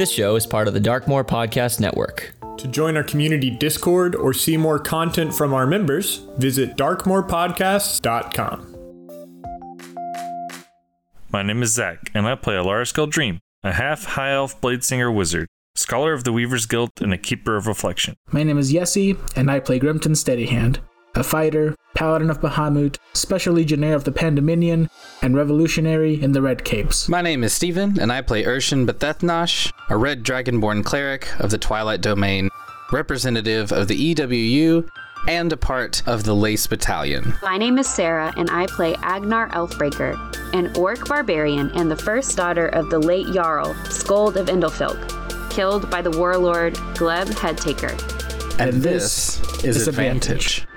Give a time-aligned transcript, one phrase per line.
[0.00, 2.32] This show is part of the Darkmore Podcast Network.
[2.56, 8.76] To join our community Discord or see more content from our members, visit darkmorepodcasts.com.
[11.30, 15.12] My name is Zach, and I play Elaris Gaeldrim, a half high elf blade singer
[15.12, 18.16] wizard, scholar of the Weaver's Guild, and a keeper of reflection.
[18.32, 20.78] My name is Yessy, and I play Grimton Steadyhand,
[21.14, 24.88] a fighter, paladin of Bahamut, special legionnaire of the Pandemonium,
[25.22, 27.08] and revolutionary in the Red Capes.
[27.08, 31.58] My name is Stephen, and I play Irshen Bhethethnosh, a red dragonborn cleric of the
[31.58, 32.48] Twilight Domain,
[32.92, 34.88] representative of the EWU,
[35.28, 37.34] and a part of the Lace Battalion.
[37.42, 42.36] My name is Sarah, and I play Agnar Elfbreaker, an orc barbarian and the first
[42.36, 47.92] daughter of the late Jarl, Skuld of Indalfilk, killed by the warlord Gleb Headtaker.
[48.58, 50.58] And, and this, this is Advantage.
[50.58, 50.69] Advantage.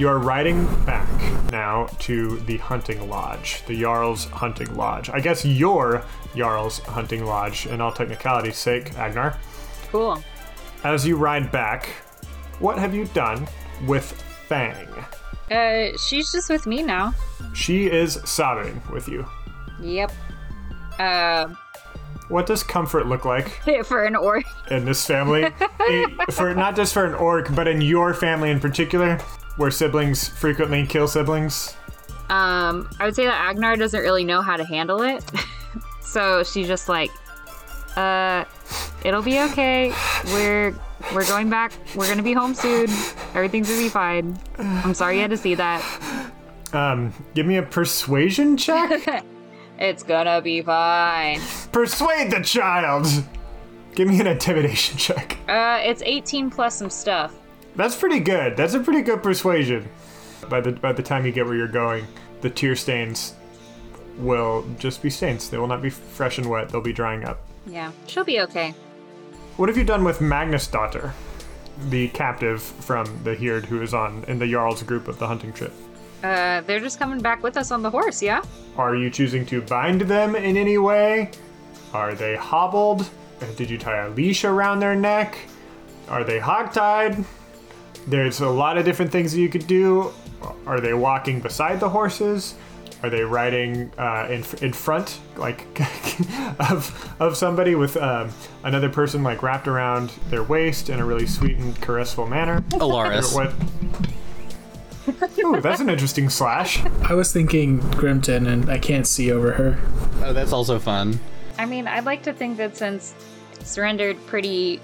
[0.00, 1.10] You are riding back
[1.52, 5.10] now to the hunting lodge, the Jarl's hunting lodge.
[5.10, 6.02] I guess your
[6.34, 9.36] Jarl's hunting lodge, in all technicality's sake, Agnar.
[9.92, 10.24] Cool.
[10.84, 11.84] As you ride back,
[12.60, 13.46] what have you done
[13.86, 14.10] with
[14.48, 14.88] Fang?
[15.50, 17.12] Uh, she's just with me now.
[17.52, 19.26] She is sobbing with you.
[19.82, 20.12] Yep.
[20.98, 21.48] Uh,
[22.30, 23.50] what does comfort look like
[23.84, 25.50] for an orc in this family?
[26.30, 29.20] for not just for an orc, but in your family in particular
[29.60, 31.76] where siblings frequently kill siblings?
[32.30, 35.22] Um, I would say that Agnar doesn't really know how to handle it.
[36.00, 37.10] so she's just like,
[37.94, 38.46] uh,
[39.04, 39.92] it'll be okay.
[40.32, 40.74] We're
[41.14, 41.72] we're going back.
[41.94, 42.88] We're gonna be home soon.
[43.34, 44.38] Everything's gonna be fine.
[44.56, 46.32] I'm sorry you had to see that.
[46.72, 49.26] Um, give me a persuasion check.
[49.78, 51.40] it's gonna be fine.
[51.70, 53.06] Persuade the child.
[53.94, 55.36] Give me an intimidation check.
[55.46, 57.34] Uh, it's 18 plus some stuff.
[57.76, 58.56] That's pretty good.
[58.56, 59.88] That's a pretty good persuasion.
[60.48, 62.06] By the by the time you get where you're going,
[62.40, 63.34] the tear stains
[64.18, 65.48] will just be stains.
[65.50, 66.68] They will not be fresh and wet.
[66.68, 67.40] They'll be drying up.
[67.66, 68.74] Yeah, she'll be okay.
[69.56, 71.12] What have you done with Magnus' daughter,
[71.88, 75.52] the captive from the Hird who is on in the Jarl's group of the hunting
[75.52, 75.72] trip?
[76.22, 78.42] Uh, they're just coming back with us on the horse, yeah?
[78.76, 81.30] Are you choosing to bind them in any way?
[81.92, 83.08] Are they hobbled?
[83.56, 85.38] Did you tie a leash around their neck?
[86.08, 87.24] Are they hogtied?
[88.06, 90.12] There's a lot of different things that you could do.
[90.66, 92.54] Are they walking beside the horses?
[93.02, 95.66] Are they riding uh, in in front, like
[96.70, 98.30] of of somebody with um,
[98.62, 102.60] another person like wrapped around their waist in a really sweet and caressful manner?
[102.72, 103.34] Elaris.
[103.34, 103.54] what?
[105.38, 106.84] Ooh, that's an interesting slash.
[107.08, 109.78] I was thinking Grimton, and I can't see over her.
[110.22, 111.18] Oh, that's also fun.
[111.58, 113.14] I mean, I'd like to think that since
[113.62, 114.80] surrendered pretty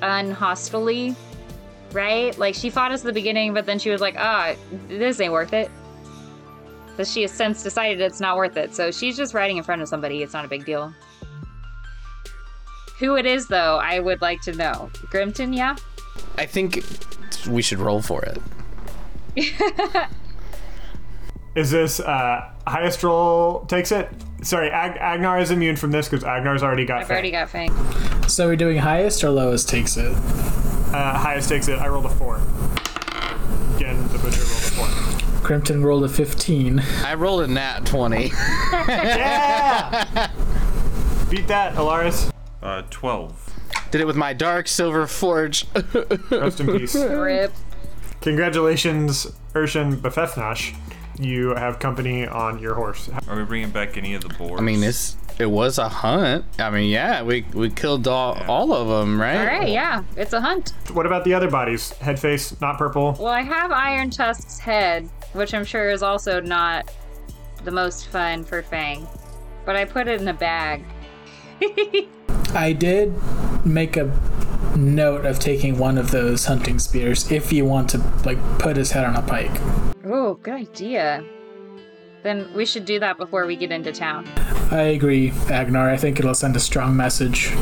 [0.00, 1.16] unhostily
[1.92, 2.36] right?
[2.38, 5.20] Like she fought us at the beginning, but then she was like, "Ah, oh, this
[5.20, 5.70] ain't worth it."
[6.96, 9.82] But she has since decided it's not worth it, so she's just riding in front
[9.82, 10.22] of somebody.
[10.22, 10.92] It's not a big deal.
[12.98, 14.90] Who it is, though, I would like to know.
[15.12, 15.76] Grimton, yeah.
[16.36, 16.84] I think
[17.48, 18.42] we should roll for it.
[21.54, 24.08] is this uh, highest roll takes it?
[24.42, 27.02] Sorry, Ag- Agnar is immune from this because Agnar's already got.
[27.02, 27.14] I've Fang.
[27.14, 28.28] already got Fang.
[28.28, 30.12] So we're doing highest or lowest takes it?
[30.92, 31.78] Uh, highest takes it.
[31.78, 32.36] I rolled a four.
[33.76, 34.86] Again, the butcher rolled a four.
[35.48, 36.80] Grimton rolled a 15.
[37.04, 38.26] I rolled a nat 20.
[38.72, 40.30] yeah!
[41.30, 42.30] Beat that, Elaris.
[42.62, 43.54] Uh, 12.
[43.90, 45.66] Did it with my dark silver forge.
[46.30, 46.94] Rest in peace.
[46.94, 47.52] Rip.
[48.20, 50.74] Congratulations, Irshen Bhethethnosh.
[51.18, 53.08] You have company on your horse.
[53.28, 54.60] Are we bringing back any of the boars?
[54.60, 56.44] I mean, it's it was a hunt.
[56.58, 58.46] I mean, yeah, we we killed all, yeah.
[58.46, 59.38] all of them, right?
[59.38, 60.72] All right, yeah, it's a hunt.
[60.92, 61.92] What about the other bodies?
[61.94, 63.16] Head face, not purple.
[63.18, 66.90] Well, I have Iron Tusk's head, which I'm sure is also not
[67.64, 69.06] the most fun for Fang,
[69.64, 70.84] but I put it in a bag.
[72.54, 73.12] I did
[73.64, 74.06] make a
[74.76, 78.90] note of taking one of those hunting spears if you want to like put his
[78.92, 79.50] head on a pike.
[80.04, 81.24] Oh, good idea.
[82.22, 84.26] Then we should do that before we get into town.
[84.70, 85.88] I agree, Agnar.
[85.88, 87.52] I think it'll send a strong message.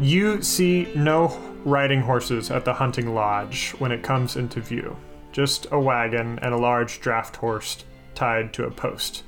[0.00, 1.28] You see no
[1.64, 4.96] riding horses at the hunting lodge when it comes into view.
[5.32, 7.84] Just a wagon and a large draft horse
[8.14, 9.22] tied to a post.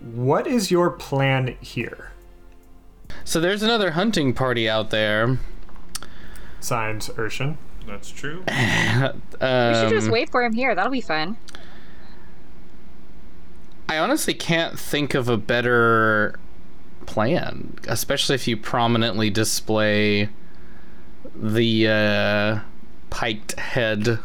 [0.00, 2.12] What is your plan here?
[3.24, 5.38] So there's another hunting party out there.
[6.60, 7.56] Signs Irshen.
[7.86, 8.44] That's true.
[8.46, 10.74] um, we should just um, wait for him here.
[10.74, 11.36] That'll be fun.
[13.88, 16.38] I honestly can't think of a better
[17.06, 20.30] plan, especially if you prominently display
[21.34, 22.60] the uh,
[23.10, 24.18] piked head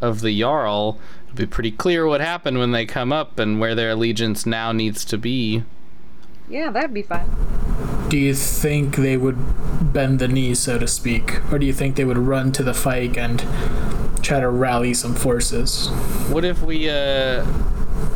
[0.00, 0.98] of the Jarl.
[1.26, 4.72] It'll be pretty clear what happened when they come up and where their allegiance now
[4.72, 5.64] needs to be.
[6.50, 7.30] Yeah, that'd be fun.
[8.08, 9.38] Do you think they would
[9.92, 11.40] bend the knee, so to speak?
[11.52, 13.38] Or do you think they would run to the fight and
[14.22, 15.88] try to rally some forces?
[16.28, 17.46] What if we, uh,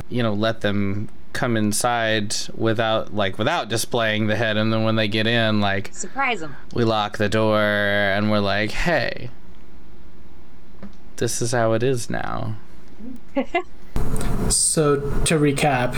[0.09, 4.97] you know, let them come inside without, like, without displaying the head, and then when
[4.97, 6.57] they get in, like, Surprise them.
[6.75, 9.31] we lock the door and we're like, hey,
[11.17, 12.57] this is how it is now.
[14.51, 15.95] So, to recap,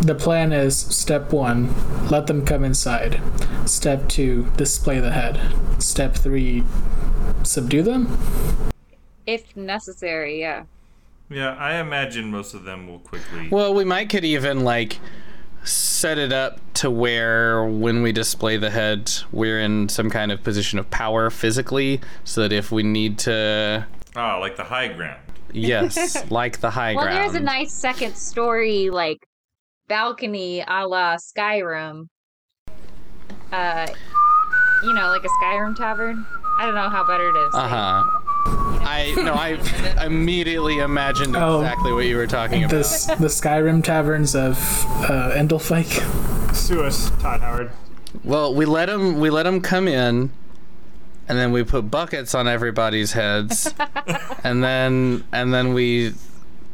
[0.00, 1.74] the plan is step one,
[2.08, 3.20] let them come inside.
[3.66, 5.40] Step two, display the head.
[5.80, 6.64] Step three,
[7.42, 8.18] subdue them?
[9.26, 10.64] If necessary, yeah.
[11.28, 13.48] Yeah, I imagine most of them will quickly.
[13.50, 14.98] Well, we might could even, like,
[15.62, 20.42] set it up to where when we display the head, we're in some kind of
[20.42, 23.86] position of power physically, so that if we need to.
[24.16, 25.20] Ah, like the high ground.
[25.52, 27.06] Yes, like the high ground.
[27.06, 27.34] Well, ground.
[27.34, 29.24] there's a nice second story, like
[29.90, 32.06] balcony a la Skyrim.
[33.52, 33.86] Uh,
[34.84, 36.24] you know, like a Skyrim tavern.
[36.56, 37.54] I don't know how better it is.
[37.54, 38.04] Uh huh.
[38.82, 39.58] I no, I
[40.06, 41.60] immediately imagined Oh.
[41.60, 42.70] exactly what you were talking about.
[42.76, 44.56] This, the Skyrim taverns of
[45.10, 46.54] uh, Endelfike?
[46.54, 47.70] Sue us, Todd Howard.
[48.24, 50.30] Well, we let them we let them come in,
[51.28, 53.72] and then we put buckets on everybody's heads,
[54.44, 56.14] and then and then we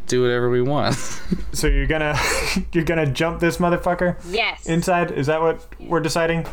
[0.06, 0.96] do whatever we want.
[1.52, 2.14] So you're gonna
[2.72, 4.66] you're gonna jump this motherfucker Yes.
[4.66, 5.10] inside?
[5.10, 6.46] Is that what we're deciding?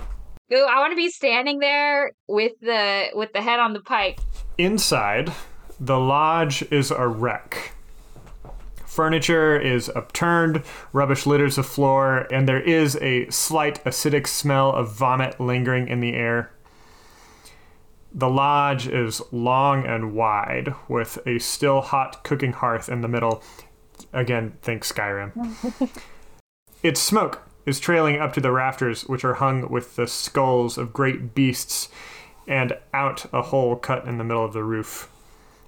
[0.54, 4.20] Ooh, I want to be standing there with the with the head on the pike.
[4.58, 5.34] Inside,
[5.80, 7.74] the lodge is a wreck.
[8.86, 10.64] Furniture is upturned,
[10.94, 16.00] rubbish litters the floor, and there is a slight acidic smell of vomit lingering in
[16.00, 16.52] the air.
[18.14, 23.44] The lodge is long and wide, with a still hot cooking hearth in the middle.
[24.12, 25.90] Again, think Skyrim.
[26.84, 30.94] its smoke is trailing up to the rafters, which are hung with the skulls of
[30.94, 31.90] great beasts
[32.48, 35.10] and out a hole cut in the middle of the roof.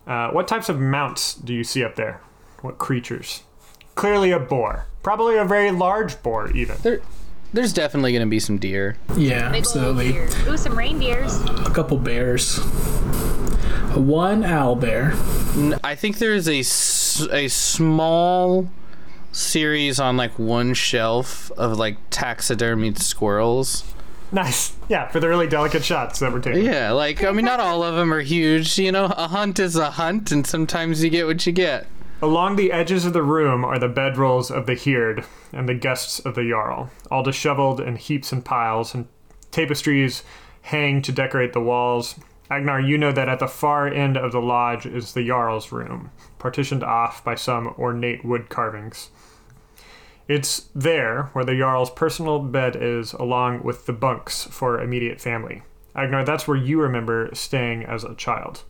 [0.06, 2.22] Uh, what types of mounts do you see up there?
[2.62, 3.44] What creatures?
[3.96, 4.88] Clearly a boar.
[5.02, 6.78] Probably a very large boar, even.
[6.84, 7.02] there,
[7.56, 8.98] there's definitely gonna be some deer.
[9.16, 10.12] Yeah, Big absolutely.
[10.12, 10.28] deer.
[10.48, 11.40] Ooh, some reindeers.
[11.42, 12.58] A couple bears.
[13.96, 15.14] One owl bear.
[15.84, 16.60] I think there's a,
[17.34, 18.70] a small
[19.32, 23.84] series on like one shelf of like taxidermied squirrels.
[24.32, 24.76] Nice.
[24.90, 26.66] Yeah, for the really delicate shots that we're taking.
[26.66, 28.78] Yeah, like I mean, not all of them are huge.
[28.78, 31.88] You know, a hunt is a hunt, and sometimes you get what you get.
[32.22, 36.20] Along the edges of the room are the bedrolls of the Hird and the guests
[36.20, 39.08] of the Jarl, all disheveled in heaps and piles, and
[39.52, 40.24] tapestries
[40.62, 42.16] hang to decorate the walls.
[42.50, 46.10] Agnar, you know that at the far end of the lodge is the Jarl's room,
[46.40, 49.10] partitioned off by some ornate wood carvings.
[50.28, 55.64] It's there where the Jarl's personal bed is, along with the bunks for immediate family.
[55.94, 58.64] Agnar, that's where you remember staying as a child.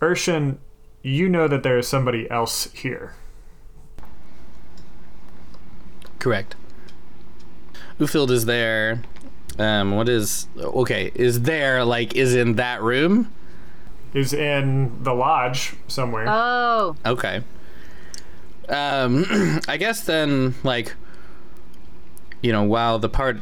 [0.00, 0.58] Irshen,
[1.06, 3.14] you know that there is somebody else here.
[6.18, 6.56] Correct.
[8.00, 9.02] Ufild is there.
[9.58, 11.12] Um, what is okay?
[11.14, 13.32] Is there like is in that room?
[14.14, 16.24] Is in the lodge somewhere.
[16.28, 17.42] Oh, Okay.
[18.68, 20.94] Um, I guess then, like,
[22.42, 23.38] you know, while the part,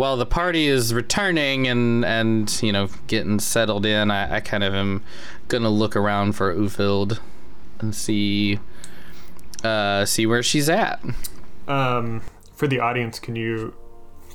[0.00, 4.64] while the party is returning and and you know getting settled in, I, I kind
[4.64, 5.02] of am
[5.48, 7.20] gonna look around for Ufild
[7.80, 8.58] and see,
[9.62, 11.04] uh, see where she's at.
[11.68, 12.22] Um,
[12.54, 13.74] for the audience, can you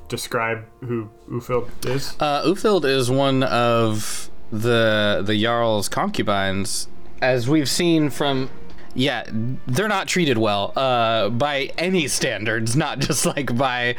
[0.08, 2.16] describe who Ufild is?
[2.20, 6.88] Uh, Ufild is one of the the Jarl's concubines,
[7.24, 8.52] as we've seen from.
[8.96, 9.26] Yeah,
[9.68, 13.96] they're not treated well uh, by any standards, not just like by,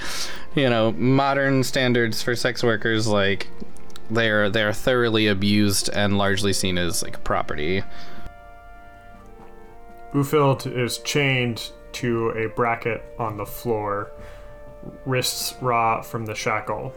[0.54, 3.06] you know, modern standards for sex workers.
[3.06, 3.46] Like,
[4.10, 7.82] they're they're thoroughly abused and largely seen as like property.
[10.12, 14.10] Ufild is chained to a bracket on the floor,
[15.04, 16.94] wrists raw from the shackle.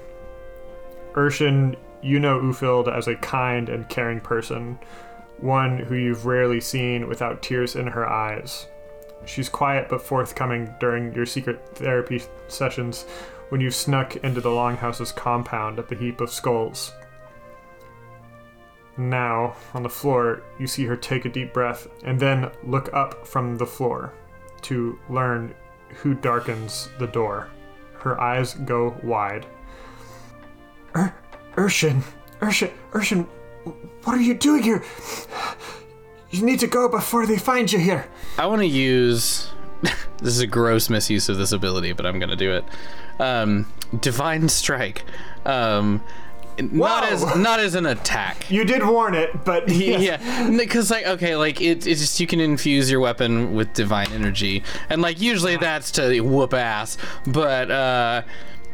[1.13, 4.79] Irshen, you know Ufild as a kind and caring person,
[5.41, 8.67] one who you've rarely seen without tears in her eyes.
[9.25, 13.05] She's quiet but forthcoming during your secret therapy sessions
[13.50, 16.93] when you've snuck into the Longhouse's compound at the heap of skulls.
[18.98, 23.25] Now, on the floor, you see her take a deep breath and then look up
[23.25, 24.13] from the floor
[24.63, 25.55] to learn
[25.89, 27.50] who darkens the door.
[27.93, 29.46] Her eyes go wide.
[30.96, 31.15] Ur-
[31.55, 32.03] Irshen,
[32.41, 33.27] Irshen, Irshen,
[33.63, 34.84] what are you doing here?
[36.32, 38.08] You need to go before they find you here.
[38.38, 39.50] I want to use.
[39.82, 42.66] this is a gross misuse of this ability, but I'm gonna do it.
[43.20, 43.66] Um,
[44.00, 45.04] Divine Strike.
[45.46, 46.04] Um,
[46.62, 47.10] not Whoa.
[47.10, 48.50] as not as an attack.
[48.51, 52.39] You did warn it, but Yeah, because like okay, like it, it's just you can
[52.39, 58.24] infuse your weapon with divine energy, and like usually that's to whoop ass, but uh,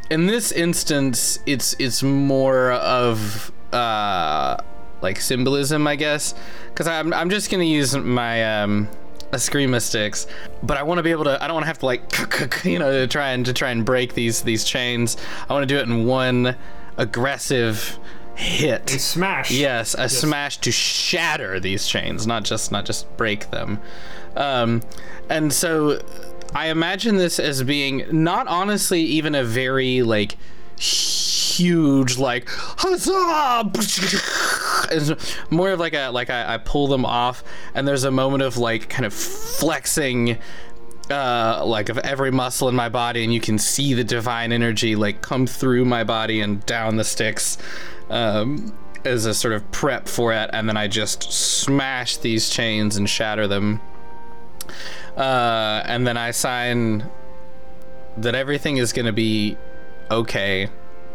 [0.10, 4.58] in this instance, it's it's more of uh,
[5.05, 6.33] like symbolism, I guess,
[6.67, 8.89] because I'm I'm just gonna use my um.
[9.31, 10.27] Eskrima sticks,
[10.63, 11.43] but I want to be able to.
[11.43, 13.83] I don't want to have to like, you know, to try and to try and
[13.83, 15.17] break these these chains.
[15.50, 16.55] I want to do it in one
[16.95, 17.97] aggressive
[18.35, 18.93] hit.
[18.93, 19.51] A smash.
[19.51, 23.79] Yes, a smash to shatter these chains, not just not just break them.
[24.35, 24.83] Um,
[25.29, 26.01] and so
[26.53, 30.38] I imagine this as being not honestly even a very like
[30.77, 33.72] huge like huzzah!
[34.91, 38.44] It's more of like a like I, I pull them off and there's a moment
[38.44, 40.38] of like kind of flexing
[41.10, 44.96] uh like of every muscle in my body and you can see the divine energy
[44.96, 47.58] like come through my body and down the sticks
[48.10, 52.98] um as a sort of prep for it and then i just smash these chains
[52.98, 53.79] and shatter them.
[55.15, 57.08] Uh and then i sign
[58.17, 59.58] that everything is going to be
[60.12, 60.69] okay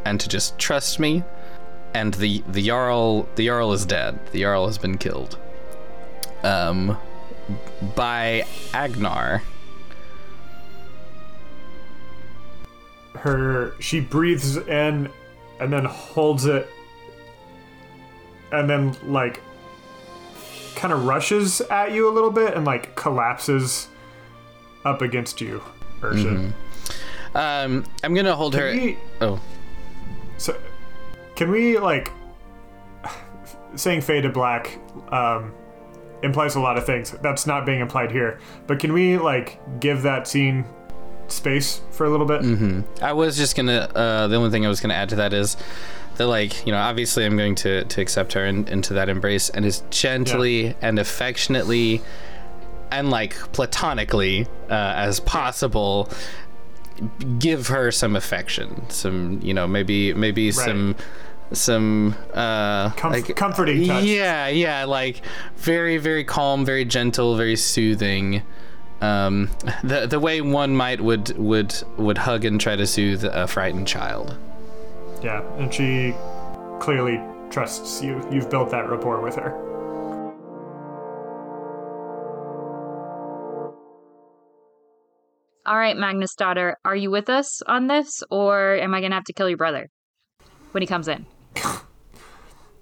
[0.04, 1.22] and to just trust me
[1.94, 4.18] and the the jarl the jarl is dead.
[4.32, 5.38] The jarl has been killed.
[6.42, 6.96] Um
[7.94, 9.42] by agnar.
[13.14, 15.10] Her she breathes in
[15.58, 16.68] and then holds it
[18.52, 19.40] and then like
[20.74, 23.88] kind of rushes at you a little bit and like collapses
[24.84, 25.62] up against you
[26.00, 26.52] Irshen.
[27.34, 29.40] Um i'm gonna hold her we- oh.
[30.38, 30.56] So
[31.36, 32.10] can we like
[33.76, 34.78] saying fade to black
[35.12, 35.52] um
[36.22, 37.12] implies a lot of things.
[37.22, 38.40] That's not being implied here.
[38.66, 40.66] But can we like give that scene
[41.28, 42.84] space for a little bit?
[43.02, 43.88] I was just gonna.
[43.94, 45.56] Uh, the only thing I was gonna add to that is
[46.16, 49.48] that, like, you know, obviously I'm going to to accept her in, into that embrace
[49.48, 52.02] and as gently and affectionately
[52.90, 56.10] and like platonically uh, as possible
[57.38, 60.96] give her some affection, some, you know, maybe maybe some
[61.52, 65.20] some uh Comf- like comforting touch yeah yeah like
[65.56, 68.42] very very calm very gentle very soothing
[69.00, 69.50] um
[69.82, 73.88] the the way one might would would would hug and try to soothe a frightened
[73.88, 74.36] child
[75.24, 76.14] Yeah, and she
[76.78, 78.24] clearly trusts you.
[78.30, 79.50] You've built that rapport with her.
[85.66, 89.24] All right, Magnus daughter, are you with us on this, or am I gonna have
[89.24, 89.90] to kill your brother
[90.72, 91.26] when he comes in?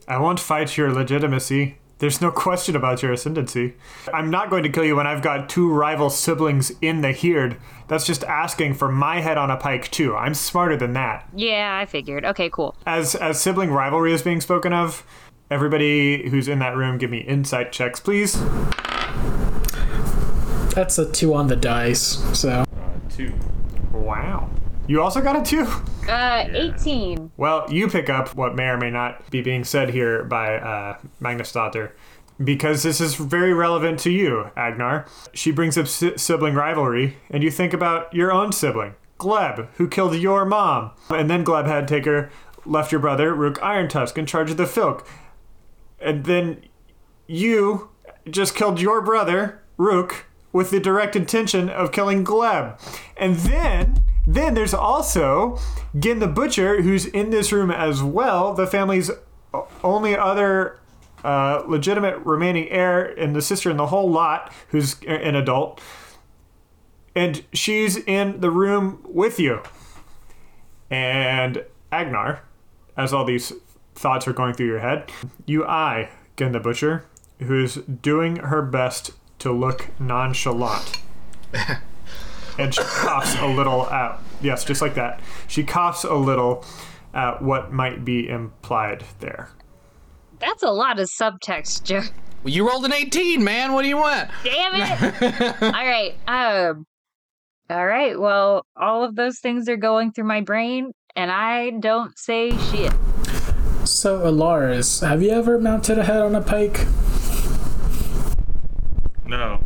[0.06, 1.78] I won't fight your legitimacy.
[1.98, 3.74] There's no question about your ascendancy.
[4.14, 7.56] I'm not going to kill you when I've got two rival siblings in the Hird.
[7.88, 10.14] That's just asking for my head on a pike too.
[10.14, 11.28] I'm smarter than that.
[11.34, 12.24] Yeah, I figured.
[12.24, 12.76] Okay, cool.
[12.86, 15.04] As as sibling rivalry is being spoken of,
[15.50, 18.40] everybody who's in that room give me insight checks, please.
[20.74, 22.22] That's a two on the dice.
[22.38, 22.64] So
[23.18, 23.34] Two.
[23.92, 24.48] Wow.
[24.86, 25.66] You also got a two?
[26.08, 27.32] Uh, 18.
[27.36, 30.98] Well, you pick up what may or may not be being said here by uh,
[31.18, 31.96] Magnus Daughter,
[32.42, 35.04] because this is very relevant to you, Agnar.
[35.34, 39.88] She brings up si- sibling rivalry, and you think about your own sibling, Gleb, who
[39.88, 40.92] killed your mom.
[41.10, 42.30] And then Gleb Headtaker
[42.64, 45.04] left your brother, Rook Irontusk, in charge of the Filk.
[46.00, 46.62] And then
[47.26, 47.90] you
[48.30, 52.80] just killed your brother, Rook, with the direct intention of killing Gleb.
[53.16, 55.58] And then, then there's also
[55.98, 59.10] Gin the Butcher, who's in this room as well, the family's
[59.82, 60.78] only other
[61.24, 65.80] uh, legitimate remaining heir, and the sister in the whole lot, who's an adult.
[67.14, 69.62] And she's in the room with you.
[70.90, 72.42] And Agnar,
[72.96, 73.52] as all these
[73.94, 75.10] thoughts are going through your head,
[75.44, 77.04] you eye Gin the Butcher,
[77.40, 79.10] who's doing her best
[79.40, 80.98] to look nonchalant.
[82.58, 85.20] and she coughs a little at, yes, just like that.
[85.46, 86.64] She coughs a little
[87.14, 89.48] at what might be implied there.
[90.40, 92.02] That's a lot of subtext, Joe.
[92.44, 95.62] you rolled an 18 man what do you want Damn it!
[95.62, 96.14] all right.
[96.28, 96.84] Um.
[97.70, 98.18] All right.
[98.18, 102.92] Well, all of those things are going through my brain, and I don't say shit.
[103.84, 106.86] So, Elaris, have you ever mounted a head on a pike?
[109.28, 109.62] No.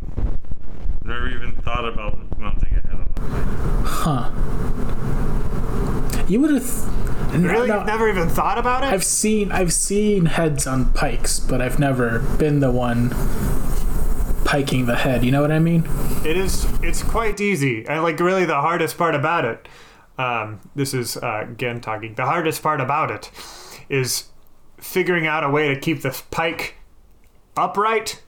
[1.04, 4.30] Never even thought about mounting a head on a Huh.
[6.28, 6.64] You would have.
[7.30, 7.68] Th- Really?
[7.68, 8.88] no, You've never even thought about it?
[8.92, 13.08] I've seen I've seen heads on pikes, but I've never been the one
[14.44, 15.24] piking the head.
[15.24, 15.84] You know what I mean?
[16.26, 16.66] It is.
[16.82, 19.66] It's quite easy, and like really the hardest part about it.
[20.18, 22.14] Um, this is uh, again talking.
[22.16, 23.30] The hardest part about it
[23.88, 24.24] is
[24.78, 26.74] figuring out a way to keep the pike
[27.56, 28.22] upright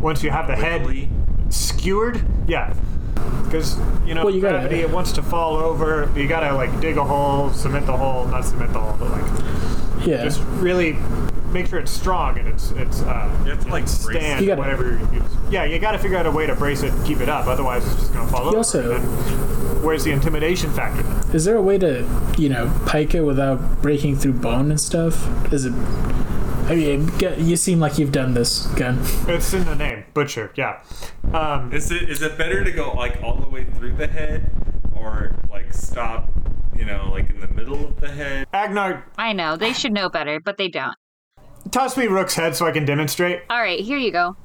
[0.00, 1.08] once you have the head
[1.50, 2.20] skewered.
[2.46, 2.72] Yeah,
[3.44, 4.80] because you know Well, you gotta- gravity.
[4.80, 6.10] It wants to fall over.
[6.16, 10.06] You gotta like dig a hole, cement the hole, not cement the hole, but like
[10.06, 10.22] Yeah.
[10.24, 10.96] just really
[11.52, 14.60] make sure it's strong and it's it's uh, You have to, like, stand You gotta-
[14.60, 15.22] whatever you use.
[15.50, 17.46] Yeah, you got to figure out a way to brace it and keep it up.
[17.46, 18.56] Otherwise, it's just gonna fall over.
[18.58, 21.04] also- and where's the intimidation factor?
[21.34, 22.04] Is there a way to,
[22.36, 25.26] you know, pike it without breaking through bone and stuff?
[25.52, 25.72] Is it?
[26.68, 28.98] I mean, you seem like you've done this, Gun.
[29.26, 30.52] It's in the name, butcher.
[30.54, 30.82] Yeah.
[31.32, 34.50] Um, Is it is it better to go like all the way through the head
[34.94, 36.30] or like stop,
[36.76, 38.46] you know, like in the middle of the head?
[38.52, 40.94] Agnar, I know they should know better, but they don't.
[41.70, 43.40] toss me Rook's head so I can demonstrate.
[43.48, 44.36] All right, here you go.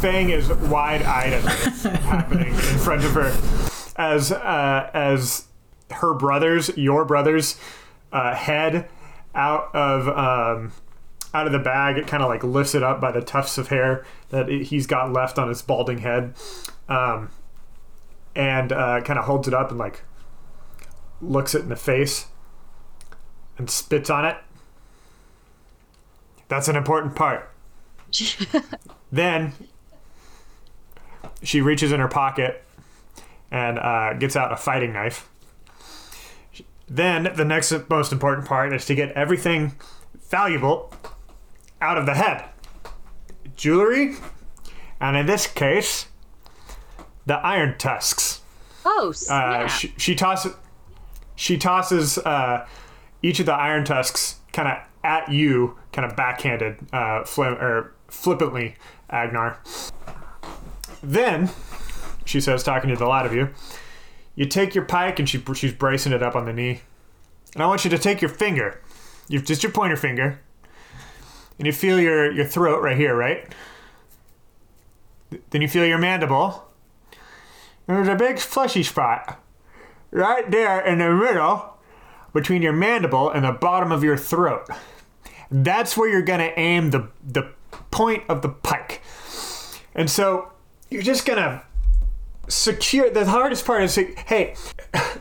[0.00, 3.36] Fang is wide-eyed at this happening in front of her,
[3.96, 5.46] as uh, as
[5.90, 7.58] her brother's, your brother's,
[8.12, 8.88] uh, head
[9.34, 10.72] out of um,
[11.34, 11.96] out of the bag.
[11.98, 14.86] It kind of like lifts it up by the tufts of hair that it- he's
[14.86, 16.34] got left on his balding head,
[16.88, 17.30] um,
[18.34, 20.02] and uh, kind of holds it up and like
[21.20, 22.26] looks it in the face
[23.58, 24.36] and spits on it.
[26.48, 27.50] That's an important part.
[29.10, 29.52] Then
[31.42, 32.62] she reaches in her pocket
[33.50, 35.28] and uh, gets out a fighting knife.
[36.86, 39.76] Then the next most important part is to get everything
[40.28, 40.92] valuable
[41.80, 42.44] out of the head.
[43.56, 44.14] Jewelry,
[45.00, 46.06] and in this case,
[47.26, 48.40] the iron tusks.
[48.84, 50.52] Oh, Uh, she, she tosses
[51.34, 52.66] she tosses uh,
[53.22, 57.94] each of the iron tusks kind of at you, kind of backhanded, uh, flim- or
[58.08, 58.74] flippantly,
[59.10, 59.60] Agnar.
[61.02, 61.50] Then
[62.24, 63.50] she says, talking to the lot of you,
[64.34, 66.80] you take your pike, and she she's bracing it up on the knee,
[67.54, 68.80] and I want you to take your finger,
[69.28, 70.40] you just your pointer finger,
[71.58, 73.52] and you feel your your throat right here, right?
[75.50, 76.68] Then you feel your mandible.
[77.86, 79.42] There's a big fleshy spot
[80.10, 81.74] right there in the middle
[82.32, 84.68] between your mandible and the bottom of your throat.
[85.50, 87.50] That's where you're gonna aim the the
[87.90, 89.02] point of the pike.
[89.94, 90.52] And so
[90.90, 91.62] you're just gonna
[92.48, 94.54] secure the hardest part is hey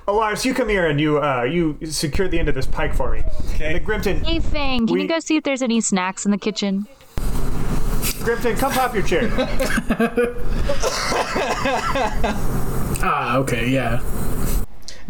[0.08, 3.12] Elaris, you come here and you uh you secure the end of this pike for
[3.12, 3.20] me.
[3.54, 3.66] Okay.
[3.66, 6.32] And the Grimton Hey, Fang, can we- you go see if there's any snacks in
[6.32, 6.88] the kitchen?
[7.18, 9.30] Grimton, come pop your chair.
[13.00, 14.02] Ah, okay, yeah.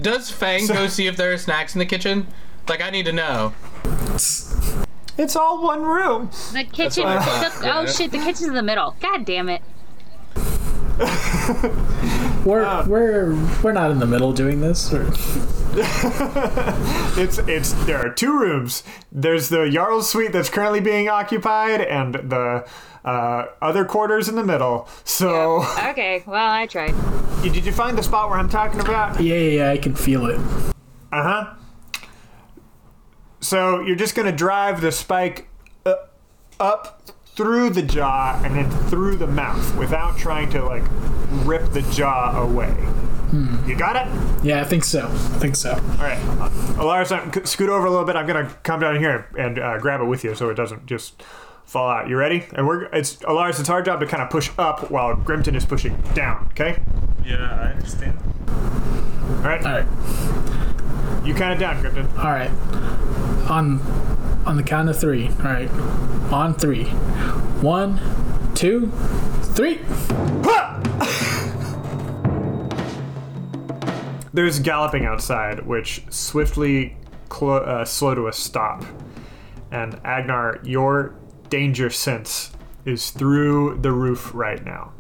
[0.01, 2.27] Does Fang go see if there are snacks in the kitchen?
[2.67, 3.53] Like, I need to know.
[5.17, 6.29] it's all one room.
[6.53, 7.05] The kitchen.
[7.05, 7.23] what
[7.61, 8.11] the- oh shit!
[8.11, 8.95] The kitchen's in the middle.
[8.99, 9.61] God damn it!
[12.45, 14.91] We're Uh, we're we're not in the middle doing this.
[14.93, 15.03] Or,
[17.19, 18.83] It's it's there are two rooms.
[19.11, 22.67] There's the Jarl's suite that's currently being occupied, and the
[23.05, 24.87] uh, other quarters in the middle.
[25.03, 26.93] So, Okay, well I tried.
[27.43, 29.19] did you find the spot where I'm talking about?
[29.21, 30.39] yeah, yeah, yeah, I can feel it.
[31.11, 31.53] Uh huh.
[33.39, 35.47] So you're just gonna drive the spike
[35.85, 35.95] uh,
[36.59, 37.01] up
[37.37, 40.83] through the jaw and then through the mouth without trying to like
[41.45, 42.75] rip the jaw away.
[43.65, 44.43] You got it?
[44.43, 45.05] Yeah, I think so.
[45.05, 45.71] I think so.
[45.73, 48.15] All right, uh, Elaris, I'm- scoot over a little bit.
[48.15, 51.21] I'm gonna come down here and uh, grab it with you so it doesn't just
[51.65, 52.07] fall out.
[52.07, 52.45] You ready?
[52.53, 53.59] And we're it's Elaris.
[53.59, 56.47] It's our job to kind of push up while Grimton is pushing down.
[56.51, 56.79] Okay.
[57.25, 58.17] Yeah, I understand.
[58.47, 59.63] All right.
[59.65, 62.07] All right, You kind of down, Grimton.
[62.17, 62.49] all right.
[63.51, 63.79] On
[64.47, 65.27] on the count of three.
[65.27, 65.69] All right,
[66.31, 66.85] on three.
[67.61, 67.99] One,
[68.55, 68.91] two,
[69.43, 69.81] three.
[74.33, 76.95] There's galloping outside, which swiftly
[77.41, 78.85] uh, slow to a stop.
[79.71, 81.15] And Agnar, your
[81.49, 82.51] danger sense
[82.85, 84.93] is through the roof right now.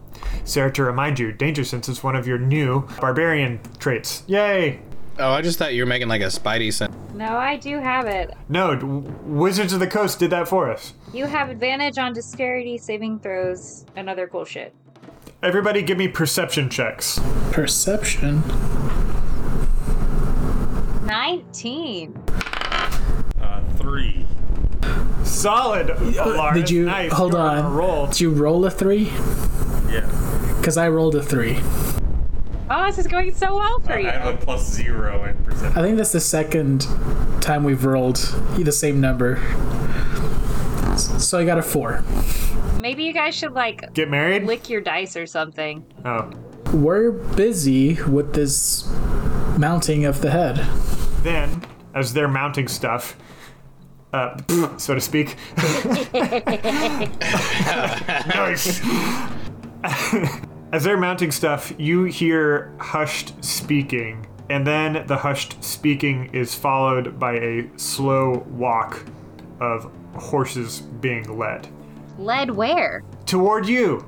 [0.43, 4.23] Sarah, to remind you, danger sense is one of your new barbarian traits.
[4.27, 4.81] Yay!
[5.19, 6.95] Oh, I just thought you were making like a Spidey sense.
[7.15, 8.31] No, I do have it.
[8.49, 8.75] No,
[9.23, 10.93] Wizards of the Coast did that for us.
[11.11, 14.75] You have advantage on dexterity saving throws and other cool shit.
[15.41, 17.19] Everybody, give me perception checks.
[17.51, 18.43] Perception.
[21.05, 22.23] 19.
[23.41, 24.25] Uh, three.
[25.23, 25.87] Solid.
[25.87, 26.53] Elaris.
[26.53, 27.11] Did you nice.
[27.11, 27.65] hold You're on?
[27.65, 28.07] a roll.
[28.07, 29.05] Did you roll a three?
[29.89, 30.05] Yeah.
[30.57, 31.59] Because I rolled a three.
[32.69, 34.07] Oh, this is going so well for I you.
[34.09, 35.77] I have a plus zero in percent.
[35.77, 36.81] I think that's the second
[37.41, 38.17] time we've rolled
[38.57, 39.37] the same number.
[40.97, 42.03] So I got a four.
[42.81, 44.43] Maybe you guys should like Get married?
[44.43, 45.85] lick your dice or something.
[46.03, 46.29] Oh.
[46.73, 48.85] We're busy with this
[49.57, 50.57] mounting of the head.
[51.23, 51.63] Then,
[51.95, 53.15] as they're mounting stuff,
[54.11, 54.37] uh,
[54.77, 55.35] so to speak.
[58.27, 58.81] nice.
[60.71, 67.19] as they're mounting stuff, you hear hushed speaking, and then the hushed speaking is followed
[67.19, 69.03] by a slow walk
[69.59, 71.67] of horses being led
[72.17, 73.03] Led where?
[73.25, 74.05] toward you.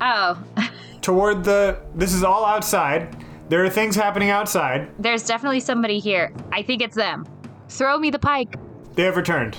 [0.00, 0.42] Oh,
[1.00, 1.80] Toward the.
[1.94, 3.16] This is all outside.
[3.48, 4.90] There are things happening outside.
[4.98, 6.32] there's definitely somebody here.
[6.50, 7.24] I think it's them.
[7.68, 8.56] Throw me the pike.
[8.94, 9.56] They have returned.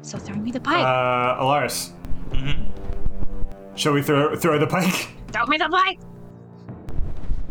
[0.00, 0.86] So throw me the pike.
[0.86, 1.90] Uh, Elaris.
[3.74, 5.08] Shall we throw throw the pike?
[5.32, 5.98] Throw me the pike.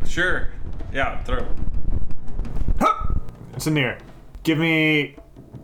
[0.06, 0.50] Sure.
[0.94, 1.46] Yeah, throw.
[3.56, 3.98] It's in the.
[4.44, 5.16] Give me.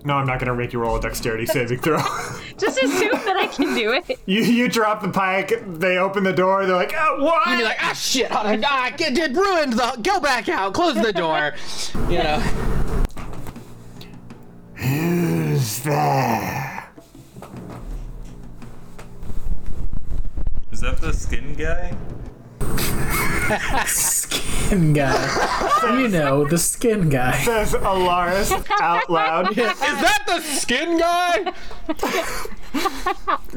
[0.04, 1.98] No, I'm not gonna make you roll a dexterity saving throw.
[2.58, 4.20] Just assume that I can do it.
[4.26, 5.54] you you drop the pike.
[5.80, 6.66] They open the door.
[6.66, 7.48] They're like, oh, what?
[7.48, 9.74] You'd be like, ah, shit, hold on, ah, get, get ruined.
[9.74, 11.54] The, go back out, close the door.
[12.10, 12.40] You know.
[14.76, 16.73] Who's there?
[20.84, 21.96] That the skin guy?
[23.88, 25.98] Skin guy.
[25.98, 27.42] you know, the skin guy.
[27.42, 29.52] Says Elaris out loud.
[29.52, 31.54] Is that the skin guy?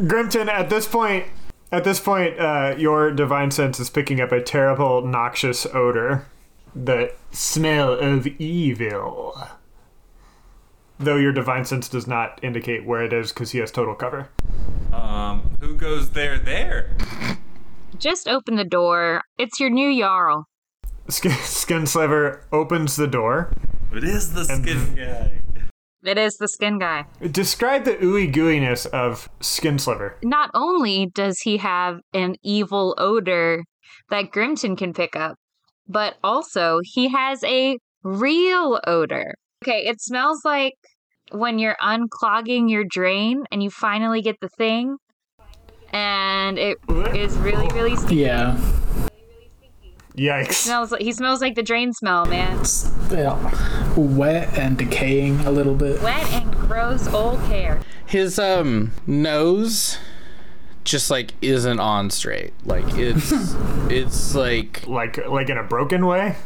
[0.07, 1.27] Grimton, at this point,
[1.73, 6.27] at this point, uh, your divine sense is picking up a terrible, noxious odor.
[6.77, 9.37] The smell of evil.
[10.99, 14.31] Though your divine sense does not indicate where it is because he has total cover.
[14.93, 16.39] Um, who goes there?
[16.39, 16.91] There.
[17.99, 19.23] Just open the door.
[19.39, 20.47] It's your new Jarl.
[21.09, 23.53] Skin, Skinsliver opens the door.
[23.95, 25.43] It is the skin guy.
[26.03, 27.05] It is the skin guy.
[27.31, 30.15] Describe the ooey gooiness of Skinsliver.
[30.23, 33.65] Not only does he have an evil odor
[34.11, 35.37] that Grimton can pick up,
[35.89, 39.35] but also he has a real odor.
[39.69, 40.75] Okay, it smells like
[41.33, 44.97] when you're unclogging your drain and you finally get the thing,
[45.91, 46.79] and it
[47.15, 48.15] is really, really stinky.
[48.17, 48.57] Yeah.
[50.17, 50.53] Yikes.
[50.53, 52.63] Smells like he smells like the drain smell, man.
[53.11, 53.93] yeah.
[53.97, 56.01] Wet and decaying a little bit.
[56.01, 57.81] Wet and gross old hair.
[58.07, 59.99] His um nose
[60.85, 62.55] just like isn't on straight.
[62.65, 63.31] Like it's
[63.91, 66.37] it's like Like like in a broken way?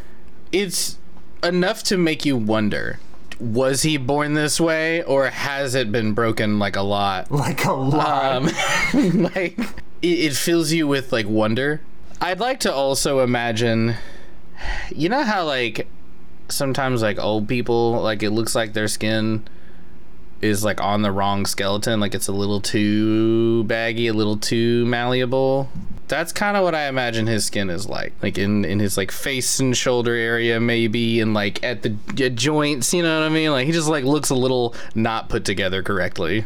[0.53, 0.97] it's
[1.45, 2.99] enough to make you wonder.
[3.41, 7.31] Was he born this way or has it been broken like a lot?
[7.31, 8.37] Like a lot.
[8.37, 8.45] Um
[9.23, 9.59] like
[10.03, 11.81] it, it fills you with like wonder.
[12.21, 13.95] I'd like to also imagine
[14.95, 15.89] you know how like
[16.49, 19.47] sometimes like old people like it looks like their skin
[20.43, 24.85] is like on the wrong skeleton like it's a little too baggy a little too
[24.87, 25.71] malleable
[26.11, 29.11] that's kind of what i imagine his skin is like like in in his like
[29.11, 31.89] face and shoulder area maybe and like at the
[32.31, 35.45] joints you know what i mean like he just like looks a little not put
[35.45, 36.45] together correctly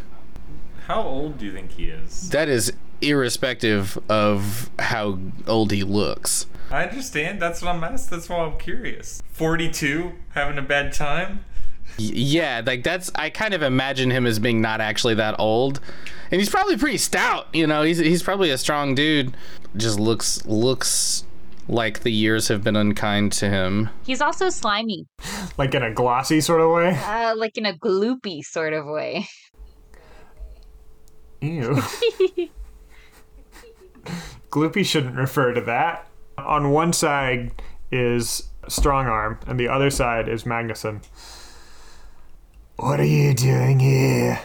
[0.86, 2.30] How old do you think he is?
[2.30, 7.40] that is irrespective of how old he looks I understand.
[7.40, 8.10] That's what I'm asked.
[8.10, 9.22] That's why I'm curious.
[9.32, 11.44] 42, having a bad time.
[11.98, 15.80] Y- yeah like that's i kind of imagine him as being not actually that old
[16.30, 19.36] and he's probably pretty stout you know he's, he's probably a strong dude
[19.76, 21.24] just looks looks
[21.68, 25.06] like the years have been unkind to him He's also slimy,
[25.56, 26.90] like in a glossy sort of way?
[27.04, 29.26] uh, like in a gloopy sort of way.
[31.40, 31.78] Ew.
[34.50, 36.08] Gloopy shouldn't refer to that.
[36.38, 37.52] On one side
[37.90, 41.02] is Strong Arm, and the other side is Magnuson.
[42.76, 44.40] What are you doing here?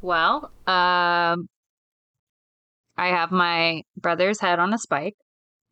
[0.00, 1.48] Well, um,
[2.96, 5.16] I have my brother's head on a spike,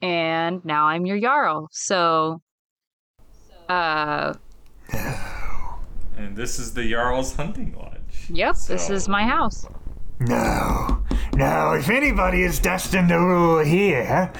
[0.02, 1.68] and now I'm your Jarl.
[1.70, 2.40] So,
[3.68, 4.34] uh,
[6.16, 8.28] And this is the Jarl's hunting lodge.
[8.28, 9.66] yep, this is my house.
[10.20, 11.04] No.
[11.36, 14.32] No, if anybody is destined to rule here,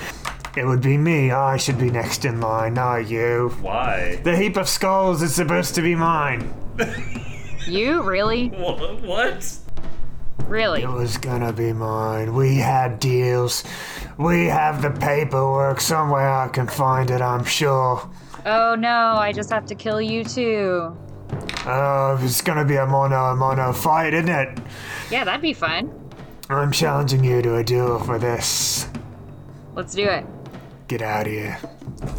[0.57, 1.31] it would be me.
[1.33, 3.55] I should be next in line, not you.
[3.61, 4.17] Why?
[4.25, 6.53] The heap of skulls is supposed to be mine.
[7.67, 9.01] You really, What?
[9.01, 9.57] What?
[10.47, 10.83] really?
[10.83, 12.35] It was gonna be mine.
[12.35, 13.65] We had deals.
[14.19, 18.07] We have the paperwork somewhere I can find it, I'm sure.
[18.45, 20.95] Oh no, I just have to kill you too.
[21.65, 24.59] Oh, it's gonna be a mono a mono fight, isn't it?
[25.11, 25.91] Yeah, that'd be fun.
[26.51, 28.89] I'm challenging you to a duel for this.
[29.75, 30.27] Let's do it.
[30.87, 31.59] Get out of here.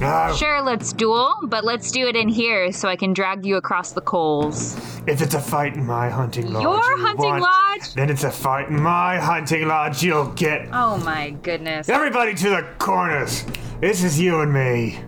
[0.01, 3.58] No, Sure, let's duel, but let's do it in here so I can drag you
[3.58, 4.75] across the coals.
[5.06, 7.93] if it's a fight in my hunting lodge, Your you hunting want- lodge?
[7.93, 10.01] then it's a fight in my hunting lodge.
[10.01, 11.89] You'll get Oh my goodness.
[11.89, 13.45] everybody to the corners.
[13.82, 14.99] This is you and me.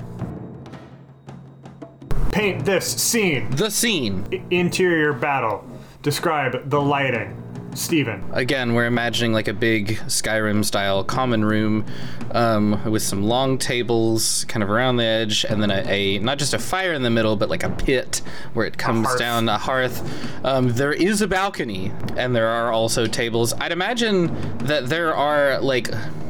[2.31, 3.49] Paint this scene.
[3.51, 4.27] The scene.
[4.31, 5.65] I- Interior battle.
[6.03, 7.33] Describe the lighting.
[7.77, 8.23] Stephen.
[8.33, 11.85] Again, we're imagining like a big Skyrim style common room
[12.31, 16.39] um, with some long tables kind of around the edge, and then a, a not
[16.39, 18.21] just a fire in the middle, but like a pit
[18.53, 19.19] where it comes hearth.
[19.19, 20.01] down a hearth.
[20.43, 23.53] Um, there is a balcony, and there are also tables.
[23.53, 25.89] I'd imagine that there are like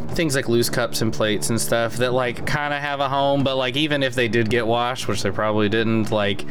[0.09, 3.43] things like loose cups and plates and stuff that like kind of have a home,
[3.43, 6.43] but like even if they did get washed, which they probably didn't, like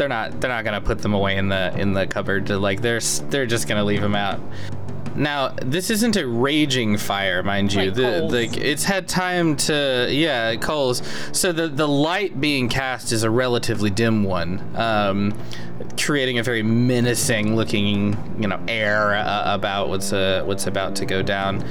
[0.00, 2.48] they're not they're not gonna put them away in the in the cupboard.
[2.48, 4.40] Like they're they're just gonna leave them out.
[5.14, 7.90] Now, this isn't a raging fire, mind you.
[7.90, 11.02] Like the, it's had time to yeah, coals.
[11.32, 15.38] So the the light being cast is a relatively dim one, um,
[15.98, 21.06] creating a very menacing looking you know air uh, about what's uh, what's about to
[21.06, 21.64] go down.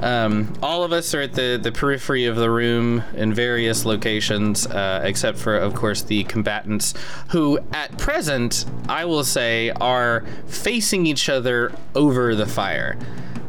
[0.00, 4.66] Um, all of us are at the the periphery of the room in various locations,
[4.66, 6.94] uh, except for of course the combatants,
[7.30, 12.77] who at present I will say are facing each other over the fire.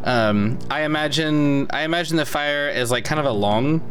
[0.04, 3.82] Um, I imagine I imagine the fire is like kind of a long,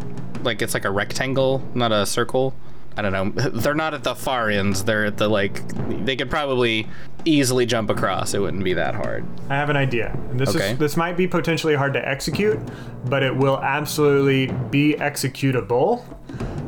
[0.43, 2.55] like it's like a rectangle, not a circle.
[2.97, 3.31] I don't know.
[3.51, 4.85] They're not at the far ends.
[4.85, 5.63] They're at the like.
[6.05, 6.89] They could probably
[7.25, 8.33] easily jump across.
[8.35, 9.25] It wouldn't be that hard.
[9.51, 10.11] I have an idea.
[10.31, 10.73] And this Okay.
[10.73, 12.59] is this might be potentially hard to execute,
[13.05, 16.03] but it will absolutely be executable,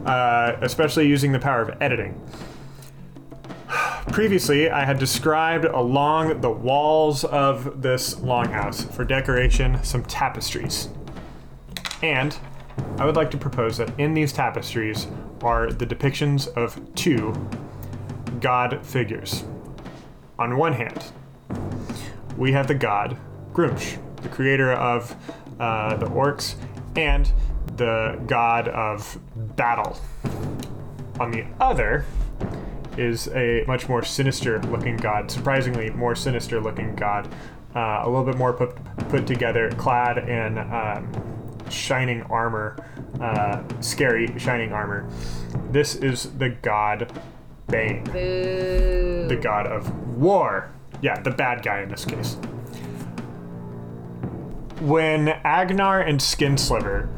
[0.07, 2.21] uh, especially using the power of editing.
[4.09, 10.89] Previously, I had described along the walls of this longhouse for decoration some tapestries.
[12.03, 12.37] And
[12.99, 15.07] I would like to propose that in these tapestries
[15.43, 17.35] are the depictions of two
[18.41, 19.45] god figures.
[20.39, 21.13] On one hand,
[22.37, 23.17] we have the god
[23.53, 25.15] Gruumsh, the creator of
[25.61, 26.55] uh, the orcs
[26.97, 27.31] and
[27.77, 29.19] the god of
[29.57, 30.01] battle.
[31.21, 32.07] On the other
[32.97, 37.29] is a much more sinister looking god, surprisingly more sinister looking god,
[37.75, 38.77] uh, a little bit more put,
[39.09, 41.11] put together, clad in um,
[41.71, 42.77] shining armor,
[43.21, 45.09] uh, scary shining armor.
[45.71, 47.13] This is the god
[47.69, 49.27] Bane Boo.
[49.29, 50.71] the god of war.
[51.03, 52.35] Yeah, the bad guy in this case.
[54.81, 57.09] When Agnar and Skinsliver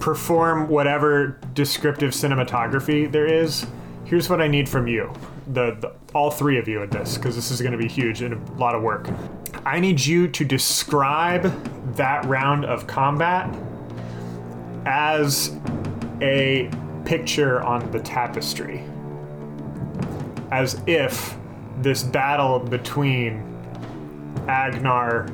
[0.00, 3.66] perform whatever descriptive cinematography there is,
[4.06, 5.12] here's what I need from you.
[5.48, 8.22] The, the all three of you at this, because this is going to be huge
[8.22, 9.08] and a lot of work.
[9.66, 11.42] I need you to describe
[11.96, 13.54] that round of combat
[14.86, 15.54] as
[16.22, 16.70] a
[17.04, 18.82] picture on the tapestry
[20.52, 21.36] as if
[21.78, 23.42] this battle between
[24.48, 25.26] Agnar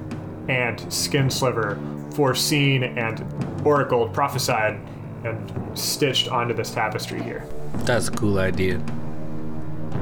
[0.49, 3.23] and Skinsliver, foreseen and
[3.65, 4.81] oracled, prophesied,
[5.25, 7.47] and stitched onto this tapestry here.
[7.79, 8.81] That's a cool idea.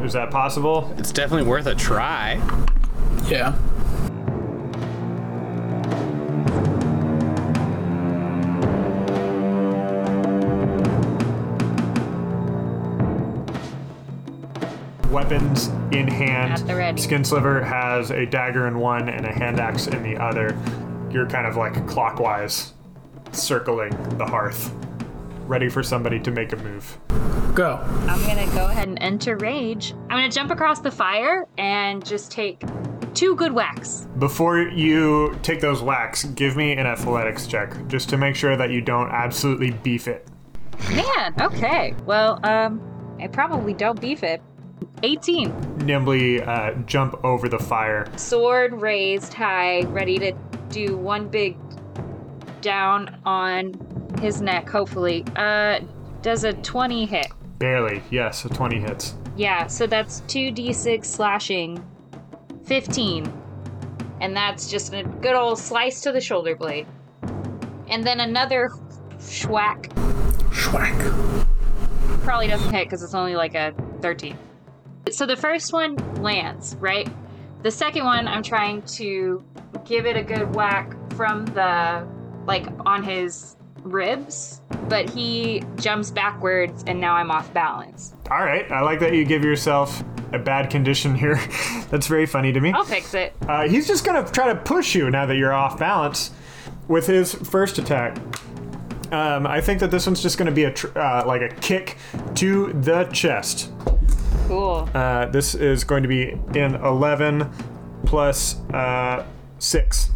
[0.02, 0.94] Is that possible?
[0.98, 2.34] It's definitely worth a try.
[3.28, 3.54] Yeah.
[15.10, 16.52] Weapons in hand.
[16.52, 17.00] At the ready.
[17.00, 20.56] Skinsliver has a dagger in one and a hand axe in the other.
[21.10, 22.72] You're kind of like clockwise,
[23.32, 24.72] circling the hearth,
[25.50, 26.96] ready for somebody to make a move.
[27.54, 27.84] Go.
[28.06, 29.92] I'm gonna go ahead and enter rage.
[30.08, 32.62] I'm gonna jump across the fire and just take
[33.14, 34.06] two good whacks.
[34.20, 38.70] Before you take those whacks, give me an athletics check, just to make sure that
[38.70, 40.28] you don't absolutely beef it.
[40.88, 41.96] Man, okay.
[42.06, 42.80] Well, um,
[43.20, 44.40] I probably don't beef it.
[45.02, 45.78] 18.
[45.78, 48.06] Nimbly uh, jump over the fire.
[48.16, 50.32] Sword raised high, ready to
[50.68, 51.56] do one big
[52.60, 53.72] down on
[54.20, 55.24] his neck, hopefully.
[55.36, 55.80] Uh,
[56.22, 57.26] does a 20 hit?
[57.58, 59.14] Barely, yes, 20 hits.
[59.36, 61.84] Yeah, so that's 2d6 slashing.
[62.64, 63.32] 15.
[64.20, 66.86] And that's just a good old slice to the shoulder blade.
[67.88, 68.70] And then another
[69.18, 69.88] schwack.
[70.52, 71.46] Schwack.
[72.22, 74.36] Probably doesn't hit because it's only like a 13.
[75.10, 77.08] So the first one lands, right?
[77.62, 79.42] The second one, I'm trying to
[79.84, 82.06] give it a good whack from the,
[82.46, 88.14] like, on his ribs, but he jumps backwards and now I'm off balance.
[88.30, 91.36] All right, I like that you give yourself a bad condition here.
[91.90, 92.72] That's very funny to me.
[92.72, 93.34] I'll fix it.
[93.48, 96.30] Uh, he's just gonna try to push you now that you're off balance
[96.88, 98.18] with his first attack.
[99.12, 101.96] Um, I think that this one's just gonna be a tr- uh, like a kick
[102.36, 103.72] to the chest.
[104.46, 104.88] Cool.
[104.94, 107.48] Uh, this is going to be in 11
[108.04, 109.24] plus uh,
[109.60, 110.10] 6.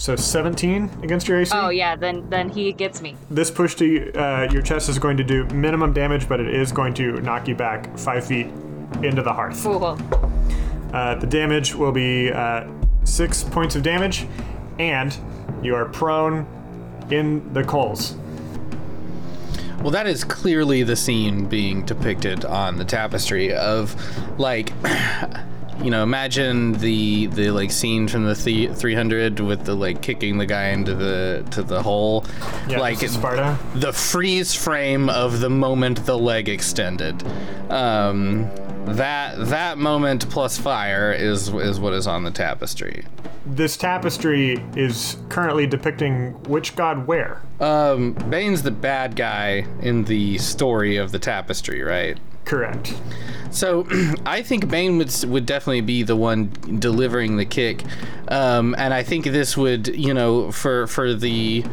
[0.00, 1.52] So 17 against your AC.
[1.54, 3.16] oh yeah, then then he gets me.
[3.30, 6.72] This push to uh, your chest is going to do minimum damage, but it is
[6.72, 8.46] going to knock you back 5 feet
[9.02, 9.62] into the hearth.
[9.62, 9.98] Cool.
[10.94, 12.66] Uh, the damage will be uh,
[13.04, 14.26] 6 points of damage,
[14.78, 15.14] and
[15.62, 16.46] you are prone
[17.10, 18.16] in the coals.
[19.82, 23.94] Well, that is clearly the scene being depicted on the tapestry of,
[24.38, 24.72] like,
[25.82, 30.38] you know, imagine the the like scene from the, the 300 with the like kicking
[30.38, 32.24] the guy into the to the hole,
[32.68, 33.58] Yeah, like Sparta.
[33.74, 37.22] the freeze frame of the moment the leg extended.
[37.70, 38.50] Um,
[38.86, 43.04] that that moment plus fire is is what is on the tapestry.
[43.46, 47.40] This tapestry is currently depicting which god where?
[47.58, 52.18] Um, Bane's the bad guy in the story of the tapestry, right?
[52.44, 52.94] Correct.
[53.50, 53.86] So
[54.26, 57.84] I think Bane would would definitely be the one delivering the kick,
[58.28, 61.64] um, and I think this would, you know, for for the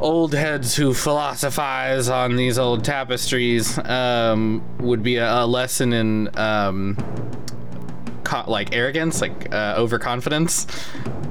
[0.00, 6.38] old heads who philosophize on these old tapestries, um, would be a, a lesson in
[6.38, 6.96] um,
[8.28, 10.66] co- like arrogance, like uh, overconfidence,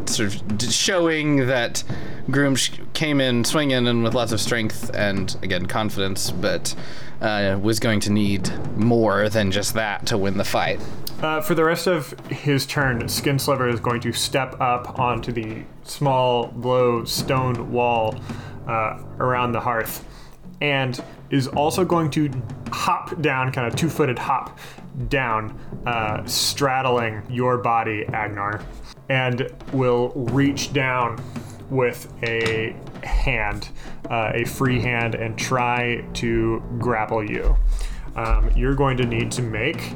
[0.08, 1.84] sort of d- showing that
[2.30, 6.76] Groom sh- came in swinging and with lots of strength and again confidence, but
[7.22, 10.80] uh, was going to need more than just that to win the fight.
[11.22, 15.64] Uh, for the rest of his turn, Skinsliver is going to step up onto the
[15.84, 18.16] small, low stone wall
[18.68, 20.06] uh, around the hearth
[20.62, 22.32] and is also going to
[22.72, 24.58] hop down, kind of two footed hop
[25.10, 28.62] down, uh, straddling your body, Agnar,
[29.10, 31.22] and will reach down
[31.70, 33.70] with a hand,
[34.10, 37.56] uh, a free hand, and try to grapple you.
[38.16, 39.94] Um, you're going to need to make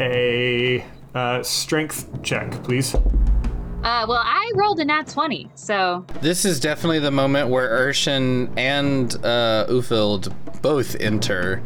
[0.00, 2.94] a uh, strength check, please.
[2.94, 8.50] Uh, well, I rolled a nat 20, so This is definitely the moment where Irshen
[8.56, 11.62] and uh, Ufild both enter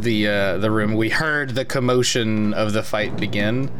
[0.00, 0.94] the uh, the room.
[0.94, 3.70] We heard the commotion of the fight begin,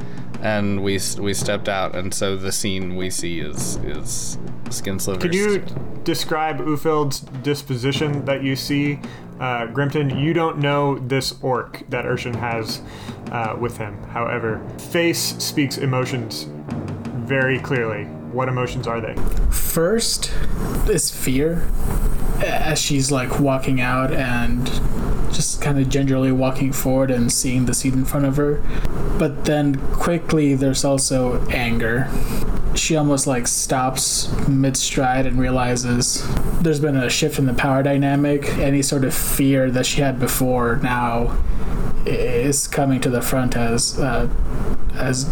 [0.42, 5.22] and we we stepped out, and so the scene we see is is Skinsliver's.
[5.22, 5.64] Could you
[6.04, 9.00] describe Ufild's disposition that you see?
[9.40, 12.82] Uh, Grimton, you don't know this orc that Irshen has
[13.32, 14.00] uh, with him.
[14.04, 16.46] However, face speaks emotions
[17.26, 18.06] very clearly.
[18.34, 19.14] What emotions are they?
[19.50, 20.32] First
[20.88, 21.68] is fear
[22.44, 24.66] as she's like walking out and
[25.32, 28.60] just kind of gingerly walking forward and seeing the seat in front of her.
[29.18, 32.10] But then quickly there's also anger.
[32.74, 36.26] She almost like stops mid stride and realizes
[36.60, 38.48] there's been a shift in the power dynamic.
[38.58, 41.38] Any sort of fear that she had before now
[42.04, 44.28] is coming to the front as uh,
[44.94, 45.30] as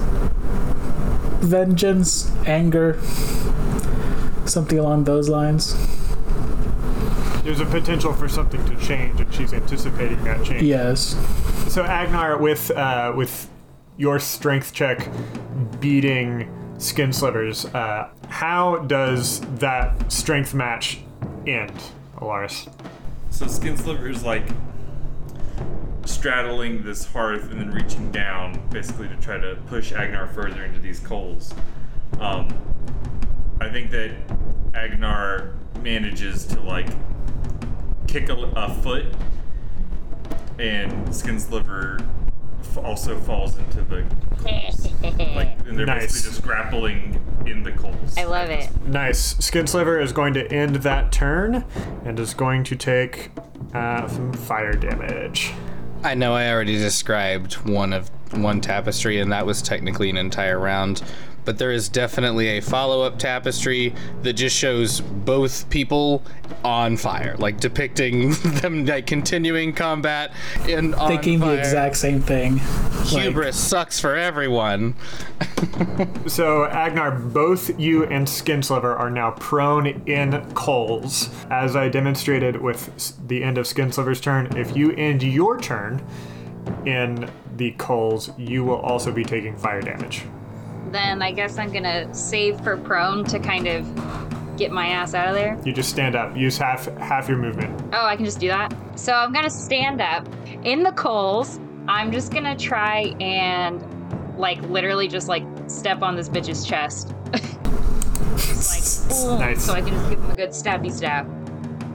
[1.43, 2.99] vengeance, anger,
[4.47, 5.77] something along those lines.
[7.43, 10.63] There's a potential for something to change, and she's anticipating that change.
[10.63, 11.17] Yes.
[11.69, 13.51] So Agnar, with uh, with
[13.97, 15.09] your strength check
[15.81, 21.01] beating Skin Slivers, uh, how does that strength match
[21.47, 21.73] end,
[22.17, 22.73] Elaris?
[23.31, 24.49] So Skin Slivers like
[26.05, 30.81] straddling this hearth and then reaching down, basically to try to push Agnar further into
[30.81, 31.55] these coals.
[32.21, 32.49] Um,
[33.61, 34.15] I think that
[34.75, 36.89] Agnar manages to like
[38.09, 39.07] kick a, a foot,
[40.59, 41.99] and Skin Sliver
[42.61, 44.05] f- also falls into the
[44.39, 44.89] coals.
[45.35, 46.03] like, and they're Nice.
[46.13, 48.17] basically just grappling in the coals.
[48.17, 48.69] I love it.
[48.87, 49.37] Nice.
[49.45, 51.65] Skin Sliver is going to end that turn
[52.05, 53.31] and is going to take
[53.75, 55.53] uh, some fire damage.
[56.05, 60.59] I know I already described one of one tapestry, and that was technically an entire
[60.59, 61.03] round.
[61.45, 66.23] But there is definitely a follow-up tapestry that just shows both people
[66.65, 68.31] on fire, like depicting
[68.61, 70.33] them like continuing combat
[70.69, 71.57] in on Thinking fire.
[71.57, 72.57] the exact same thing.
[73.13, 74.95] Like, Hubris sucks for everyone.
[76.27, 81.31] So, Agnar, both you and Skinsliver are now prone in coals.
[81.51, 86.05] As I demonstrated with the end of Skinsliver's turn, if you end your turn
[86.87, 90.25] in the coals, you will also be taking fire damage.
[90.91, 93.87] Then I guess I'm gonna save for prone to kind of
[94.57, 95.59] get my ass out of there.
[95.65, 96.37] You just stand up.
[96.37, 97.83] Use half half your movement.
[97.93, 98.75] Oh, I can just do that.
[98.97, 100.29] So I'm gonna stand up
[100.65, 101.59] in the coals.
[101.89, 103.83] I'm just gonna try and
[104.39, 107.15] like literally just like step on this bitch's chest.
[108.37, 109.65] Just like Nice.
[109.65, 111.27] so I can just give him a good stabby stab.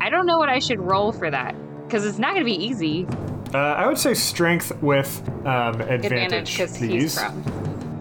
[0.01, 3.05] I don't know what I should roll for that because it's not gonna be easy.
[3.53, 7.17] Uh, I would say strength with um, Advantage advantage, please.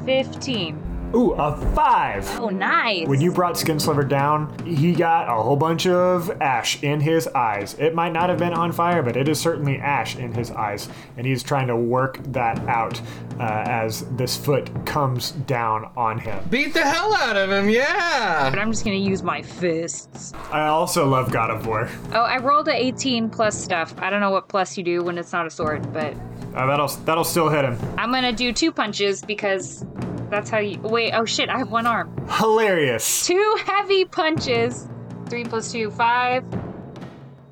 [0.07, 0.86] 15.
[1.15, 2.29] Ooh, a five.
[2.39, 3.07] Oh, nice.
[3.09, 7.27] When you brought Skin Sliver down, he got a whole bunch of ash in his
[7.29, 7.75] eyes.
[7.79, 10.89] It might not have been on fire, but it is certainly ash in his eyes,
[11.17, 13.01] and he's trying to work that out
[13.41, 16.43] uh, as this foot comes down on him.
[16.51, 18.51] Beat the hell out of him, yeah.
[18.51, 20.33] but I'm just gonna use my fists.
[20.51, 21.89] I also love God of War.
[22.13, 23.95] Oh, I rolled a 18 plus stuff.
[23.99, 26.15] I don't know what plus you do when it's not a sword, but
[26.55, 27.79] Uh, that'll that'll still hit him.
[27.97, 29.85] I'm gonna do two punches because
[30.31, 30.79] that's how you.
[30.81, 32.15] Wait, oh shit, I have one arm.
[32.29, 33.27] Hilarious.
[33.27, 34.89] Two heavy punches.
[35.29, 36.45] Three plus two, five.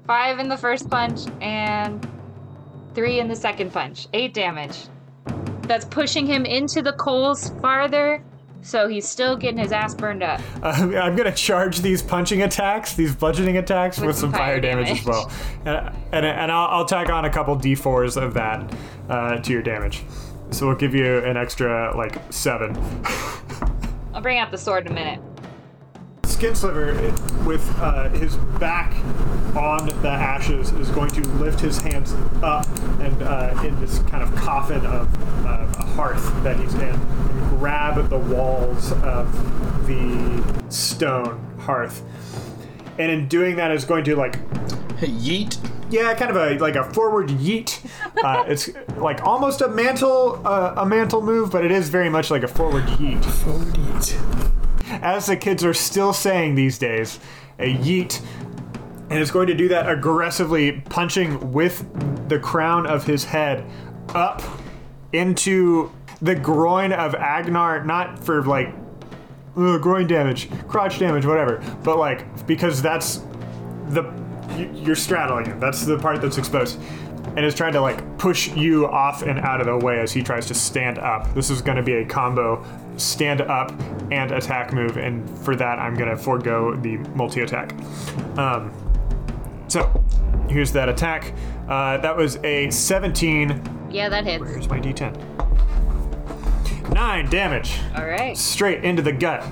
[0.07, 2.07] Five in the first punch, and
[2.95, 4.07] three in the second punch.
[4.13, 4.87] Eight damage.
[5.63, 8.23] That's pushing him into the coals farther,
[8.61, 10.41] so he's still getting his ass burned up.
[10.63, 15.05] Uh, I'm gonna charge these punching attacks, these bludgeoning attacks, with, some fire, damage, as
[15.05, 15.31] well,
[15.65, 18.75] and and, and I'll, I'll tag on a couple d4s of that
[19.09, 20.03] uh, to your damage.
[20.51, 22.77] So we'll give you an extra like seven.
[24.13, 25.21] I'll bring out the sword in a minute.
[26.25, 26.93] Skin Sliver,
[27.47, 28.93] with uh, his back
[29.57, 32.67] on the ashes, is going to lift his hands up
[33.01, 37.59] and uh, in this kind of coffin of uh, a hearth that he's in, and
[37.59, 42.03] grab the walls of the stone hearth.
[42.99, 44.39] And in doing that, is going to like
[45.01, 45.59] Yeet.
[45.95, 47.81] Yeah, kind of a like a forward yeet.
[48.23, 52.31] Uh, it's like almost a mantle uh, a mantle move, but it is very much
[52.31, 53.25] like a forward yeet.
[53.25, 55.01] Forward yeet.
[55.03, 57.19] As the kids are still saying these days,
[57.59, 58.21] a yeet,
[59.09, 63.65] and is going to do that aggressively, punching with the crown of his head
[64.15, 64.43] up
[65.13, 65.91] into
[66.21, 68.75] the groin of Agnar, not for like
[69.57, 73.21] uh, groin damage, crotch damage, whatever, but like because that's
[73.91, 74.24] the you-
[74.57, 75.61] you're straddling him.
[75.61, 76.81] That's the part that's exposed.
[77.37, 80.23] And is trying to like push you off and out of the way as he
[80.23, 81.33] tries to stand up.
[81.35, 82.65] This is going to be a combo
[82.97, 83.73] stand up
[84.13, 87.73] and attack move, and for that I'm going to forego the multi attack.
[88.39, 88.73] Um,
[89.69, 90.05] so
[90.49, 91.33] here's that attack.
[91.69, 93.89] Uh, that was a 17.
[93.91, 94.45] Yeah, that hits.
[94.45, 95.35] Here's my d10.
[96.93, 98.37] Nine damage All right.
[98.37, 99.43] straight into the gut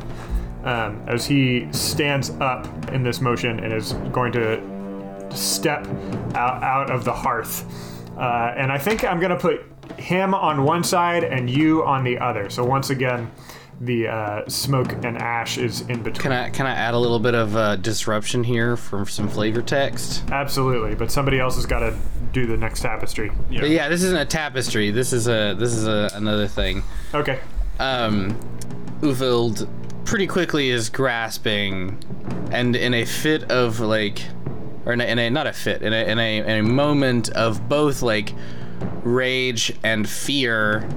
[0.64, 4.60] um, as he stands up in this motion and is going to
[5.34, 5.86] step
[6.34, 7.64] out, out of the hearth.
[8.16, 9.64] Uh, and I think I'm going to put
[9.98, 12.50] him on one side and you on the other.
[12.50, 13.30] So once again,
[13.80, 16.22] the uh, smoke and ash is in between.
[16.22, 19.60] Can I can I add a little bit of uh, disruption here from some flavor
[19.60, 20.22] text?
[20.30, 21.96] Absolutely, but somebody else has got to
[22.32, 23.32] do the next tapestry.
[23.48, 24.92] But yeah, this isn't a tapestry.
[24.92, 26.84] This is a this is a, another thing.
[27.12, 27.40] Okay.
[27.80, 28.38] um,
[29.00, 29.68] Ufild
[30.04, 31.98] pretty quickly is grasping,
[32.52, 34.22] and in a fit of like,
[34.84, 37.28] or in a, in a not a fit, in a, in a in a moment
[37.30, 38.32] of both like
[39.02, 40.88] rage and fear,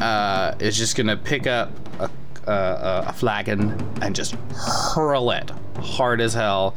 [0.00, 2.10] uh, is just gonna pick up a,
[2.46, 3.72] a, a flagon
[4.02, 5.50] and just hurl it
[5.84, 6.74] hard as hell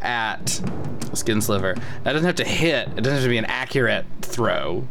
[0.00, 0.60] at
[1.14, 1.74] Skin Sliver.
[2.04, 2.88] That doesn't have to hit.
[2.88, 4.86] It doesn't have to be an accurate throw.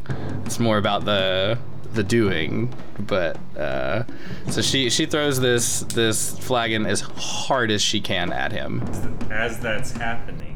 [0.45, 1.57] It's more about the
[1.93, 2.73] the doing.
[2.99, 4.03] But uh,
[4.49, 8.81] so she she throws this this flagon as hard as she can at him.
[9.29, 10.52] As that's happening,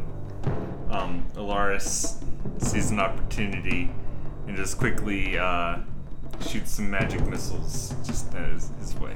[0.89, 2.23] um, Elaris
[2.59, 3.89] sees an opportunity
[4.47, 5.77] and just quickly uh,
[6.47, 9.13] shoots some magic missiles just as his way.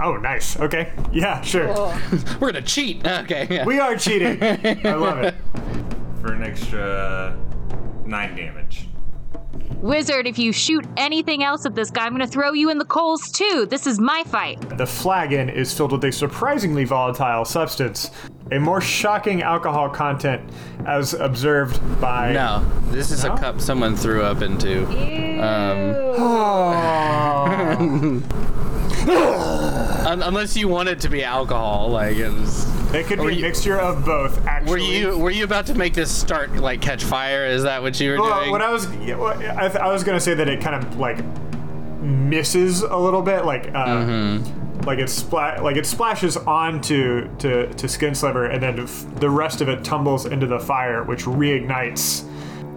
[0.00, 0.58] Oh, nice.
[0.60, 0.92] Okay.
[1.12, 1.66] Yeah, sure.
[2.40, 3.04] We're gonna cheat.
[3.06, 3.48] Okay.
[3.50, 3.64] Yeah.
[3.64, 4.42] We are cheating.
[4.42, 5.34] I love it.
[6.20, 7.36] for an extra
[8.06, 8.87] nine damage.
[9.80, 12.84] Wizard, if you shoot anything else at this guy, I'm gonna throw you in the
[12.84, 13.66] coals too.
[13.70, 14.76] This is my fight.
[14.76, 18.10] The flagon is filled with a surprisingly volatile substance,
[18.50, 20.42] a more shocking alcohol content
[20.86, 22.32] as observed by.
[22.32, 23.34] no, this is No?
[23.34, 24.84] a cup someone threw up into.
[25.40, 25.94] Um,
[29.08, 32.64] un- unless you want it to be alcohol, like it was.
[32.94, 34.70] it could be a you- mixture of both, actually.
[34.70, 37.46] Were you were you about to make this start like catch fire?
[37.46, 38.50] Is that what you were Well, doing?
[38.50, 40.98] what I was, yeah, well, I, th- I was gonna say that it kind of
[40.98, 41.18] like
[42.00, 44.80] misses a little bit, like, uh, Mm-hmm.
[44.82, 49.28] like it splat, like it splashes onto to to Skin Sliver, and then f- the
[49.30, 52.24] rest of it tumbles into the fire, which reignites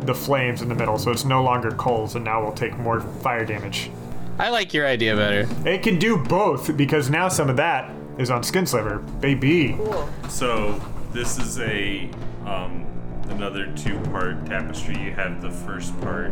[0.05, 0.97] the flames in the middle.
[0.97, 3.91] So it's no longer coals, and now will take more fire damage.
[4.39, 5.47] I like your idea better.
[5.67, 9.21] It can do both because now some of that is on Skinsliver.
[9.21, 9.73] Baby.
[9.77, 10.09] Cool.
[10.29, 12.09] So this is a
[12.45, 12.85] um,
[13.29, 14.97] another two-part tapestry.
[14.97, 16.31] You have the first part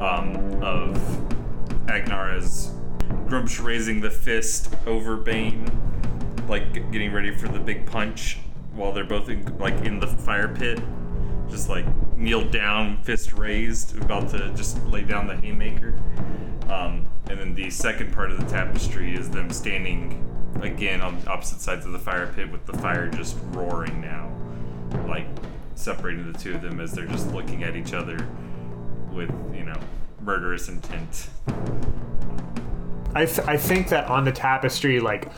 [0.00, 0.96] um, of
[1.88, 2.72] Agnar as
[3.26, 5.70] Gruumsh raising the fist over Bane,
[6.48, 8.38] like getting ready for the big punch,
[8.74, 10.80] while they're both in, like in the fire pit,
[11.50, 11.86] just like
[12.16, 15.94] kneeled down, fist raised, about to just lay down the haymaker.
[16.68, 20.28] Um, and then the second part of the tapestry is them standing
[20.62, 24.30] again on opposite sides of the fire pit with the fire just roaring now,
[25.06, 25.26] like
[25.74, 28.26] separating the two of them as they're just looking at each other
[29.10, 29.78] with, you know,
[30.20, 31.28] murderous intent.
[33.14, 35.28] I, th- I think that on the tapestry, like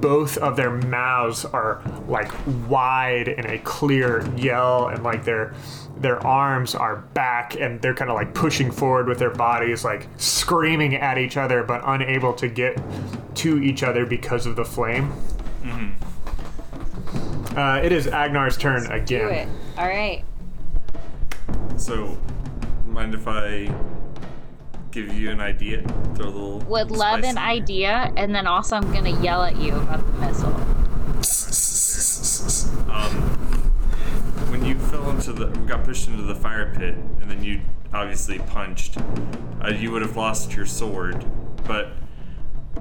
[0.00, 2.30] both of their mouths are like
[2.68, 5.54] wide in a clear yell, and like their
[5.96, 10.08] their arms are back, and they're kind of like pushing forward with their bodies, like
[10.18, 12.78] screaming at each other, but unable to get
[13.36, 15.12] to each other because of the flame.
[17.56, 19.30] Uh, it is Agnar's turn Do again.
[19.30, 19.48] it.
[19.78, 20.24] All right.
[21.76, 22.16] So,
[22.86, 23.72] mind if I
[24.92, 25.82] give you an idea?
[26.14, 26.58] Throw a little.
[26.60, 30.54] Would love an idea, and then also I'm gonna yell at you about the missile.
[32.90, 33.12] Um,
[34.50, 37.60] when you fell into the, got pushed into the fire pit, and then you
[37.92, 38.98] obviously punched,
[39.62, 41.24] uh, you would have lost your sword.
[41.64, 41.92] But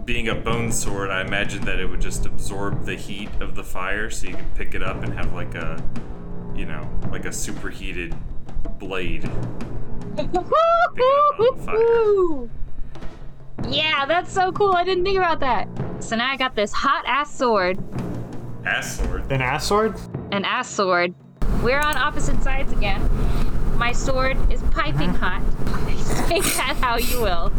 [0.06, 3.64] being a bone sword, I imagine that it would just absorb the heat of the
[3.64, 5.82] fire, so you could pick it up and have like a,
[6.56, 8.16] you know, like a superheated
[8.80, 9.30] blade.
[11.68, 12.50] Woo!
[13.70, 14.74] Yeah, that's so cool.
[14.74, 15.68] I didn't think about that.
[16.00, 17.78] So now I got this hot ass sword,
[18.66, 19.32] Ass sword.
[19.32, 19.96] An ass sword?
[20.32, 21.14] an ass sword.
[21.64, 23.02] We're on opposite sides again.
[23.78, 25.42] My sword is piping hot.
[26.28, 27.52] Take that how you will.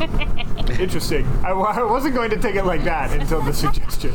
[0.80, 1.26] Interesting.
[1.44, 4.12] I, I wasn't going to take it like that until the suggestion.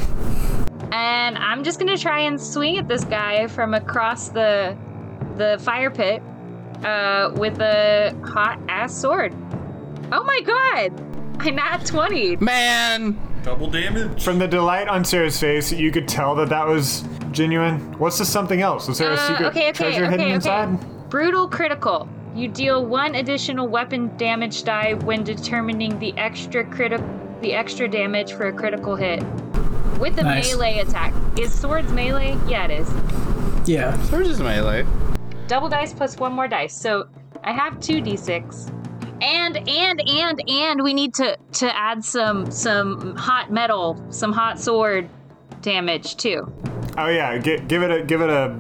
[0.92, 4.76] And I'm just gonna try and swing at this guy from across the
[5.38, 6.22] the fire pit
[6.86, 9.34] uh, with a hot ass sword.
[10.12, 11.42] Oh my god!
[11.42, 12.38] I not 20.
[12.38, 14.22] Man, Double damage.
[14.24, 17.80] From the delight on Sarah's face, you could tell that that was genuine.
[17.98, 18.88] What's the something else?
[18.90, 20.36] Was there a Uh, secret okay, okay, treasure okay, hidden okay.
[20.36, 21.10] inside?
[21.10, 22.10] Brutal critical.
[22.36, 27.08] You deal one additional weapon damage die when determining the extra critical
[27.42, 29.24] the extra damage for a critical hit.
[30.00, 30.52] With a Nice.
[30.54, 31.14] melee attack.
[31.40, 32.38] Is swords melee?
[32.48, 32.90] Yeah, it is.
[33.66, 33.98] Yeah.
[34.08, 34.86] Swords is melee.
[35.50, 36.74] Double dice plus one more dice.
[36.74, 37.10] So
[37.44, 38.76] I have two d6.
[39.22, 44.58] And and and and we need to to add some some hot metal, some hot
[44.60, 45.10] sword
[45.62, 46.50] damage too.
[46.98, 48.58] Oh yeah, gi- give it a give it a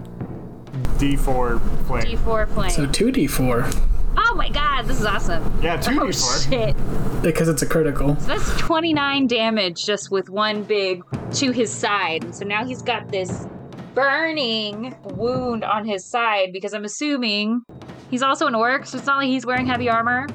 [0.97, 2.03] D4 flame.
[2.03, 2.69] D4 flame.
[2.71, 3.85] So 2d4
[4.17, 5.41] oh my god, this is awesome.
[5.61, 6.49] yeah, two Oh D4.
[6.49, 7.21] shit.
[7.23, 8.13] because it's a critical.
[8.21, 11.03] That's 29 damage just with one big
[11.35, 12.33] to his side.
[12.35, 13.47] So now he's got this
[13.93, 17.61] burning wound on his side because I'm assuming
[18.09, 20.27] he's also an orc, so it's not like he's wearing heavy armor.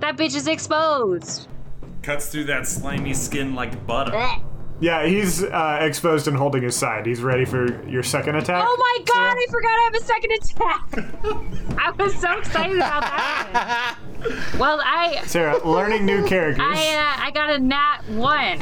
[0.00, 1.48] That bitch is exposed.
[2.02, 4.12] Cuts through that slimy skin like butter.
[4.12, 4.42] Blech.
[4.80, 7.06] Yeah, he's uh, exposed and holding his side.
[7.06, 8.64] He's ready for your second attack.
[8.66, 11.78] Oh my god, I forgot I have a second attack.
[11.78, 13.96] I was so excited about that.
[13.96, 14.00] one.
[14.58, 16.64] Well, I Sarah, learning new characters.
[16.66, 16.72] I
[17.18, 18.58] uh, I got a nat one.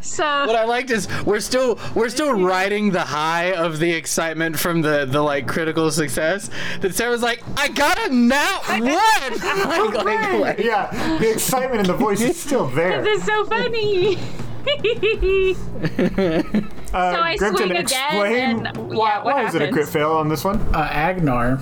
[0.00, 4.58] So What I liked is we're still we're still riding the high of the excitement
[4.58, 6.50] from the the like critical success.
[6.80, 8.84] That Sarah's like, I got a nat one.
[8.84, 13.02] like, like, like, yeah, the excitement in the voice is still there.
[13.04, 14.18] this is so funny.
[16.92, 19.70] Uh, So I Grimton, swing again, explain and- why, yeah, what why is it a
[19.70, 20.58] crit fail on this one?
[20.74, 21.60] Uh, Agnar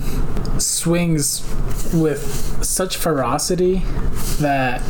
[0.57, 1.43] swings
[1.93, 3.83] with such ferocity
[4.39, 4.81] that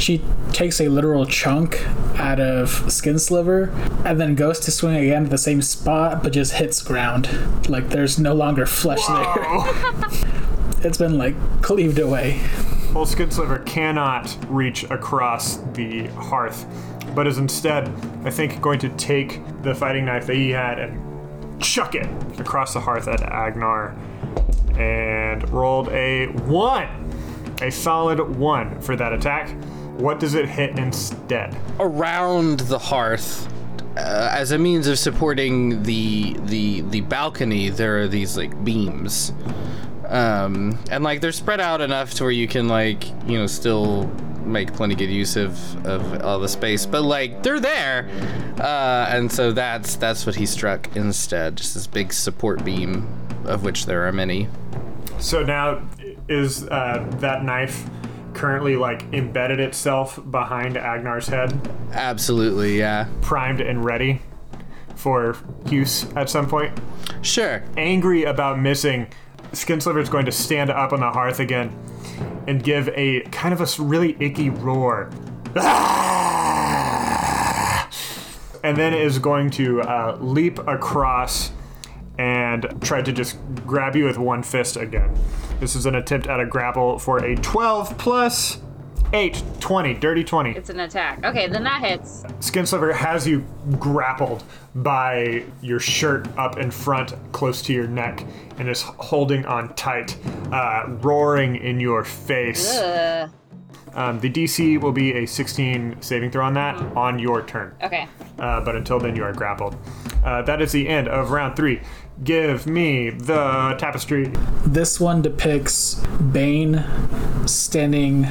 [0.00, 1.84] she takes a literal chunk
[2.16, 3.70] out of skin sliver
[4.04, 7.28] and then goes to swing again at the same spot but just hits ground.
[7.68, 9.24] Like there's no longer flesh there.
[10.84, 12.38] It's been like cleaved away.
[12.92, 16.66] Full Skin Sliver cannot reach across the hearth,
[17.14, 17.88] but is instead,
[18.24, 22.06] I think, going to take the fighting knife that he had and chuck it
[22.40, 23.96] across the hearth at Agnar.
[24.78, 27.10] And rolled a one.
[27.60, 29.50] A solid one for that attack.
[29.98, 31.56] What does it hit instead?
[31.80, 33.52] around the hearth.
[33.96, 39.32] Uh, as a means of supporting the the the balcony, there are these like beams,
[40.08, 44.04] um, and like they're spread out enough to where you can like you know still
[44.44, 48.08] make plenty good use of of all the space, but like they're there,
[48.58, 53.06] uh, and so that's that's what he struck instead, just this big support beam,
[53.44, 54.48] of which there are many.
[55.18, 55.82] So now
[56.28, 57.88] is uh, that knife
[58.34, 63.08] currently like embedded itself behind Agnar's head, Absolutely, yeah.
[63.20, 64.22] primed and ready
[64.94, 65.36] for
[65.66, 66.78] use at some point.
[67.22, 67.64] Sure.
[67.76, 69.08] Angry about missing,
[69.52, 71.76] Skinsliver is going to stand up on the hearth again
[72.46, 75.10] and give a kind of a really icky roar.
[78.64, 81.52] And then is going to uh, leap across
[82.18, 85.16] and try to just grab you with one fist again.
[85.60, 88.60] This is an attempt at a grapple for a 12 plus
[89.12, 90.50] 8, 20, dirty 20.
[90.50, 91.24] It's an attack.
[91.24, 92.22] Okay, then that hits.
[92.40, 93.44] Skinsliver has you
[93.78, 94.44] grappled
[94.74, 98.24] by your shirt up in front, close to your neck,
[98.58, 100.16] and is holding on tight,
[100.52, 102.78] uh, roaring in your face.
[102.78, 103.30] Ugh.
[103.94, 107.74] Um, the DC will be a 16 saving throw on that on your turn.
[107.82, 108.06] Okay.
[108.38, 109.76] Uh, but until then, you are grappled.
[110.24, 111.80] Uh, that is the end of round three.
[112.24, 114.32] Give me the tapestry.
[114.66, 115.94] This one depicts
[116.32, 116.84] Bane
[117.46, 118.26] standing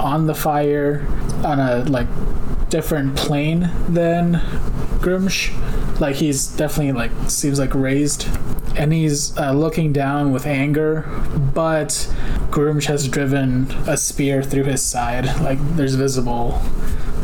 [0.00, 1.06] on the fire
[1.44, 2.08] on a like
[2.70, 4.34] different plane than
[5.00, 5.50] Gruumsh.
[6.00, 8.26] Like he's definitely like seems like raised,
[8.76, 11.02] and he's uh, looking down with anger.
[11.54, 12.12] But
[12.50, 15.26] Gruumsh has driven a spear through his side.
[15.40, 16.60] Like there's visible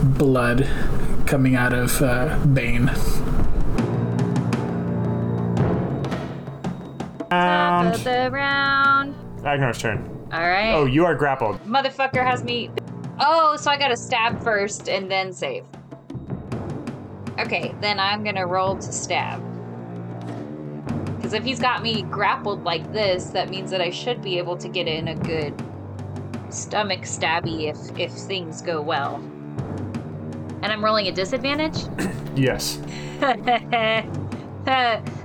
[0.03, 0.69] blood
[1.27, 2.91] coming out of uh, Bane.
[7.95, 9.15] Of the round.
[9.45, 10.29] Agnar's turn.
[10.33, 10.73] All right.
[10.73, 11.63] Oh, you are grappled.
[11.65, 12.71] Motherfucker has me.
[13.21, 15.65] Oh, so I gotta stab first and then save.
[17.39, 19.43] Okay, then I'm gonna roll to stab.
[21.17, 24.57] Because if he's got me grappled like this, that means that I should be able
[24.57, 25.55] to get in a good
[26.51, 29.17] stomach stabby if if things go well.
[30.63, 31.85] And I'm rolling a disadvantage.
[32.37, 32.79] Yes.
[33.21, 34.05] they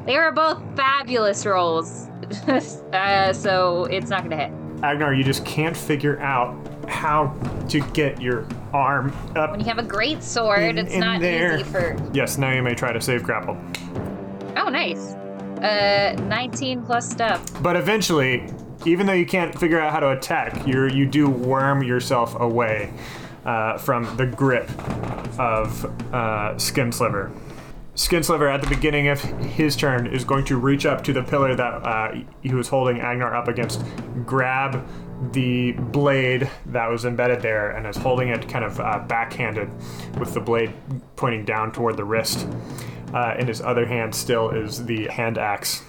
[0.07, 2.07] were both fabulous rolls,
[2.93, 4.51] uh, so it's not gonna hit.
[4.83, 6.55] Agnar, you just can't figure out
[6.89, 7.35] how
[7.69, 9.51] to get your arm up.
[9.51, 11.55] When you have a great sword, In- it's in not there.
[11.55, 11.95] easy for.
[12.13, 13.57] Yes, now you may try to save grapple.
[14.57, 15.13] Oh, nice.
[15.61, 17.43] Uh, 19 plus stuff.
[17.61, 18.51] But eventually,
[18.85, 22.91] even though you can't figure out how to attack, you you do worm yourself away
[23.45, 24.67] uh, from the grip
[25.39, 27.31] of uh, Skinsliver.
[28.07, 31.55] Skinsliver, at the beginning of his turn, is going to reach up to the pillar
[31.55, 33.83] that uh, he was holding Agnar up against,
[34.25, 34.85] grab
[35.33, 39.69] the blade that was embedded there, and is holding it kind of uh, backhanded
[40.19, 40.73] with the blade
[41.15, 42.47] pointing down toward the wrist.
[43.13, 45.83] Uh, in his other hand, still is the hand axe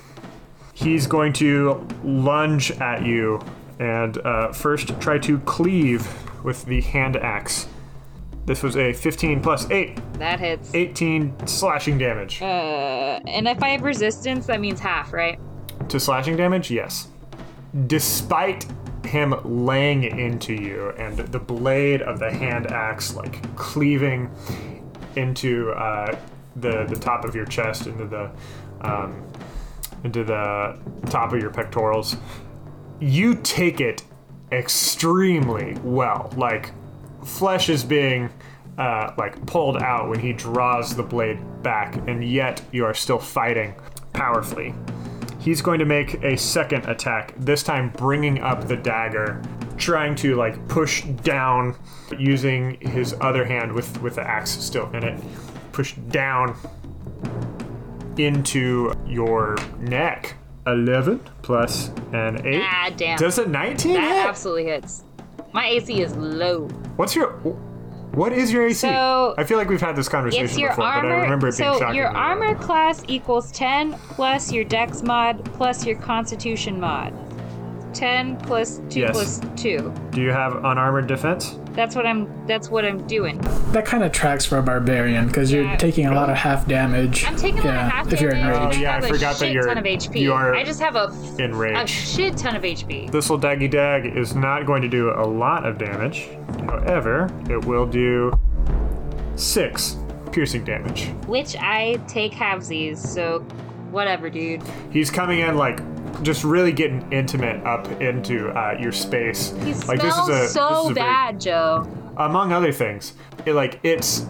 [0.82, 3.40] he's going to lunge at you
[3.78, 6.08] and uh, first try to cleave
[6.44, 7.68] with the hand axe.
[8.44, 10.74] This was a 15 plus 8, That hits.
[10.74, 12.42] 18 slashing damage.
[12.42, 15.38] Uh, and if I have resistance, that means half, right?
[15.88, 17.08] To slashing damage, yes.
[17.86, 18.66] Despite
[19.04, 24.30] him laying into you and the blade of the hand axe like cleaving
[25.16, 26.16] into uh,
[26.56, 28.30] the the top of your chest, into the
[28.82, 29.22] um,
[30.04, 32.16] into the top of your pectorals,
[33.00, 34.02] you take it
[34.50, 36.32] extremely well.
[36.36, 36.72] Like
[37.24, 38.30] flesh is being
[38.78, 43.18] uh, like pulled out when he draws the blade back, and yet you are still
[43.18, 43.74] fighting
[44.12, 44.74] powerfully.
[45.38, 49.42] He's going to make a second attack, this time bringing up the dagger,
[49.76, 51.74] trying to like push down
[52.18, 55.20] using his other hand with with the axe still in it,
[55.72, 56.56] push down
[58.16, 60.36] into your neck.
[60.64, 62.60] 11 plus an 8.
[62.62, 63.18] Ah, damn.
[63.18, 64.26] Does a 19 that hit?
[64.28, 65.02] absolutely hits.
[65.52, 66.66] My AC is low.
[66.96, 67.32] What's your
[68.14, 68.74] what is your AC?
[68.74, 71.56] So, I feel like we've had this conversation It's your before, but I remember it
[71.56, 71.96] being so shocking.
[71.96, 77.14] your armor class equals 10 plus your dex mod plus your constitution mod.
[77.94, 79.12] 10 plus 2 Yes.
[79.12, 79.92] plus 2.
[80.10, 81.58] Do you have unarmored defense?
[81.74, 83.38] That's what I'm that's what I'm doing.
[83.72, 85.76] That kind of tracks for a barbarian because you're Yeah.
[85.76, 87.24] taking a lot of half damage.
[87.24, 88.78] I'm taking a lot yeah, of half if you're enraged.
[88.78, 90.20] Oh, yeah, I have a forgot that shit you're- ton of HP.
[90.20, 91.06] you are I just have a
[91.38, 93.10] a shit ton of HP.
[93.10, 96.28] This little daggy dag is not going to do a lot of damage.
[96.66, 98.32] However, it will do
[99.36, 99.96] six
[100.30, 101.08] piercing damage.
[101.26, 103.40] Which I take halvesies, so
[103.90, 104.62] whatever, dude.
[104.90, 105.80] He's coming in like
[106.22, 109.50] just really getting intimate up into uh, your space.
[109.64, 111.86] He like smells this is a this so is a very- bad, Joe.
[112.16, 113.14] among other things,
[113.46, 114.26] it, like it's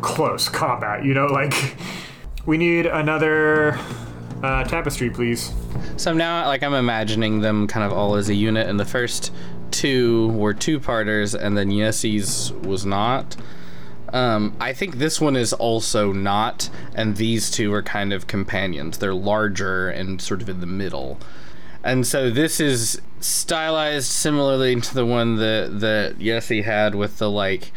[0.00, 1.04] close combat.
[1.04, 1.76] You know, like
[2.46, 3.78] we need another
[4.42, 5.52] uh, tapestry, please.
[5.96, 9.32] So now, like, I'm imagining them kind of all as a unit, and the first
[9.70, 13.36] two were two parters, and then Yessy's was not.
[14.14, 18.98] Um, I think this one is also not, and these two are kind of companions.
[18.98, 21.18] They're larger and sort of in the middle.
[21.82, 27.28] And so this is stylized similarly to the one that that Yessy had with the
[27.28, 27.72] like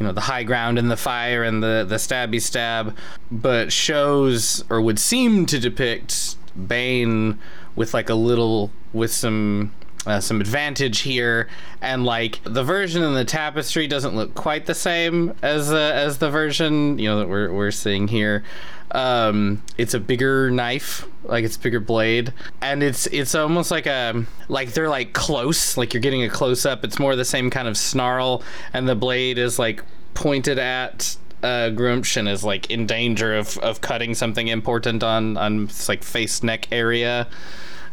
[0.00, 2.96] you know the high ground and the fire and the the stabby stab,
[3.30, 6.36] but shows or would seem to depict
[6.66, 7.38] Bane
[7.76, 9.72] with like a little with some
[10.06, 11.48] uh, some advantage here,
[11.80, 16.18] and like the version in the tapestry doesn't look quite the same as uh, as
[16.18, 18.42] the version you know that we're we're seeing here.
[18.92, 23.86] Um, it's a bigger knife, like it's a bigger blade, and it's it's almost like
[23.86, 26.84] a like they're like close, like you're getting a close up.
[26.84, 28.42] It's more the same kind of snarl,
[28.72, 29.82] and the blade is like
[30.14, 35.68] pointed at uh, Grumption is like in danger of, of cutting something important on on
[35.88, 37.28] like face neck area.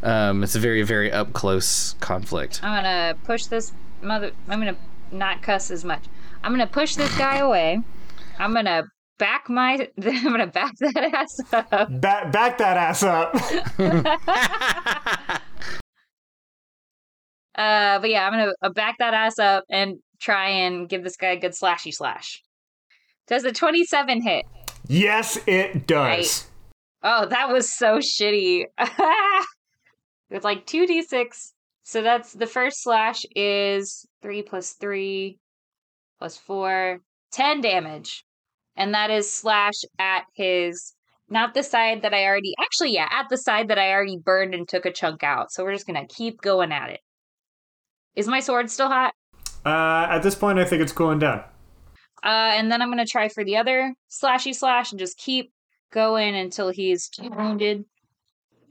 [0.02, 2.62] Um, it's a very very up close conflict.
[2.64, 3.72] I'm gonna push this
[4.02, 4.32] mother.
[4.48, 4.78] I'm gonna
[5.12, 6.04] not cuss as much.
[6.44, 7.82] I'm gonna push this guy away.
[8.38, 8.84] I'm gonna
[9.18, 9.90] back my.
[10.04, 12.02] I'm gonna back that ass up.
[12.02, 13.36] Back, back that ass up.
[17.60, 21.18] Uh, but yeah, I'm gonna uh, back that ass up and try and give this
[21.18, 22.42] guy a good slashy slash.
[23.28, 24.46] Does the 27 hit?
[24.88, 25.98] yes, it does.
[25.98, 26.48] Right.
[27.04, 28.64] Oh, that was so shitty.
[30.30, 31.52] It's like 2d6.
[31.84, 35.38] So that's the first slash is 3 plus 3
[36.20, 37.00] plus 4,
[37.32, 38.26] 10 damage.
[38.76, 40.94] And that is slash at his,
[41.30, 44.54] not the side that I already, actually, yeah, at the side that I already burned
[44.54, 45.52] and took a chunk out.
[45.52, 47.00] So we're just going to keep going at it.
[48.16, 49.14] Is my sword still hot?
[49.66, 51.44] Uh, at this point, I think it's cooling down.
[52.24, 55.52] Uh, and then I'm going to try for the other slashy slash and just keep
[55.92, 57.86] going until he's wounded.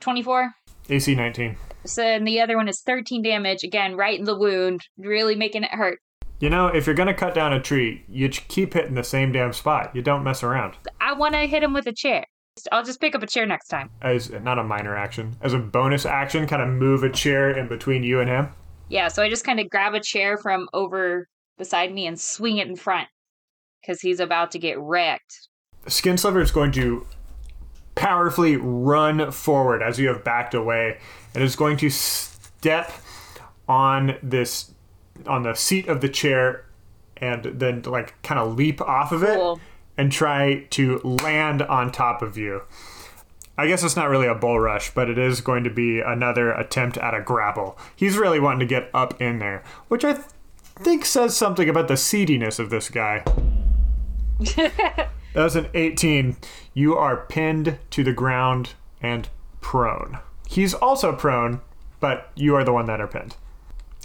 [0.01, 0.53] 24.
[0.89, 1.57] AC 19.
[1.85, 5.65] So and the other one is 13 damage, again, right in the wound, really making
[5.65, 6.01] it hurt.
[6.41, 9.53] You know, if you're gonna cut down a tree, you keep hitting the same damn
[9.53, 9.95] spot.
[9.95, 10.75] You don't mess around.
[11.01, 12.25] I want to hit him with a chair.
[12.73, 13.91] I'll just pick up a chair next time.
[14.03, 17.69] As not a minor action, as a bonus action, kind of move a chair in
[17.69, 18.49] between you and him.
[18.89, 22.59] Yeah, so I just kind of grab a chair from over beside me and swing
[22.59, 23.09] it in front
[23.81, 25.49] because he's about to get wrecked.
[25.87, 27.07] Skin Sliver is going to
[28.09, 30.99] powerfully run forward as you have backed away,
[31.35, 32.91] and is going to step
[33.69, 34.73] on this
[35.27, 36.65] on the seat of the chair,
[37.19, 39.61] and then like kind of leap off of it Cool.
[39.99, 42.63] and try to land on top of you.
[43.59, 46.53] I guess it's not really a bull rush, but it is going to be another
[46.53, 47.77] attempt at a grapple.
[47.95, 50.25] He's really wanting to get up in there, which I th-
[50.77, 53.25] think says something about the seediness of this guy.
[55.35, 56.37] That was an 18.
[56.75, 59.29] You are pinned to the ground and
[59.61, 60.19] prone.
[60.49, 61.61] He's also prone,
[62.01, 63.37] but you are the one that are pinned.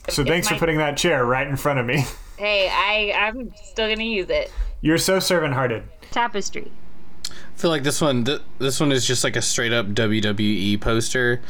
[0.09, 2.05] So thanks for putting that chair right in front of me.
[2.37, 4.51] Hey, I I'm still gonna use it.
[4.81, 5.83] You're so servant-hearted.
[6.11, 6.71] Tapestry.
[7.29, 10.81] I feel like this one th- this one is just like a straight up WWE
[10.81, 11.41] poster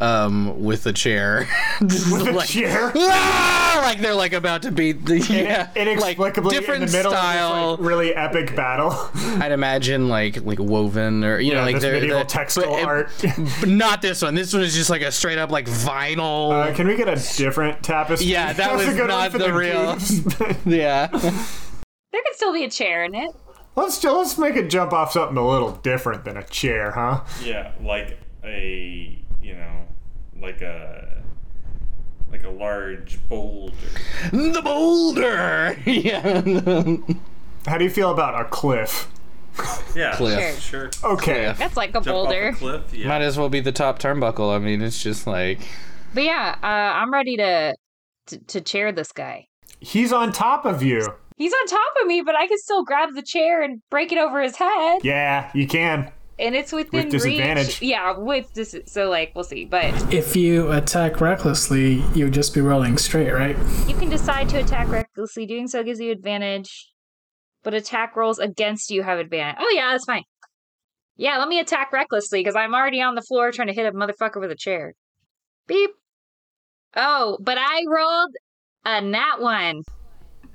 [0.00, 1.46] um, with a chair.
[1.80, 2.92] With a like, chair?
[2.96, 7.12] "Ah!" like they're like about to beat the yeah, Inexplicably like different in the middle
[7.12, 7.52] style.
[7.52, 8.92] of this like, really epic battle.
[9.14, 12.84] I'd imagine like like woven or you know like this they're medieval the- textile but
[12.84, 13.10] art.
[13.60, 14.34] but not this one.
[14.34, 16.52] This one is just like a straight up like vinyl.
[16.52, 18.28] Uh, can we get a different tapestry?
[18.28, 19.98] Yeah, that was, was a good not one for the real-
[20.66, 21.06] yeah.
[21.08, 23.30] There could still be a chair in it.
[23.76, 27.22] let's let's make it jump off something a little different than a chair, huh?
[27.42, 29.86] Yeah, like a you know,
[30.40, 31.22] like a
[32.30, 33.74] like a large boulder.
[34.30, 35.76] the boulder.
[35.86, 36.40] yeah.
[37.66, 39.10] How do you feel about a cliff?
[39.96, 40.60] Yeah, Cliff.
[40.60, 40.90] sure.
[41.02, 41.44] Okay.
[41.46, 41.58] Cliff.
[41.58, 42.48] That's like a Jump boulder.
[42.50, 42.94] off a cliff.
[42.94, 43.08] Yeah.
[43.08, 44.54] Might as well be the top turnbuckle.
[44.54, 45.60] I mean, it's just like
[46.14, 47.74] But yeah, uh, I'm ready to,
[48.28, 49.48] to to chair this guy.
[49.80, 51.06] He's on top of you.
[51.36, 54.18] He's on top of me, but I can still grab the chair and break it
[54.18, 56.12] over his head, Yeah, you can.
[56.40, 57.80] And it's within With disadvantage.
[57.80, 57.82] reach.
[57.82, 62.54] Yeah, with dis- so like we'll see, but If you attack recklessly, you would just
[62.54, 63.56] be rolling straight, right?
[63.86, 65.46] you can decide to attack recklessly.
[65.46, 66.90] Doing so gives you advantage,
[67.62, 69.56] but attack rolls against you have advantage.
[69.60, 70.22] Oh yeah, that's fine.
[71.16, 73.92] Yeah, let me attack recklessly because I'm already on the floor trying to hit a
[73.92, 74.94] motherfucker with a chair.
[75.66, 75.90] Beep.
[76.96, 78.34] Oh, but I rolled
[78.84, 79.82] a nat one.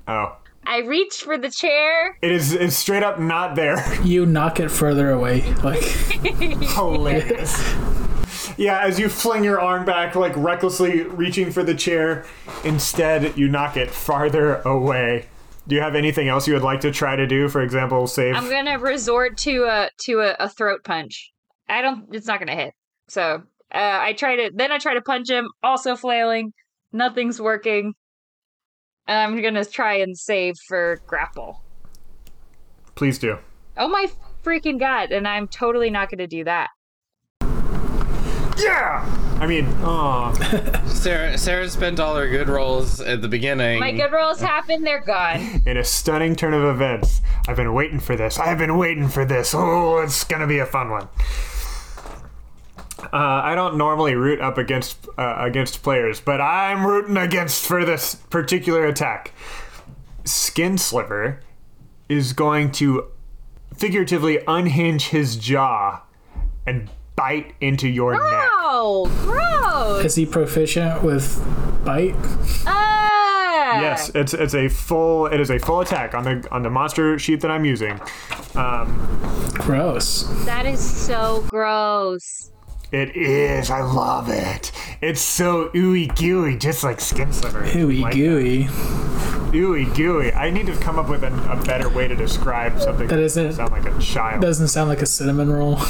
[0.08, 0.36] Oh.
[0.66, 2.18] I reach for the chair.
[2.22, 3.84] It is it's straight up not there.
[4.06, 5.42] You knock it further away.
[5.64, 7.74] Like, Hilarious.
[8.56, 12.24] Yeah, as you fling your arm back, like recklessly reaching for the chair,
[12.64, 15.26] instead you knock it farther away.
[15.68, 17.48] Do you have anything else you would like to try to do?
[17.48, 18.36] For example, save.
[18.36, 21.32] I'm gonna resort to a to a, a throat punch.
[21.68, 22.06] I don't.
[22.12, 22.72] It's not gonna hit.
[23.08, 23.42] So
[23.74, 24.50] uh, I try to.
[24.54, 25.48] Then I try to punch him.
[25.62, 26.52] Also flailing.
[26.92, 27.94] Nothing's working.
[29.08, 31.62] I'm gonna try and save for grapple.
[32.94, 33.38] Please do.
[33.76, 34.06] Oh my
[34.42, 35.12] freaking god!
[35.12, 36.70] And I'm totally not gonna do that.
[38.58, 39.04] Yeah!
[39.38, 40.32] I mean, oh,
[40.86, 43.80] Sarah Sarah spent all her good rolls at the beginning.
[43.80, 45.62] My good rolls happen, they're gone.
[45.66, 47.20] in a stunning turn of events.
[47.46, 48.38] I've been waiting for this.
[48.38, 49.54] I've been waiting for this.
[49.54, 51.08] Oh, it's gonna be a fun one.
[53.16, 57.82] Uh, I don't normally root up against uh, against players, but I'm rooting against for
[57.82, 59.32] this particular attack.
[60.26, 61.40] Skin Sliver
[62.10, 63.06] is going to
[63.74, 66.02] figuratively unhinge his jaw
[66.66, 68.20] and bite into your neck.
[68.22, 70.04] Oh, gross!
[70.04, 71.42] Is he proficient with
[71.86, 72.16] bite?
[72.66, 73.80] Ah!
[73.80, 77.18] Yes, it's it's a full it is a full attack on the on the monster
[77.18, 77.98] sheet that I'm using.
[78.54, 80.24] Um, Gross.
[80.44, 82.52] That is so gross.
[82.92, 83.70] It is.
[83.70, 84.70] I love it.
[85.00, 87.62] It's so ooey gooey, just like skin sliver.
[87.62, 88.64] Ooey Like gooey.
[88.64, 88.72] that.
[89.52, 90.32] Ooey gooey.
[90.32, 93.54] I need to come up with a, a better way to describe something That isn't-
[93.54, 94.42] sound like a child.
[94.42, 95.76] Doesn't sound like a cinnamon roll.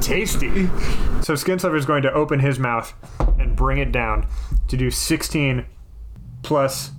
[0.00, 0.68] Tasty.
[1.22, 2.92] So skin sliver is going to open his mouth
[3.38, 4.26] and bring it down
[4.68, 5.64] to do 16
[6.42, 6.90] plus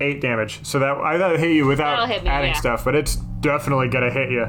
[0.00, 0.64] eight damage.
[0.64, 2.58] So that I thought it hit you without hit me, adding yeah.
[2.58, 4.46] stuff, but it's definitely gonna hit you.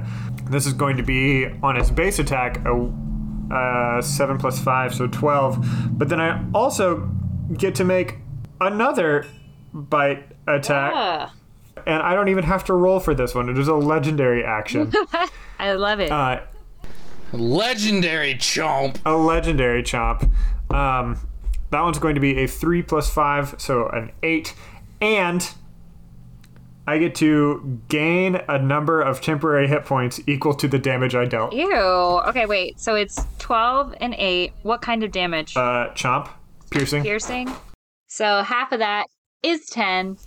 [0.49, 2.91] This is going to be on its base attack a
[3.53, 5.97] uh, seven plus five, so 12.
[5.97, 7.09] But then I also
[7.57, 8.15] get to make
[8.61, 9.25] another
[9.73, 11.33] bite attack, Ah,
[11.85, 13.49] and I don't even have to roll for this one.
[13.49, 14.91] It is a legendary action.
[15.59, 16.11] I love it.
[16.11, 16.41] uh,
[17.33, 18.99] Legendary chomp.
[19.05, 20.29] a legendary chomp.
[20.73, 21.17] Um,
[21.69, 24.53] that one's going to be a three plus five, so an eight,
[24.99, 25.49] and
[26.87, 31.25] I get to gain a number of temporary hit points equal to the damage I
[31.25, 31.53] dealt.
[31.53, 31.71] Ew.
[31.73, 32.79] Okay, wait.
[32.79, 34.53] So it's 12 and 8.
[34.63, 35.55] What kind of damage?
[35.55, 36.29] Uh, chomp,
[36.71, 37.03] piercing.
[37.03, 37.53] Piercing?
[38.07, 39.07] So half of that
[39.43, 40.17] is 10.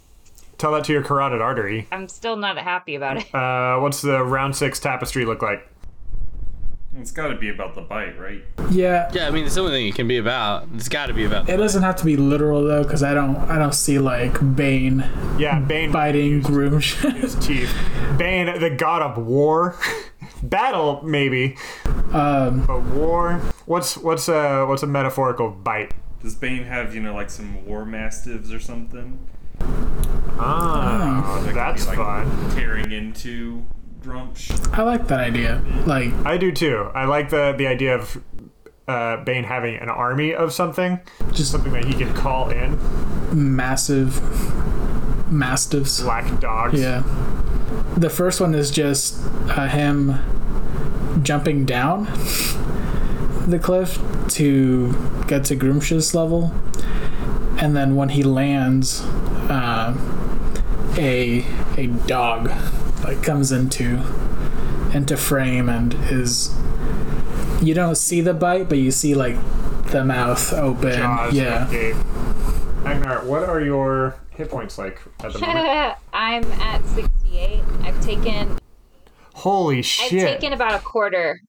[0.56, 1.88] Tell that to your carotid artery.
[1.90, 3.34] I'm still not happy about it.
[3.34, 5.68] Uh, what's the round six tapestry look like?
[6.96, 8.42] It's got to be about the bite, right?
[8.70, 9.10] Yeah.
[9.12, 10.68] Yeah, I mean, it's the only thing it can be about.
[10.74, 11.48] It's got to be about.
[11.48, 15.00] It doesn't have to be literal though, because I don't I don't see like Bane
[15.38, 16.80] Yeah, Bane biting groom.
[16.80, 17.74] his teeth.
[18.16, 19.76] Bane, the god of war.
[20.42, 21.56] Battle, maybe,
[22.12, 23.40] um, but war.
[23.66, 25.94] What's what's a what's a metaphorical bite?
[26.22, 29.18] Does Bane have, you know, like some war mastiffs or something?
[30.38, 32.50] Ah, That that's be, like, fun.
[32.54, 33.64] Tearing into
[34.04, 34.50] Gruumsh.
[34.76, 35.62] I like that idea.
[35.86, 36.90] Like I do too.
[36.94, 38.22] I like the the idea of
[38.86, 41.00] uh, Bane having an army of something,
[41.32, 42.78] just something that he can call in.
[43.32, 44.20] massive
[45.32, 46.02] mastiffs.
[46.02, 46.80] Black dogs.
[46.80, 47.02] Yeah.
[47.96, 50.14] The first one is just uh, him
[51.22, 52.04] jumping down
[53.46, 53.98] the cliff
[54.28, 54.92] to
[55.26, 56.52] get to Gruumsh's level.
[57.58, 59.02] And then when he lands,
[59.48, 59.96] uh,
[60.98, 61.44] a
[61.78, 62.50] a dog
[63.04, 64.02] like comes into
[64.92, 66.54] into frame and is
[67.62, 69.36] you don't see the bite, but you see like
[69.86, 70.92] the mouth open.
[70.92, 71.68] Jaws yeah.
[72.84, 75.98] Agnar, what are your hit points like at the moment?
[76.12, 77.62] I'm at 68.
[77.82, 78.58] I've taken
[79.34, 80.22] Holy shit!
[80.22, 81.40] I've taken about a quarter.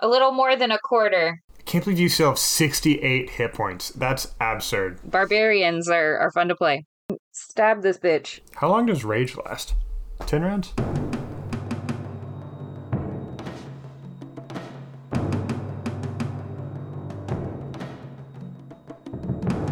[0.00, 1.42] A little more than a quarter.
[1.64, 3.90] Can't believe you still have 68 hit points.
[3.90, 5.00] That's absurd.
[5.04, 6.84] Barbarians are, are fun to play.
[7.56, 8.40] Stab this bitch.
[8.56, 9.72] How long does rage last?
[10.26, 10.74] 10 rounds?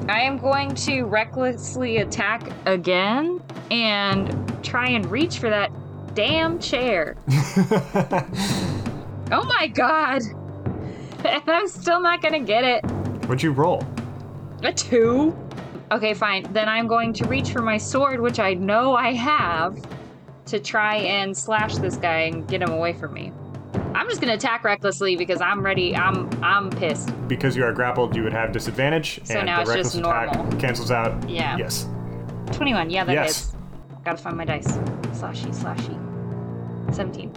[0.08, 5.70] I am going to recklessly attack again and try and reach for that
[6.14, 7.18] damn chair.
[9.30, 10.22] oh my god!
[11.22, 12.82] And I'm still not gonna get it.
[13.26, 13.86] What'd you roll?
[14.62, 15.36] A two?
[15.92, 16.50] Okay, fine.
[16.52, 19.78] Then I'm going to reach for my sword, which I know I have,
[20.46, 23.32] to try and slash this guy and get him away from me.
[23.94, 25.94] I'm just gonna attack recklessly because I'm ready.
[25.96, 27.10] I'm I'm pissed.
[27.28, 29.98] Because you are grappled, you would have disadvantage, So and now the it's reckless just
[30.04, 30.60] attack normal.
[30.60, 31.28] cancels out.
[31.28, 31.56] Yeah.
[31.56, 31.88] Yes.
[32.52, 32.90] 21.
[32.90, 33.16] Yeah, that is.
[33.16, 33.56] Yes.
[34.04, 34.66] Gotta find my dice.
[35.12, 36.94] Slashy, slashy.
[36.94, 37.32] 17.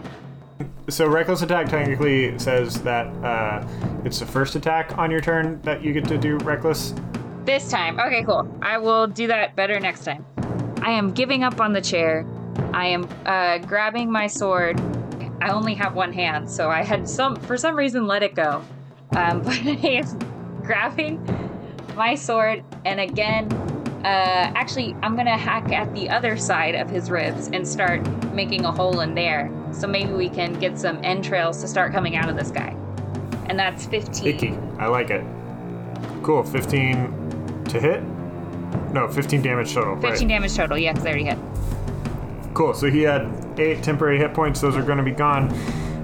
[0.89, 3.65] So reckless attack technically says that uh,
[4.03, 6.93] it's the first attack on your turn that you get to do reckless.
[7.47, 7.97] This time.
[7.97, 8.45] Okay, cool.
[8.61, 10.25] I will do that better next time.
[10.81, 12.27] I am giving up on the chair.
[12.73, 14.77] I am uh, grabbing my sword.
[15.41, 18.61] I only have one hand, so I had some, for some reason, let it go.
[19.15, 21.23] Um, but I am grabbing
[21.95, 23.49] my sword, and again,
[24.03, 28.65] uh, actually, I'm gonna hack at the other side of his ribs and start making
[28.65, 29.49] a hole in there.
[29.71, 32.75] So maybe we can get some entrails to start coming out of this guy.
[33.45, 34.27] And that's 15.
[34.27, 34.57] Icky.
[34.79, 35.23] I like it.
[36.23, 36.43] Cool.
[36.43, 37.26] 15
[37.69, 38.03] to hit?
[38.93, 39.95] No, 15 damage total.
[39.95, 40.27] 15 right.
[40.27, 41.37] damage total, yeah, because I already hit.
[42.53, 42.73] Cool.
[42.73, 44.61] So he had eight temporary hit points.
[44.61, 45.51] Those are going to be gone.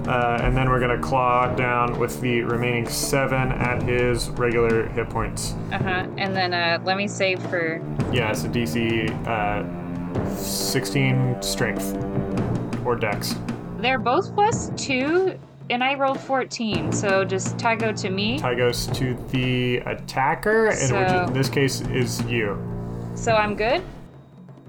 [0.08, 5.10] Uh, and then we're gonna claw down with the remaining seven at his regular hit
[5.10, 5.54] points.
[5.72, 6.08] Uh huh.
[6.18, 7.82] And then uh, let me save for.
[8.12, 11.96] Yeah, it's a DC uh, 16 strength
[12.86, 13.36] or dex.
[13.78, 15.40] They're both plus two,
[15.70, 16.92] and I rolled 14.
[16.92, 18.40] So just tie go to me.
[18.40, 22.58] Tie goes to the attacker, and which in this case is you.
[23.16, 23.84] So I'm good.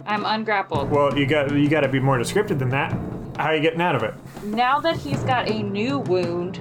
[0.06, 0.90] I'm ungrappled.
[0.90, 2.92] Well, you got you got to be more descriptive than that.
[3.36, 4.14] How are you getting out of it?
[4.44, 6.58] now that he's got a new wound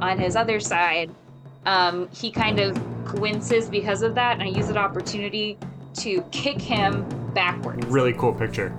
[0.00, 1.10] on his other side,
[1.66, 2.78] um, he kind of
[3.14, 5.58] winces because of that, and I use that opportunity
[5.94, 7.84] to kick him backwards.
[7.86, 8.74] Really cool picture.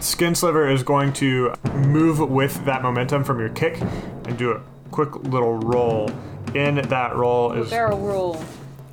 [0.00, 4.60] Skin Sliver is going to move with that momentum from your kick and do a
[4.90, 6.10] quick little roll.
[6.54, 8.42] In that roll is Barrel roll.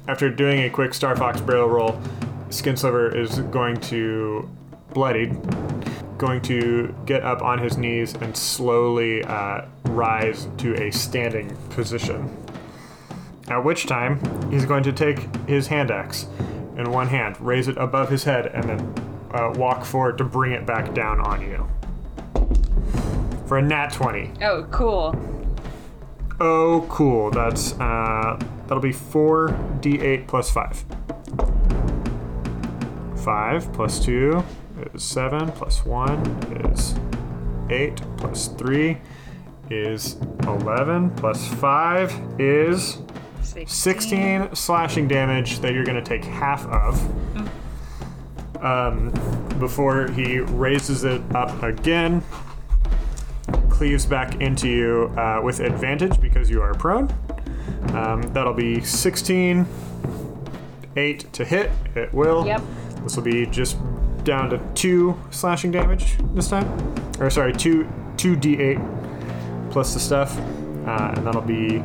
[0.08, 2.00] after doing a quick Star Fox barrel roll,
[2.50, 4.50] Skin Sliver is going to
[4.94, 5.38] bloodied,
[6.18, 12.36] going to get up on his knees and slowly uh, rise to a standing position.
[13.48, 14.20] At which time,
[14.52, 16.28] he's going to take his hand axe
[16.78, 20.54] in one hand, raise it above his head, and then uh, walk forward to bring
[20.54, 21.68] it back down on you.
[23.48, 24.32] For a nat 20.
[24.42, 25.14] Oh, cool.
[26.40, 27.32] Oh, cool.
[27.32, 29.50] That's uh, that'll be four
[29.82, 30.84] d8 plus five.
[33.24, 34.44] Five plus two
[34.94, 35.52] is seven.
[35.54, 36.20] Plus one
[36.74, 36.96] is
[37.70, 38.02] eight.
[38.18, 38.98] Plus three
[39.70, 41.10] is eleven.
[41.12, 42.98] Plus five is
[43.66, 47.00] sixteen slashing damage that you're gonna take half of.
[48.66, 49.12] Um,
[49.60, 52.24] before he raises it up again,
[53.70, 57.14] cleaves back into you uh, with advantage because you are prone.
[57.94, 59.68] Um, that'll be 16,
[60.96, 61.72] 8 to hit.
[61.94, 62.44] It will.
[62.46, 62.62] Yep.
[63.04, 63.78] This will be just
[64.24, 66.66] down to 2 slashing damage this time.
[67.20, 67.84] Or, sorry, 2,
[68.18, 70.36] 2d8 plus the stuff.
[70.88, 71.84] Uh, and that'll be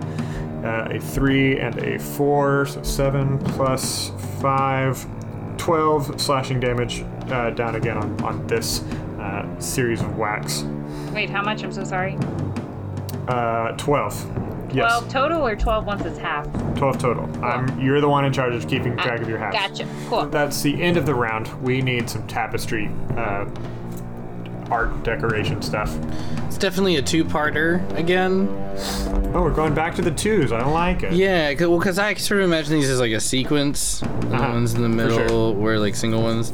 [0.64, 2.66] uh, a 3 and a 4.
[2.66, 5.06] So 7 plus 5,
[5.60, 8.82] 12 slashing damage uh, down again on, on this
[9.20, 10.62] uh, series of whacks.
[11.12, 11.62] Wait, how much?
[11.62, 12.16] I'm so sorry.
[13.28, 14.72] Uh, 12.
[14.72, 14.90] Yes.
[14.90, 16.46] 12 total or 12 once it's half?
[16.76, 17.44] 12 total.
[17.44, 19.54] I'm, you're the one in charge of keeping track of your halves.
[19.54, 19.86] Gotcha.
[20.08, 20.26] Cool.
[20.26, 21.48] That's the end of the round.
[21.62, 23.44] We need some tapestry uh,
[24.70, 25.96] art decoration stuff.
[26.46, 28.48] It's definitely a two-parter again.
[29.34, 30.52] Oh, we're going back to the twos.
[30.52, 31.12] I don't like it.
[31.12, 34.00] Yeah, cause, well, because I sort of imagine these as like a sequence.
[34.00, 34.06] The
[34.36, 35.22] Uh-huh, ones in the for sure.
[35.22, 36.52] middle were like single ones.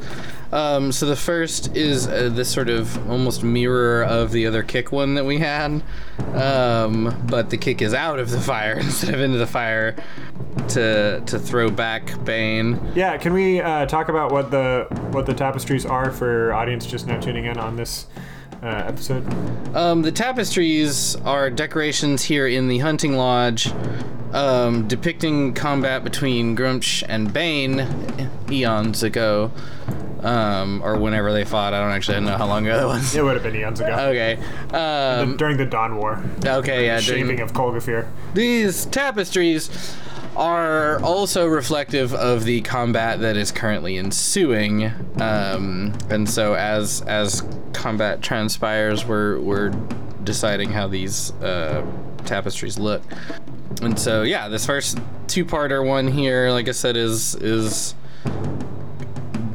[0.53, 4.93] Um, so the first is uh, this sort of almost mirror of the other kick
[4.93, 5.83] one that we had,
[6.35, 9.97] um, but the kick is out of the fire instead of into the fire
[10.69, 12.81] to to throw back Bane.
[12.95, 17.07] Yeah, can we uh, talk about what the what the tapestries are for audience just
[17.07, 18.07] now tuning in on this
[18.63, 19.27] uh, episode?
[19.75, 23.71] Um, the tapestries are decorations here in the hunting lodge,
[24.33, 29.51] um, depicting combat between Gruumsh and Bane eons ago,
[30.27, 31.73] um, or whenever they fought.
[31.75, 33.15] I don't actually know how long ago that was.
[33.15, 33.93] It would have been eons ago.
[33.93, 34.39] Okay.
[34.73, 36.23] Um, During the Dawn War.
[36.45, 36.87] okay.
[36.87, 37.01] Yeah.
[37.01, 38.07] during- Shaping of Kolgafir.
[38.35, 39.71] these tapestries
[40.37, 47.43] are also reflective of the combat that is currently ensuing, um, and so as as
[47.73, 49.71] combat transpires, we're we're
[50.25, 51.83] deciding how these uh,
[52.27, 53.03] tapestries look.
[53.81, 57.95] And so yeah, this first two-parter one here, like I said, is is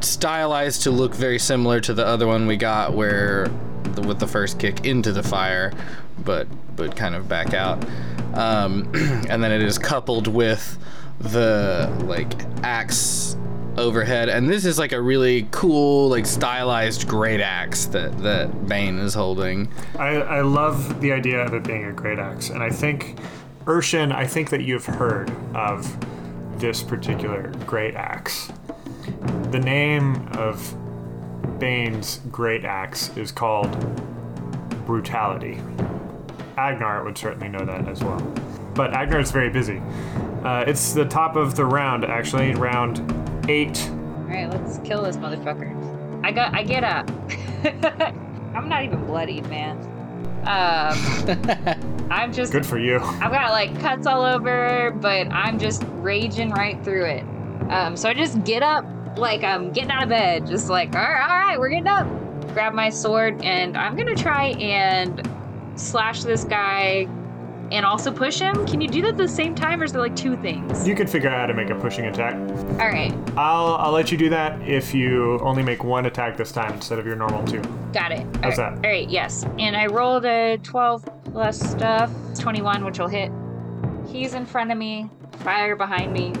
[0.04, 3.48] stylized to look very similar to the other one we got, where
[3.94, 5.72] the, with the first kick into the fire,
[6.24, 6.46] but
[6.76, 7.84] but kind of back out.
[8.34, 8.90] Um,
[9.28, 10.78] and then it is coupled with
[11.20, 12.32] the like
[12.62, 13.36] axe
[13.76, 18.98] overhead, and this is like a really cool, like stylized great axe that that Bane
[18.98, 19.68] is holding.
[19.98, 23.18] I, I love the idea of it being a great axe, and I think,
[23.64, 25.96] Irshen, I think that you've heard of
[26.58, 28.50] this particular great axe.
[29.50, 30.74] The name of
[31.58, 33.70] Bane's great axe is called
[34.86, 35.60] Brutality.
[36.56, 38.20] Agnar would certainly know that as well.
[38.74, 39.80] But Agnar is very busy.
[40.42, 42.98] Uh, it's the top of the round, actually, round
[43.48, 43.88] eight.
[43.90, 46.22] All right, let's kill this motherfucker.
[46.24, 46.54] I got.
[46.54, 47.10] I get up.
[48.54, 49.78] I'm not even bloodied, man.
[50.44, 52.52] Um, I'm just.
[52.52, 52.98] Good for you.
[52.98, 57.24] I've got like cuts all over, but I'm just raging right through it.
[57.70, 58.84] Um, so I just get up
[59.16, 62.06] like I'm getting out of bed, just like, all right, all right, we're getting up.
[62.52, 65.28] Grab my sword, and I'm gonna try and
[65.76, 67.08] slash this guy
[67.70, 68.66] and also push him.
[68.66, 70.86] Can you do that at the same time, or is there like two things?
[70.86, 72.34] You could figure out how to make a pushing attack.
[72.72, 76.52] All right, I'll I'll let you do that if you only make one attack this
[76.52, 77.62] time instead of your normal two.
[77.94, 78.26] got it.
[78.42, 78.74] How's all right.
[78.76, 78.86] that?
[78.86, 79.44] All right, yes.
[79.58, 82.10] And I rolled a 12 plus stuff.
[82.38, 83.30] 21, which will hit.
[84.08, 85.08] He's in front of me,
[85.38, 86.32] fire behind me.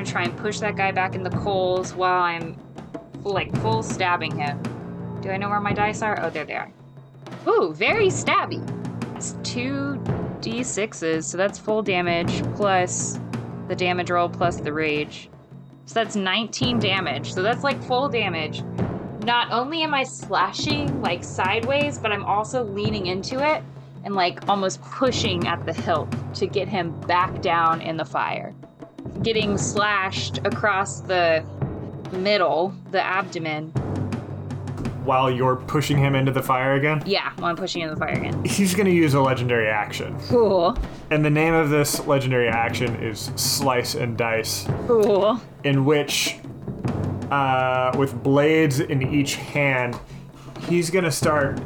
[0.00, 2.56] I'm gonna try and push that guy back in the coals while I'm
[3.22, 4.58] like full stabbing him.
[5.20, 6.18] Do I know where my dice are?
[6.22, 6.72] Oh, there they are.
[7.46, 8.66] Ooh, very stabby.
[9.12, 10.00] That's two
[10.40, 13.20] d6s, so that's full damage plus
[13.68, 15.28] the damage roll plus the rage.
[15.84, 17.34] So that's 19 damage.
[17.34, 18.62] So that's like full damage.
[19.24, 23.62] Not only am I slashing like sideways, but I'm also leaning into it
[24.04, 28.54] and like almost pushing at the hilt to get him back down in the fire.
[29.22, 31.44] Getting slashed across the
[32.12, 33.70] middle, the abdomen.
[35.04, 38.12] While you're pushing him into the fire again, Yeah, while I'm pushing in the fire
[38.12, 38.44] again.
[38.44, 40.16] he's going to use a legendary action.
[40.28, 40.76] Cool.
[41.10, 45.40] And the name of this legendary action is Slice and Dice, Cool.
[45.64, 46.36] in which,
[47.30, 49.98] uh, with blades in each hand,
[50.68, 51.60] he's going to start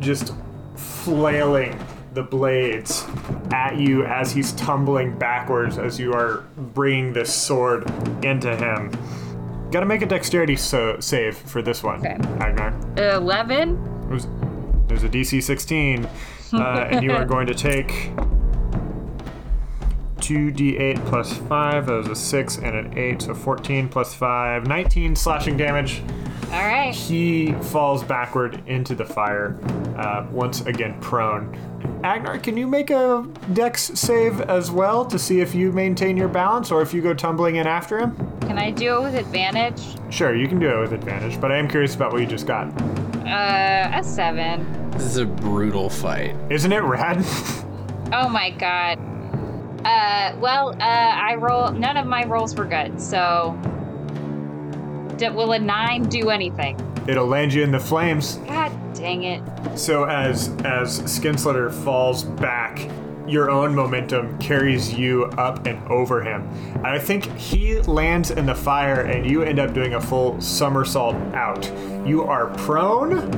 [0.00, 0.34] just
[0.74, 1.78] flailing
[2.12, 3.04] the blades
[3.52, 7.88] at you as he's tumbling backwards as you are bringing this sword
[8.24, 8.90] into him.
[9.70, 12.16] Gotta make a dexterity so- save for this one, Okay.
[12.40, 12.74] Agnar.
[12.96, 14.08] 11.
[14.08, 14.26] There's,
[14.88, 16.06] there's a DC 16,
[16.52, 18.10] uh, and you are going to take
[20.16, 21.86] 2d8 plus 5.
[21.86, 24.66] That was a 6 and an 8, so 14 plus 5.
[24.66, 26.02] 19 slashing damage.
[26.52, 26.92] All right.
[26.94, 29.56] He falls backward into the fire,
[29.96, 31.56] uh, once again prone.
[32.02, 36.28] Agnar, can you make a dex save as well to see if you maintain your
[36.28, 38.16] balance or if you go tumbling in after him?
[38.40, 39.80] Can I do it with advantage?
[40.10, 42.46] Sure, you can do it with advantage, but I am curious about what you just
[42.46, 42.68] got.
[43.26, 44.90] Uh, a 7.
[44.92, 46.34] This is a brutal fight.
[46.50, 47.24] Isn't it rad?
[48.12, 48.98] Oh my god.
[49.84, 51.70] Uh, well, uh, I roll.
[51.70, 53.56] None of my rolls were good, so.
[55.16, 56.76] D- will a 9 do anything?
[57.06, 58.36] It'll land you in the flames.
[58.46, 59.42] God dang it.
[59.78, 62.88] So as as Skinslater falls back,
[63.26, 66.48] your own momentum carries you up and over him.
[66.74, 70.40] And I think he lands in the fire and you end up doing a full
[70.40, 71.64] somersault out.
[72.06, 73.30] You are prone,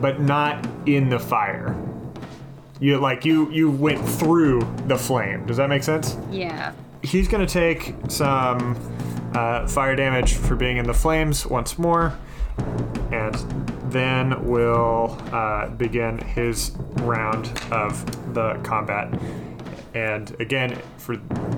[0.00, 1.76] but not in the fire.
[2.78, 5.46] You like you you went through the flame.
[5.46, 6.16] Does that make sense?
[6.30, 6.72] Yeah.
[7.02, 8.76] He's gonna take some
[9.34, 12.16] uh, fire damage for being in the flames once more,
[13.12, 13.34] and
[13.92, 19.12] then will uh, begin his round of the combat.
[19.94, 21.16] And again, for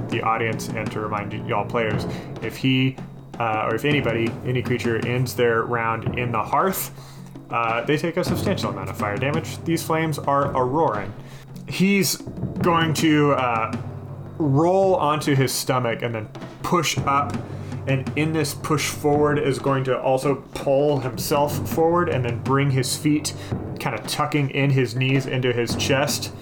[0.09, 2.07] the audience and to remind y'all players,
[2.43, 2.97] if he
[3.39, 6.93] uh, or if anybody, any creature ends their round in the hearth,
[7.51, 9.63] uh, they take a substantial amount of fire damage.
[9.65, 11.13] These flames are a roaring.
[11.69, 12.17] He's
[12.63, 13.77] going to uh,
[14.39, 16.29] roll onto his stomach and then
[16.63, 17.37] push up.
[17.87, 22.71] And in this push forward is going to also pull himself forward and then bring
[22.71, 23.35] his feet
[23.81, 26.33] kind of tucking in his knees into his chest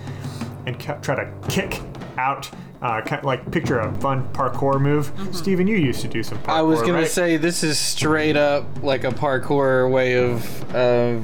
[0.66, 1.80] and ca- try to kick
[2.18, 2.50] out.
[2.82, 5.12] Uh, kind of like picture a fun parkour move.
[5.32, 6.48] Stephen, you used to do some parkour.
[6.48, 7.06] I was gonna right?
[7.06, 11.22] say this is straight up like a parkour way of of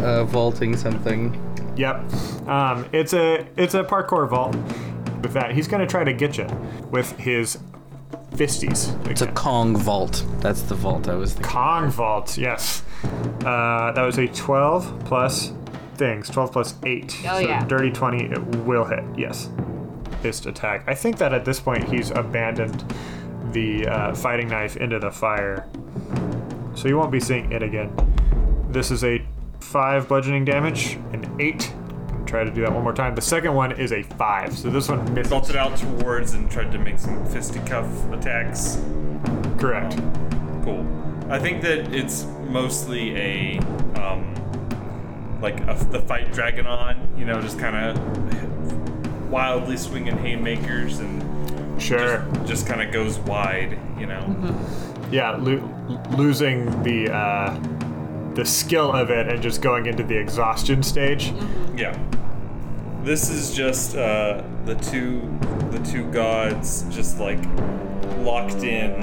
[0.00, 1.34] uh, vaulting something.
[1.76, 2.12] Yep.
[2.46, 4.54] Um, it's a it's a parkour vault.
[5.22, 6.46] With that, he's gonna try to get you
[6.92, 7.58] with his
[8.32, 8.94] fisties.
[9.08, 10.24] It's a Kong vault.
[10.40, 11.50] That's the vault I was thinking.
[11.50, 12.36] Kong vault.
[12.38, 12.82] Yes.
[13.44, 15.52] Uh, that was a 12 plus
[15.94, 16.28] things.
[16.28, 17.16] 12 plus eight.
[17.24, 17.64] Oh, so yeah.
[17.64, 18.24] Dirty 20.
[18.26, 19.04] It will hit.
[19.16, 19.50] Yes.
[20.22, 20.84] Fist attack.
[20.86, 22.84] I think that at this point he's abandoned
[23.52, 25.66] the uh, fighting knife into the fire,
[26.74, 27.92] so you won't be seeing it again.
[28.70, 29.24] This is a
[29.60, 31.72] five bludgeoning damage, an eight.
[32.28, 33.14] Try to do that one more time.
[33.14, 35.30] The second one is a five, so this one misses.
[35.30, 38.78] Belted out towards and tried to make some fisticuff attacks.
[39.56, 39.96] Correct.
[40.62, 40.86] Cool.
[41.30, 43.58] I think that it's mostly a
[43.96, 44.34] um,
[45.40, 47.08] like a, the fight dragging on.
[47.16, 51.24] You know, just kind of wildly swinging haymakers and
[51.80, 52.26] Sure.
[52.44, 53.78] just kind of goes wide.
[53.98, 54.54] You know.
[55.10, 57.58] Yeah, lo- losing the uh,
[58.38, 61.32] the skill of it and just going into the exhaustion stage.
[61.74, 61.98] Yeah.
[63.02, 65.36] This is just uh, the two
[65.72, 67.40] the two gods just like
[68.18, 69.02] locked in,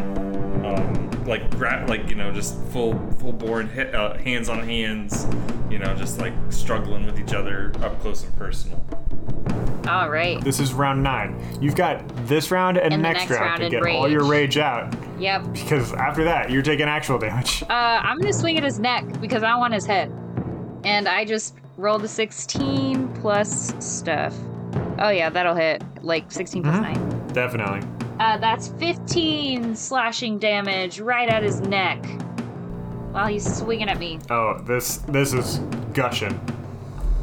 [0.65, 5.27] um, like gra- like you know just full full born hi- uh, hands on hands,
[5.69, 8.85] you know just like struggling with each other up close and personal.
[9.89, 10.41] All right.
[10.45, 11.37] This is round nine.
[11.61, 14.07] You've got this round and, And the next, next round, round to in get all
[14.09, 14.55] your rage.
[14.55, 15.53] rage out, Yep.
[15.53, 17.63] because after that you're taking actual damage.
[17.69, 20.11] Uh, I'm gonna swing at his neck because I want his head.
[20.83, 24.35] And I just rolled a 16 plus stuff.
[24.99, 25.83] Oh yeah, that'll hit.
[26.03, 27.27] Like 16 plus 9.
[27.33, 27.87] Definitely.
[28.19, 32.05] Uh, that's 15 slashing damage right at his neck.
[33.11, 34.19] While he's swinging at me.
[34.29, 35.59] Oh, this this is
[35.93, 36.37] gushing.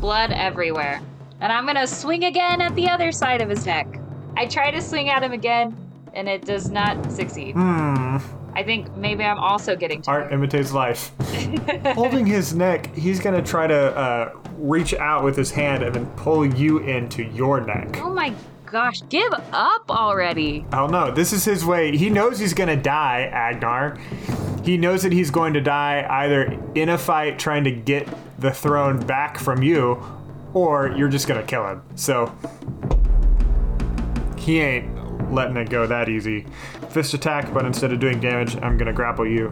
[0.00, 1.00] Blood everywhere.
[1.40, 3.86] And I'm gonna swing again at the other side of his neck.
[4.36, 5.76] I try to swing at him again,
[6.14, 7.52] and it does not succeed.
[7.54, 8.18] Hmm.
[8.54, 10.32] I think maybe I'm also getting Art tired.
[10.32, 11.12] imitates life.
[11.94, 16.06] Holding his neck, he's gonna try to uh, reach out with his hand and then
[16.16, 17.98] pull you into your neck.
[18.02, 18.34] Oh my
[18.66, 20.66] gosh, give up already.
[20.72, 21.96] Oh no, this is his way.
[21.96, 23.98] He knows he's gonna die, Agnar.
[24.64, 28.06] He knows that he's going to die either in a fight trying to get
[28.38, 30.00] the throne back from you,
[30.52, 31.82] or you're just gonna kill him.
[31.96, 32.32] So
[34.36, 34.88] he ain't
[35.32, 36.46] letting it go that easy.
[36.90, 39.48] Fist attack, but instead of doing damage, I'm gonna grapple you.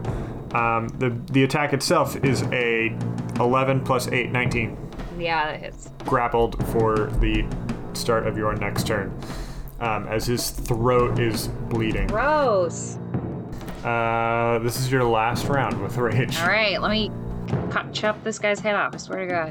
[0.53, 2.95] Um, the the attack itself is a
[3.39, 4.77] 11 plus 8, 19
[5.17, 5.89] Yeah, that hits.
[6.05, 7.45] grappled for the
[7.93, 9.17] start of your next turn.
[9.79, 12.07] Um, as his throat is bleeding.
[12.07, 12.97] Gross.
[13.83, 16.39] Uh, this is your last round with rage.
[16.39, 17.11] All right, let me
[17.71, 18.93] cut, chop this guy's head off.
[18.93, 19.49] I swear to God.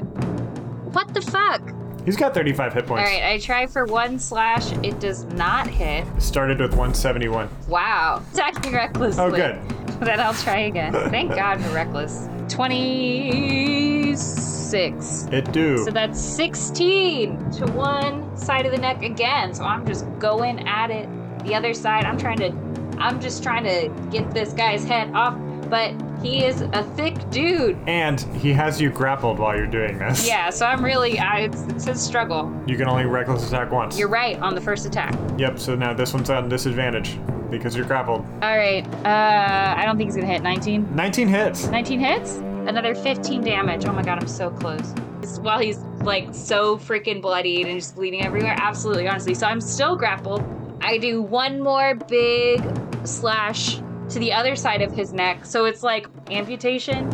[0.93, 1.61] What the fuck?
[2.05, 3.07] He's got 35 hit points.
[3.07, 4.71] All right, I try for one slash.
[4.83, 6.05] It does not hit.
[6.19, 7.47] Started with 171.
[7.67, 8.23] Wow.
[8.33, 9.23] Attacking recklessly.
[9.23, 9.59] Oh, good.
[10.01, 10.93] Then I'll try again.
[11.11, 12.27] Thank God for reckless.
[12.49, 15.27] 26.
[15.31, 15.77] It do.
[15.85, 19.53] So that's 16 to one side of the neck again.
[19.53, 21.07] So I'm just going at it.
[21.43, 22.51] The other side, I'm trying to,
[22.97, 25.35] I'm just trying to get this guy's head off.
[25.71, 27.77] But he is a thick dude.
[27.87, 30.27] and he has you grappled while you're doing this.
[30.27, 32.53] Yeah, so I'm really, I, it's, it's a struggle.
[32.67, 33.97] You can only reckless attack once.
[33.97, 35.15] You're right on the first attack.
[35.39, 37.17] Yep, so now this one's on disadvantage
[37.49, 38.21] because you're grappled.
[38.41, 40.93] All right, uh, I don't think he's gonna hit 19.
[40.93, 41.67] 19 hits.
[41.67, 42.35] 19 hits?
[42.67, 43.85] Another 15 damage.
[43.85, 44.93] Oh my god, I'm so close.
[45.39, 48.55] While he's like so freaking bloodied and just bleeding everywhere.
[48.59, 49.33] Absolutely, honestly.
[49.33, 50.43] So I'm still grappled.
[50.81, 52.61] I do one more big
[53.05, 53.79] slash
[54.11, 55.45] to the other side of his neck.
[55.45, 57.07] So it's like amputation.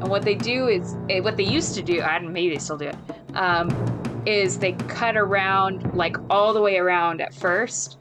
[0.00, 2.60] And what they do is, eh, what they used to do, I don't, maybe they
[2.60, 2.96] still do it,
[3.34, 7.98] um, is they cut around, like all the way around at first.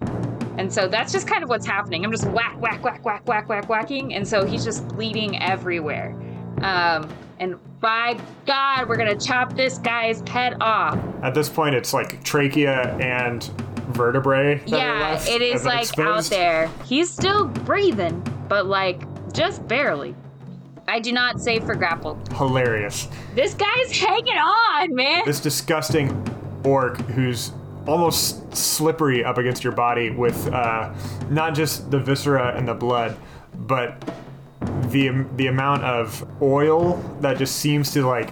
[0.57, 2.03] And so that's just kind of what's happening.
[2.03, 4.13] I'm just whack, whack, whack, whack, whack, whack, whacking.
[4.13, 6.13] And so he's just bleeding everywhere.
[6.61, 7.09] Um,
[7.39, 10.99] and by God, we're gonna chop this guy's head off.
[11.23, 13.43] At this point, it's like trachea and
[13.89, 14.55] vertebrae.
[14.55, 16.69] that are yeah, left it is like out there.
[16.85, 19.01] He's still breathing, but like
[19.31, 20.15] just barely.
[20.88, 22.19] I do not save for grapple.
[22.35, 23.07] Hilarious.
[23.35, 25.21] This guy's hanging on, man.
[25.26, 26.09] this disgusting
[26.65, 27.51] orc who's
[27.88, 30.93] almost slippery up against your body with uh,
[31.30, 33.15] not just the viscera and the blood,
[33.53, 34.03] but
[34.89, 38.31] the the amount of oil that just seems to like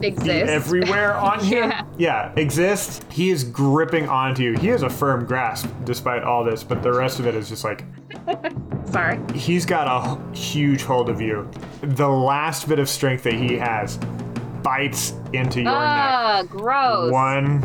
[0.00, 0.50] be Exists.
[0.50, 1.70] everywhere on him.
[1.70, 1.84] Yeah.
[1.98, 3.00] Yeah, exists.
[3.10, 4.54] He is gripping onto you.
[4.58, 7.64] He has a firm grasp despite all this, but the rest of it is just
[7.64, 7.84] like
[8.90, 9.18] Sorry.
[9.34, 11.48] he's got a huge hold of you.
[11.82, 13.98] The last bit of strength that he has
[14.62, 15.74] bites into your neck.
[15.74, 17.12] Ah, gross.
[17.12, 17.60] One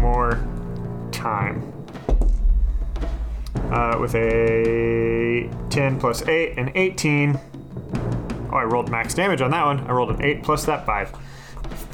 [0.00, 0.38] more
[1.12, 1.70] time.
[3.70, 7.38] Uh, with a 10 plus 8 and 18.
[8.52, 9.80] Oh, I rolled max damage on that one.
[9.80, 11.12] I rolled an 8 plus that 5.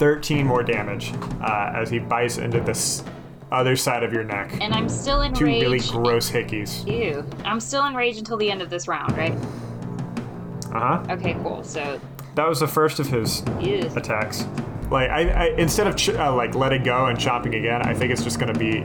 [0.04, 1.12] 13 more damage
[1.42, 3.04] uh, as he bites into this
[3.52, 4.50] other side of your neck.
[4.62, 5.62] And I'm still in Two enraged.
[5.94, 6.86] really gross hickeys.
[6.90, 7.22] Ew.
[7.44, 9.34] I'm still enraged until the end of this round, right?
[10.72, 11.02] Uh huh.
[11.10, 11.62] Okay, cool.
[11.62, 12.00] So,
[12.34, 13.90] That was the first of his ew.
[13.94, 14.46] attacks.
[14.90, 18.10] Like I, I instead of ch- uh, like letting go and chopping again, I think
[18.10, 18.84] it's just gonna be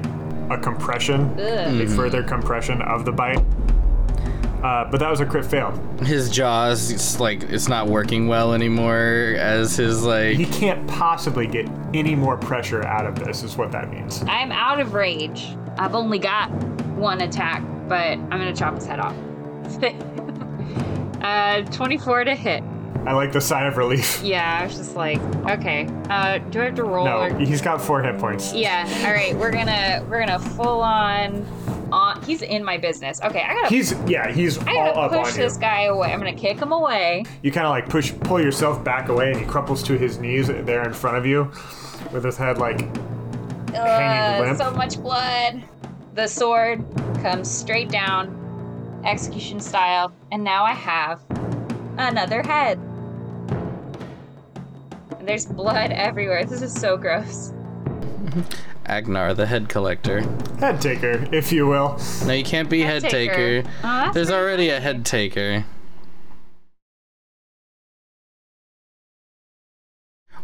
[0.50, 1.82] a compression, Ugh.
[1.82, 3.40] a further compression of the bite.
[4.64, 5.72] Uh, but that was a crit fail.
[6.02, 9.36] His jaws, it's like it's not working well anymore.
[9.38, 13.44] As his like, He can't possibly get any more pressure out of this.
[13.44, 14.24] Is what that means.
[14.28, 15.56] I'm out of rage.
[15.78, 16.50] I've only got
[16.96, 19.16] one attack, but I'm gonna chop his head off.
[21.22, 22.64] uh, 24 to hit.
[23.06, 24.22] I like the sigh of relief.
[24.24, 25.88] Yeah, I was just like, okay.
[26.10, 27.06] Uh, do I have to roll?
[27.06, 28.52] No, or- he's got four hit points.
[28.54, 28.88] Yeah.
[29.06, 31.46] All right, we're gonna we're gonna full on.
[31.92, 32.22] On.
[32.24, 33.22] He's in my business.
[33.24, 33.68] Okay, I gotta.
[33.70, 35.44] He's yeah, he's I all gotta up push on you.
[35.44, 36.12] this guy away.
[36.12, 37.24] I'm gonna kick him away.
[37.42, 40.48] You kind of like push, pull yourself back away, and he crumples to his knees
[40.48, 41.52] there in front of you,
[42.12, 42.80] with his head like
[43.74, 44.58] Hanging Uh, limp.
[44.58, 45.62] so much blood.
[46.16, 46.84] The sword
[47.22, 51.22] comes straight down, execution style, and now I have
[51.98, 52.80] another head.
[55.20, 56.46] And there's blood everywhere.
[56.46, 57.52] This is so gross.
[58.88, 60.22] Agnar, the head collector.
[60.60, 62.00] head taker, if you will.
[62.26, 63.62] No, you can't be head, Head taker.
[63.64, 63.70] taker.
[63.84, 65.66] Oh, There's very already a head taker.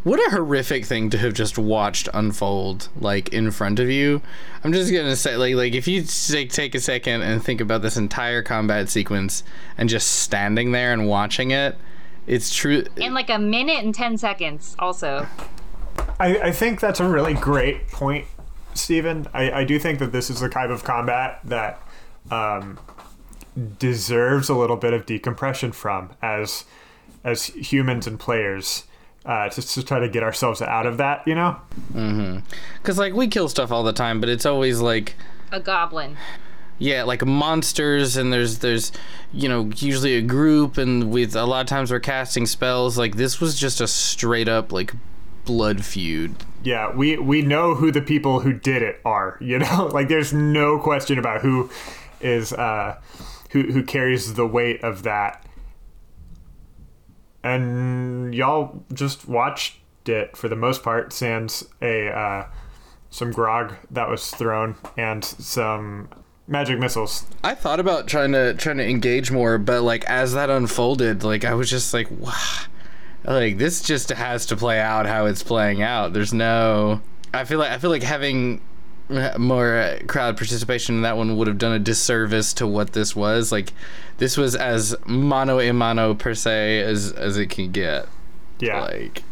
[0.04, 4.20] What a horrific thing to have just watched unfold, like in front of you.
[4.64, 7.82] I'm just gonna say, like, like if you take take a second and think about
[7.82, 9.44] this entire combat sequence
[9.78, 11.76] and just standing there and watching it,
[12.26, 12.84] it's true.
[12.96, 15.28] In like a minute and 10 seconds, also.
[16.20, 18.26] I, I think that's a really great point,
[18.74, 19.26] Stephen.
[19.34, 21.80] I, I do think that this is the type of combat that
[22.30, 22.78] um,
[23.78, 26.64] deserves a little bit of decompression from as
[27.24, 28.84] as humans and players.
[29.24, 31.56] Uh, just to try to get ourselves out of that, you know?
[31.92, 32.40] Mm-hmm.
[32.78, 35.14] Because like we kill stuff all the time, but it's always like
[35.52, 36.16] A goblin.
[36.78, 38.90] yeah, like monsters, and there's there's
[39.32, 42.98] you know usually a group, and with a lot of times we're casting spells.
[42.98, 44.92] Like this was just a straight up like
[45.44, 46.34] blood feud.
[46.62, 49.38] Yeah, we we know who the people who did it are.
[49.42, 51.70] You know, like there's no question about who
[52.20, 52.98] is uh,
[53.50, 55.44] who who carries the weight of that.
[57.44, 62.46] And y'all just watched it for the most part, sans a uh,
[63.10, 66.08] some grog that was thrown and some
[66.46, 67.26] magic missiles.
[67.44, 71.44] I thought about trying to trying to engage more, but like as that unfolded, like
[71.44, 72.60] I was just like, wow,
[73.24, 76.12] like this just has to play out how it's playing out.
[76.12, 77.00] There's no,
[77.32, 78.60] I feel like I feel like having
[79.38, 83.14] more uh, crowd participation in that one would have done a disservice to what this
[83.14, 83.52] was.
[83.52, 83.72] Like
[84.18, 88.06] this was as mano a mano per se as as it can get.
[88.60, 89.22] Yeah, Like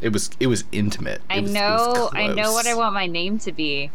[0.00, 1.22] it was it was intimate.
[1.30, 3.90] I It was- it know was I know what I want my name to be.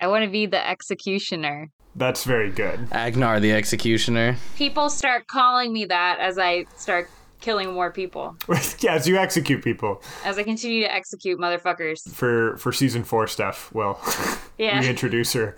[0.00, 1.70] I want to be the executioner.
[1.96, 2.78] that's very good.
[2.92, 4.36] Agnar the executioner.
[4.56, 7.08] People start calling me that as I start
[7.40, 8.36] killing more people.
[8.80, 12.12] yeah, as you execute people As I continue to execute motherfuckers.
[12.14, 13.98] for for season four stuff, we'll
[14.58, 14.80] Yeah.
[14.80, 15.56] reintroduce her.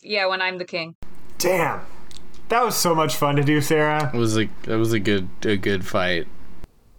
[0.00, 0.94] Yeah, when I'm the king.
[1.38, 1.80] Damn,
[2.48, 4.10] that was so much fun to do, Sarah.
[4.12, 6.26] It was a it was a good a good fight.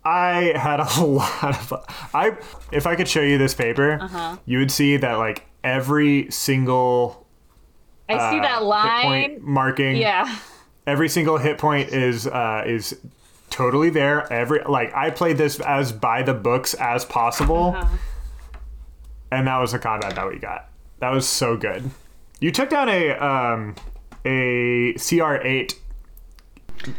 [0.05, 1.81] I had a lot of fun.
[2.13, 2.37] I
[2.71, 4.37] if I could show you this paper, Uh-huh.
[4.45, 7.25] you would see that like every single
[8.09, 9.03] I see uh, that hit line.
[9.03, 10.33] point marking, Yeah.
[10.85, 12.99] every single hit point is uh, is
[13.53, 14.31] totally there.
[14.31, 17.97] Every like I played this as by the books as possible, Uh-huh.
[19.31, 20.69] and that was the combat that we got.
[20.99, 21.89] That was so good.
[22.39, 23.75] You took down a um,
[24.25, 25.79] a CR eight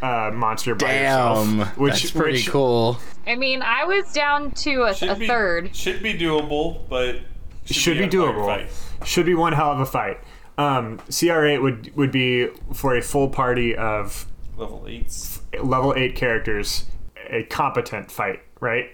[0.03, 2.99] uh, monster by Damn, yourself, which that's pretty which cool.
[3.27, 5.75] I mean, I was down to a, Should a be, third.
[5.75, 7.21] Should be doable, but
[7.65, 8.47] should be a hard doable.
[8.47, 9.07] fight.
[9.07, 10.21] Should be one hell of a fight.
[10.57, 14.27] Um, CR8 would would be for a full party of
[14.57, 15.34] Level eights.
[15.63, 16.87] Level eight characters,
[17.29, 18.91] a competent fight, right?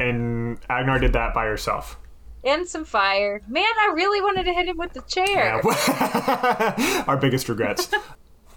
[0.00, 1.98] And Agnar did that by herself.
[2.44, 3.40] And some fire.
[3.46, 5.60] Man, I really wanted to hit him with the chair.
[5.64, 7.04] Yeah.
[7.06, 7.88] Our biggest regrets.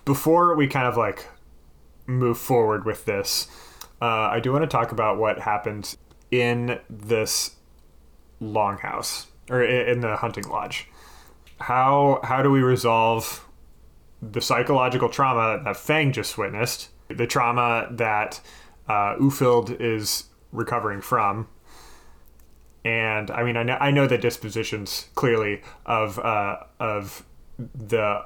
[0.05, 1.27] Before we kind of like
[2.07, 3.47] move forward with this,
[4.01, 5.95] uh, I do want to talk about what happened
[6.31, 7.55] in this
[8.41, 10.87] longhouse or in the hunting lodge.
[11.59, 13.47] How how do we resolve
[14.31, 18.41] the psychological trauma that Fang just witnessed, the trauma that
[18.87, 21.47] uh, Ufild is recovering from,
[22.83, 27.23] and I mean I know I know the dispositions clearly of uh, of
[27.57, 28.25] the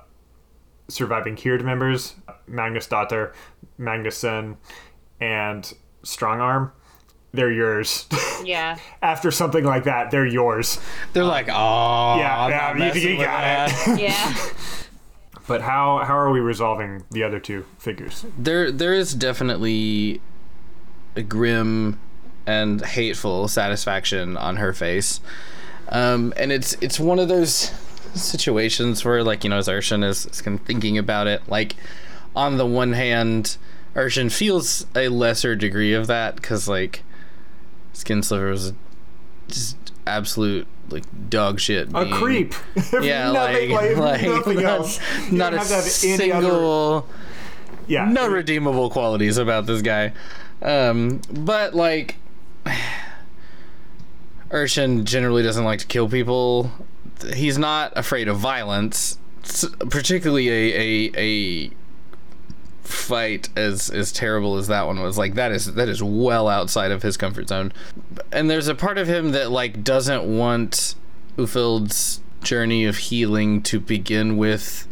[0.87, 2.15] surviving Hird members,
[2.47, 3.33] Magnus Daughter,
[3.79, 4.57] Magnusson,
[5.21, 5.73] and
[6.03, 6.71] Strongarm.
[7.31, 8.07] They're yours.
[8.41, 8.77] Yeah.
[9.01, 10.79] After something like that, they're yours.
[11.11, 12.49] They're like, oh, Yeah, I'm
[12.79, 13.99] yeah, not you- you got that." it.
[13.99, 14.35] Yeah.
[15.49, 18.25] But how how are we resolving the other two figures?
[18.37, 20.21] there, there is definitely
[21.15, 21.99] a grim
[22.45, 25.19] and hateful satisfaction on her face,
[25.89, 27.71] um, and it's it's one of those
[28.13, 31.75] situations where, like, you know, as Irshen is, is kind of thinking about it, like,
[32.35, 33.57] on the one hand,
[33.95, 37.03] Irshen feels a lesser degree of that because, like,
[37.93, 38.73] Skin Sliver was
[39.47, 41.89] just absolute like dog shit.
[41.93, 42.13] A being.
[42.15, 42.53] creep.
[43.01, 44.99] Yeah, nothing, like, like, nothing else.
[45.31, 47.07] Not a any other- single,
[47.87, 48.05] Yeah.
[48.05, 50.13] no redeemable qualities about this guy.
[50.61, 52.15] Um, but like,
[54.49, 56.71] Irshen generally doesn't like to kill people.
[57.33, 59.17] He's not afraid of violence,
[59.89, 61.71] particularly a a, a
[62.89, 65.17] fight as as terrible as that one was.
[65.17, 67.71] Like that is that is well outside of his comfort zone.
[68.31, 70.95] And there's a part of him that like doesn't want
[71.37, 74.87] Ufild's journey of healing to begin with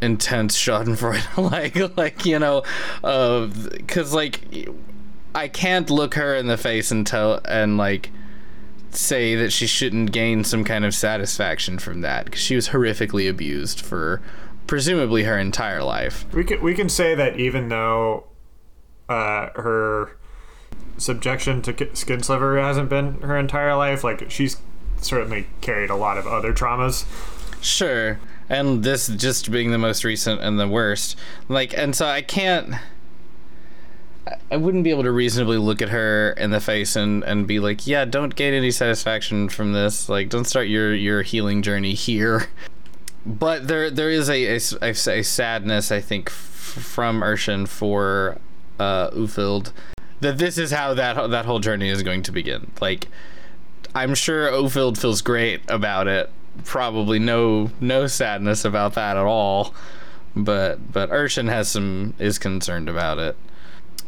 [0.00, 2.62] intense Schadenfreude, like like you know,
[3.02, 4.68] because like
[5.34, 8.10] I can't look her in the face and tell and like
[8.92, 13.30] say that she shouldn't gain some kind of satisfaction from that because she was horrifically
[13.30, 14.20] abused for
[14.70, 16.24] presumably her entire life.
[16.32, 18.28] We can we can say that even though
[19.08, 20.16] uh, her
[20.96, 24.58] subjection to skin sliver hasn't been her entire life, like she's
[24.98, 27.04] certainly carried a lot of other traumas.
[27.60, 28.20] Sure.
[28.48, 31.16] And this just being the most recent and the worst.
[31.48, 32.76] Like, and so I can't.
[34.52, 37.58] I wouldn't be able to reasonably look at her in the face and, and be
[37.58, 40.08] like, yeah, don't gain any satisfaction from this.
[40.08, 42.46] Like, don't start your, your healing journey here.
[43.26, 48.38] But there there is a, a, a, sadness, I think, f- from Irshen for
[48.78, 49.72] uh, Ufild
[50.20, 52.70] that this is how that that whole journey is going to begin.
[52.80, 53.08] Like,
[53.94, 56.30] I'm sure Ufild feels great about it.
[56.64, 59.74] Probably no no sadness about that at all.
[60.36, 63.36] But but Irshen has some is concerned about it.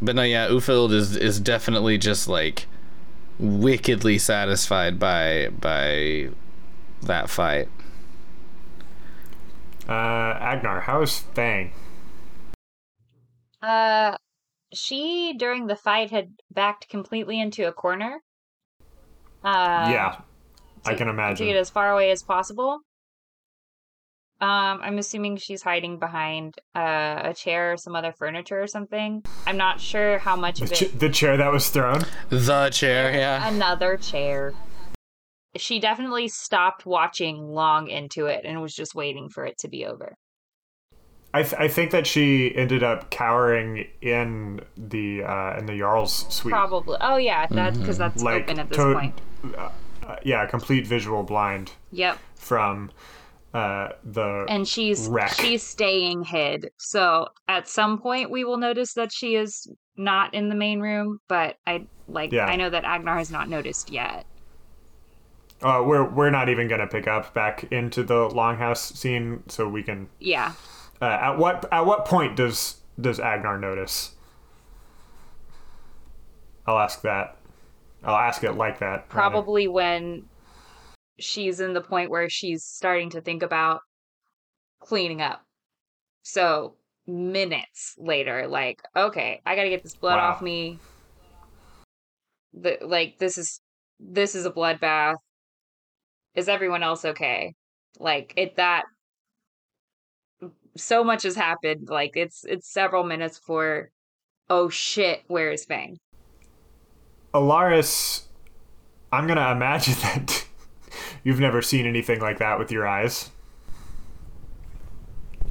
[0.00, 2.66] But no, yeah, Ufild is is definitely just like
[3.38, 6.28] wickedly satisfied by by
[7.02, 7.68] that fight.
[9.88, 9.92] Uh,
[10.40, 11.72] Agnar, how is Fang?
[13.60, 14.16] Uh,
[14.72, 18.20] she during the fight had backed completely into a corner.
[19.44, 20.20] Uh, yeah,
[20.86, 21.46] I to- can To imagine.
[21.46, 22.78] get as far away as possible.
[24.40, 29.22] Um, I'm assuming she's hiding behind uh, a chair or some other furniture or something.
[29.46, 30.74] I'm not sure how much The, of it.
[30.74, 32.02] ch- the chair that was thrown.
[32.28, 33.46] The chair, yeah.
[33.48, 34.52] Another chair.
[35.56, 39.84] She definitely stopped watching long into it and was just waiting for it to be
[39.86, 40.16] over.
[41.34, 46.26] I, th- I think that she ended up cowering in the uh, in the Jarl's
[46.34, 46.52] suite.
[46.52, 46.98] Probably.
[47.00, 49.20] Oh yeah, that's because that's Like open at this to- point.
[49.56, 49.70] Uh,
[50.24, 52.18] yeah, complete visual blind Yep.
[52.34, 52.90] from
[53.54, 54.44] uh, the.
[54.48, 55.32] and she's wreck.
[55.32, 56.70] she's staying hid.
[56.78, 59.66] So at some point we will notice that she is
[59.96, 62.46] not in the main room, but I like Yeah.
[62.46, 64.26] I know that Agnar has not noticed yet.
[65.62, 69.82] Uh, we're we're not even gonna pick up back into the longhouse scene, so we
[69.82, 70.08] can.
[70.18, 70.52] Yeah.
[71.00, 74.14] Uh, at what at what point does does Agnar notice?
[76.66, 77.36] I'll ask that.
[78.04, 79.08] I'll ask it like that.
[79.08, 80.24] Probably when
[81.18, 83.80] she's in the point where she's starting to think about
[84.80, 85.42] cleaning up.
[86.22, 86.74] So
[87.06, 90.30] minutes later, like, okay, I gotta get this blood Wow.
[90.30, 90.78] off me.
[92.54, 93.60] The like this is
[93.98, 95.16] this is a bloodbath.
[96.34, 97.54] Is everyone else okay?
[97.98, 98.84] Like it that
[100.76, 101.88] so much has happened.
[101.88, 103.90] Like it's it's several minutes for
[104.48, 105.98] oh shit, where is Fang?
[107.34, 108.22] Elaris,
[109.10, 110.46] I'm gonna imagine that
[111.24, 113.30] you've never seen anything like that with your eyes.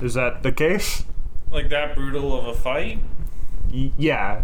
[0.01, 1.03] Is that the case?
[1.51, 2.99] Like that brutal of a fight?
[3.71, 4.43] Y- yeah.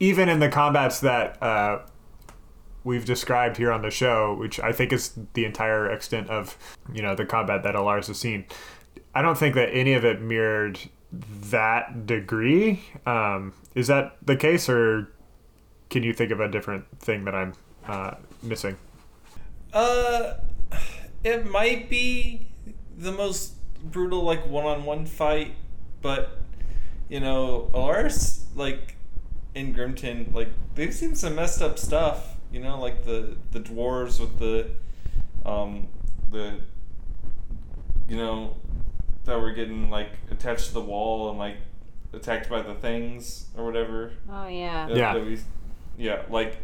[0.00, 1.80] Even in the combats that uh,
[2.84, 6.56] we've described here on the show, which I think is the entire extent of
[6.92, 8.44] you know the combat that Elaris has seen,
[9.14, 10.78] I don't think that any of it mirrored
[11.12, 12.82] that degree.
[13.06, 15.12] Um, is that the case, or
[15.90, 17.54] can you think of a different thing that I'm
[17.86, 18.76] uh, missing?
[19.72, 20.34] Uh,
[21.24, 22.48] it might be
[22.96, 25.52] the most brutal like one-on-one fight,
[26.02, 26.38] but
[27.08, 28.96] you know, Elaris like
[29.54, 32.33] in Grimton, like they've seen some messed up stuff.
[32.54, 34.70] You know, like the the dwarves with the
[35.44, 35.88] um
[36.30, 36.60] the
[38.08, 38.56] you know
[39.24, 41.56] that were getting like attached to the wall and like
[42.12, 44.12] attacked by the things or whatever.
[44.30, 44.86] Oh yeah.
[44.86, 45.14] that- Yeah.
[45.14, 45.38] that we-
[45.98, 46.58] yeah, like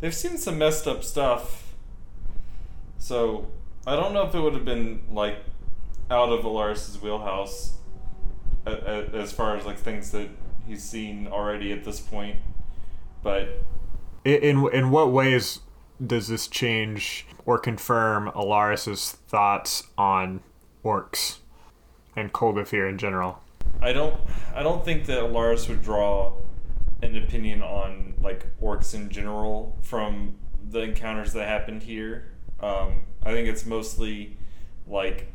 [0.00, 1.74] they've seen some messed up stuff.
[2.98, 3.46] So
[3.86, 5.36] I don't know if it would have been like
[6.10, 7.76] out of Elaris's wheelhouse
[8.66, 10.28] a- a- as far as like things that
[10.66, 12.36] he's seen already at this point.
[13.22, 13.48] But I-
[14.26, 15.60] In in what ways
[16.04, 20.40] does this change or confirm Elaris's thoughts on
[20.84, 21.38] orcs
[22.16, 23.40] and Kolgafir in general?
[23.80, 24.20] I don't
[24.52, 26.32] I don't think that Elaris would draw
[27.02, 30.36] an opinion on like orcs in general from
[30.70, 32.32] the encounters that happened here.
[32.58, 34.36] Um, I think it's mostly
[34.88, 35.32] like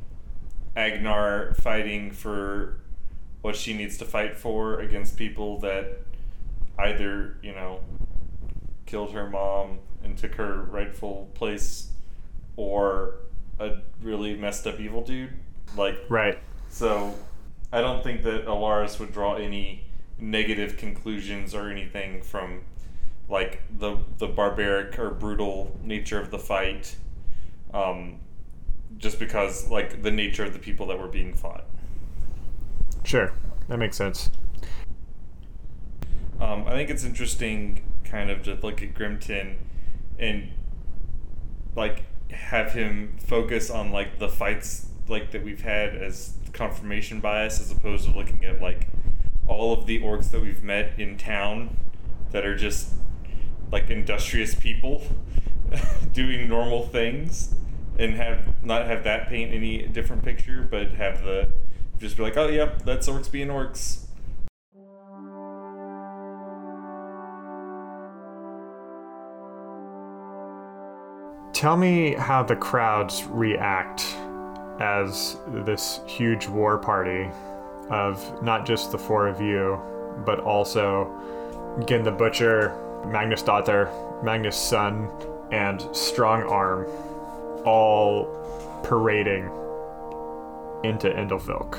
[0.76, 2.82] Agnar fighting for
[3.42, 6.00] what she needs to fight for against people that
[6.78, 7.80] either, you know,
[8.92, 11.92] killed her mom and took her rightful place
[12.58, 13.16] or
[13.58, 15.32] a really messed up evil dude.
[15.78, 16.38] Like Right.
[16.70, 17.16] so
[17.72, 19.86] I don't think that Elaris would draw any
[20.20, 22.64] negative conclusions or anything from
[23.30, 26.98] like the the barbaric or brutal nature of the fight.
[27.74, 28.20] Um,
[28.98, 31.64] just because like the nature of the people that were being fought.
[33.06, 33.32] Sure.
[33.70, 34.30] That makes sense.
[36.42, 39.56] Um, I think it's interesting kind of just look at Grimton
[40.20, 40.52] and
[41.76, 47.60] like have him focus on like the fights like that we've had as confirmation bias
[47.62, 48.90] as opposed to looking at like
[49.48, 51.76] all of the orcs that we've met in town
[52.32, 52.94] that are just
[53.72, 55.02] like industrious people
[56.14, 57.56] doing normal things
[57.98, 61.50] and have not have that paint any different picture but have the
[62.00, 64.06] just be like oh yep that's orcs being orcs
[71.62, 74.18] Tell me how the crowds react
[74.80, 77.30] as this huge war party
[77.92, 79.80] of not just the four of you,
[80.26, 81.06] but also
[81.86, 82.76] Gin the Butcher,
[83.06, 83.92] Magnus Daughter,
[84.24, 85.08] Magnus' son,
[85.52, 86.88] and Strong Arm
[87.64, 88.26] all
[88.82, 89.44] parading
[90.84, 91.78] into Endelvilk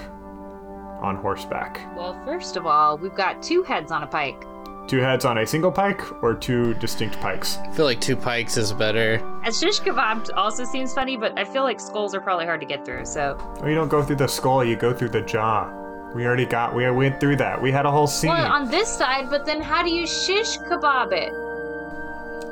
[1.03, 1.81] on horseback.
[1.97, 4.47] Well, first of all, we've got two heads on a pike.
[4.89, 7.57] Two heads on a single pike or two distinct pikes?
[7.59, 9.23] I feel like two pikes is better.
[9.45, 12.67] A shish kebab also seems funny, but I feel like skulls are probably hard to
[12.67, 13.37] get through, so.
[13.63, 15.71] Oh, you don't go through the skull, you go through the jaw.
[16.15, 17.63] We already got, we went through that.
[17.63, 18.31] We had a whole scene.
[18.31, 21.33] Well, on this side, but then how do you shish kebab it?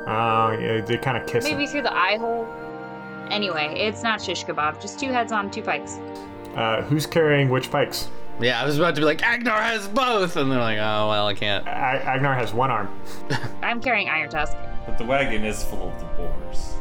[0.07, 1.69] Oh, yeah, they kind of kiss Maybe it.
[1.69, 2.47] through the eye hole?
[3.29, 5.99] Anyway, it's not shish kebab, just two heads on two pikes.
[6.55, 8.09] Uh, who's carrying which pikes?
[8.39, 11.27] Yeah, I was about to be like, Agnar has both, and they're like, oh well,
[11.27, 11.65] I can't.
[11.67, 12.89] A- Agnar has one arm.
[13.61, 14.55] I'm carrying Iron Tusk.
[14.85, 16.73] But the wagon is full of the boars.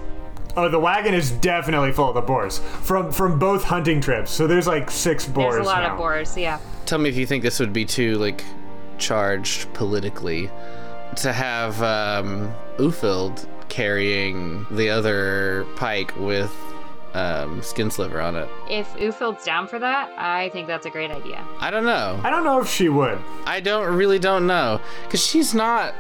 [0.57, 4.31] Oh, the wagon is definitely full of the boars from from both hunting trips.
[4.31, 5.93] So there's like six boars There's a lot now.
[5.93, 6.59] of boars, yeah.
[6.87, 8.43] Tell me if you think this would be too like
[8.99, 10.51] charged politically
[11.17, 16.53] to have um, Ufild carrying the other pike with
[17.15, 18.49] um, skin sliver on it.
[18.69, 21.45] If Ufild's down for that, I think that's a great idea.
[21.59, 22.21] I don't know.
[22.23, 23.19] I don't know if she would.
[23.47, 25.95] I don't really don't know because she's not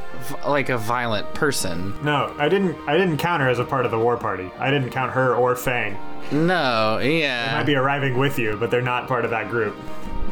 [0.46, 1.94] like a violent person.
[2.04, 2.76] No, I didn't.
[2.88, 4.50] I didn't count her as a part of the war party.
[4.58, 5.98] I didn't count her or Fang.
[6.30, 9.74] No, They yeah, might be arriving with you, but they're not part of that group.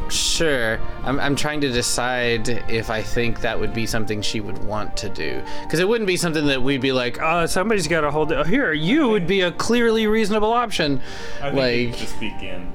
[0.09, 0.79] Sure.
[1.03, 4.95] I'm, I'm trying to decide if I think that would be something she would want
[4.97, 8.11] to do because it wouldn't be something that we'd be like, oh, somebody's got to
[8.11, 8.47] hold it.
[8.47, 11.01] Here, you would be a clearly reasonable option.
[11.41, 12.73] I think Like- it could just begin.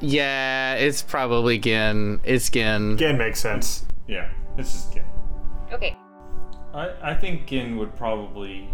[0.00, 2.20] Yeah, it's probably Gin.
[2.24, 2.96] It's Gin.
[2.96, 3.84] Gin makes sense.
[4.06, 5.04] Yeah, it's just Gin.
[5.72, 5.96] Okay.
[6.72, 8.68] I, I think Gin would probably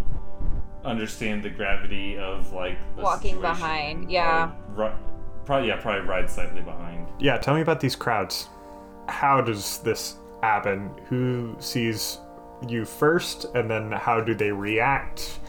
[0.85, 4.51] understand the gravity of like the Walking behind, yeah.
[4.77, 5.14] Probably, ri-
[5.45, 7.09] probably yeah, probably ride slightly behind.
[7.19, 8.49] Yeah, tell me about these crowds.
[9.09, 10.91] How does this happen?
[11.09, 12.19] Who sees
[12.69, 15.41] you first, and then how do they react?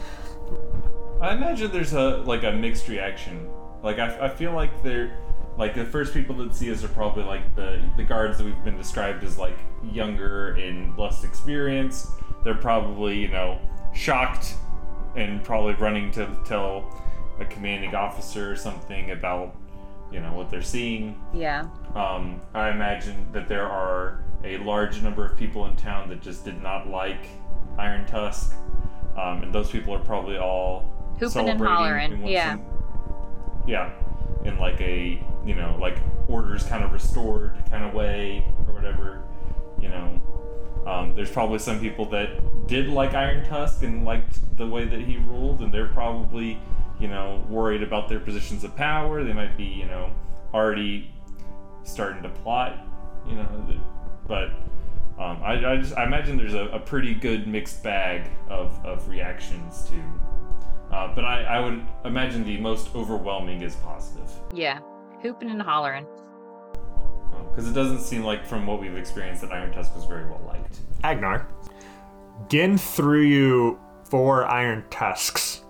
[1.20, 3.48] I imagine there's a like a mixed reaction.
[3.82, 5.16] Like I, I feel like they're
[5.58, 8.64] like the first people that see us are probably like the the guards that we've
[8.64, 9.56] been described as like
[9.90, 12.08] younger and less experienced.
[12.44, 13.58] They're probably you know
[13.94, 14.54] shocked
[15.14, 16.92] and probably running to tell
[17.40, 19.54] a commanding officer or something about
[20.12, 21.20] you know what they're seeing.
[21.34, 21.68] Yeah.
[21.94, 26.44] Um, I imagine that there are a large number of people in town that just
[26.44, 27.26] did not like
[27.78, 28.54] Iron Tusk,
[29.16, 32.52] um, and those people are probably all Hooping and celebrating hollering, in what yeah.
[32.52, 32.64] some-
[33.66, 33.90] yeah,
[34.44, 39.22] in like a you know like orders kind of restored kind of way or whatever,
[39.80, 40.20] you know.
[40.86, 45.00] Um, there's probably some people that did like Iron Tusk and liked the way that
[45.00, 46.60] he ruled, and they're probably,
[46.98, 49.24] you know, worried about their positions of power.
[49.24, 50.10] They might be, you know,
[50.54, 51.10] already
[51.84, 52.78] starting to plot,
[53.28, 53.80] you know.
[54.26, 54.50] But
[55.18, 59.08] um, I, I just I imagine there's a, a pretty good mixed bag of, of
[59.08, 60.94] reactions to.
[60.94, 64.30] Uh, but I, I would imagine the most overwhelming is positive.
[64.54, 64.78] Yeah.
[65.20, 66.06] Hooping and hollering.
[67.50, 70.40] Because it doesn't seem like, from what we've experienced, that Iron Tusk was very well
[70.46, 70.78] liked.
[71.02, 71.48] Agnar,
[72.48, 75.62] Gin threw you four iron tusks.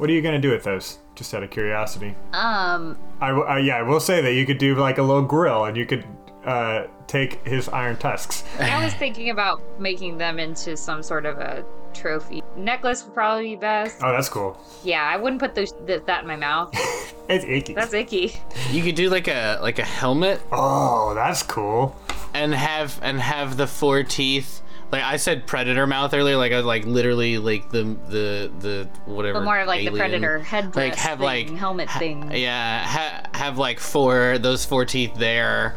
[0.00, 0.98] What are you gonna do with those?
[1.14, 2.14] Just out of curiosity.
[2.32, 5.20] Um, I, w- uh, yeah, I will say that you could do like a little
[5.20, 6.06] grill, and you could
[6.46, 8.42] uh, take his iron tusks.
[8.58, 12.42] I was thinking about making them into some sort of a trophy.
[12.56, 13.98] Necklace would probably be best.
[14.02, 14.58] Oh, that's cool.
[14.82, 16.74] Yeah, I wouldn't put those, th- that in my mouth.
[17.28, 17.74] It's icky.
[17.74, 18.32] That's icky.
[18.72, 21.94] You could do like a like a helmet oh, that's cool.
[22.34, 24.62] and have and have the four teeth.
[24.92, 26.36] Like I said, predator mouth earlier.
[26.36, 29.38] Like I was like literally like the the the whatever.
[29.38, 32.30] But more of like the predator headdress Like have thing, like helmet ha- thing.
[32.32, 35.76] Yeah, ha- have like four those four teeth there.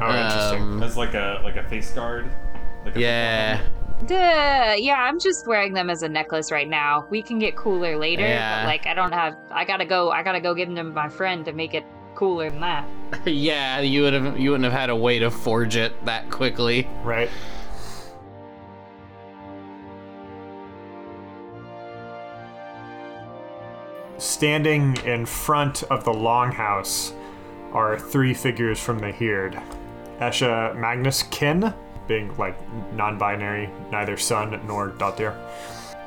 [0.00, 0.62] Oh, interesting.
[0.62, 2.30] Um, As like a like a face guard.
[2.84, 3.60] Like a yeah.
[4.06, 7.06] Duh, yeah, I'm just wearing them as a necklace right now.
[7.10, 8.62] We can get cooler later, Yeah.
[8.62, 11.08] but like I don't have I gotta go I gotta go give them to my
[11.08, 11.84] friend to make it
[12.14, 12.88] cooler than that.
[13.26, 16.88] yeah, you would have you wouldn't have had a way to forge it that quickly.
[17.02, 17.30] Right.
[24.24, 27.12] Standing in front of the longhouse
[27.74, 29.60] are three figures from the Hird.
[30.18, 31.74] Esha Magnus Kin,
[32.08, 32.56] being like
[32.94, 35.38] non binary, neither son nor daughter.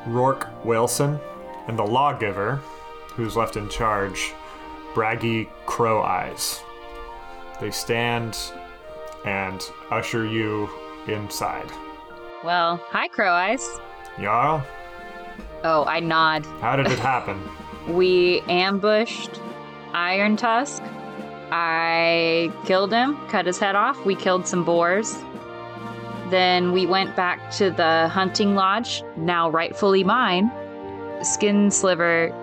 [0.08, 1.20] Rourke Wilson,
[1.68, 2.56] and the lawgiver,
[3.14, 4.34] who's left in charge,
[4.96, 6.64] Braggy Crow Eyes.
[7.62, 8.36] They stand
[9.26, 9.62] and
[9.92, 10.68] usher you
[11.08, 11.70] inside.
[12.44, 13.80] Well, hi Crow Eyes.
[14.20, 14.66] Jarl,
[15.64, 16.48] Oh, I nod.
[16.62, 17.40] How did it happen?
[17.88, 19.42] We ambushed
[19.94, 20.84] Iron Tusk.
[21.52, 24.06] I killed him, cut his head off.
[24.06, 25.18] We killed some boars.
[26.30, 30.52] Then we went back to the hunting lodge, now rightfully mine.
[31.24, 32.34] Skin Sliver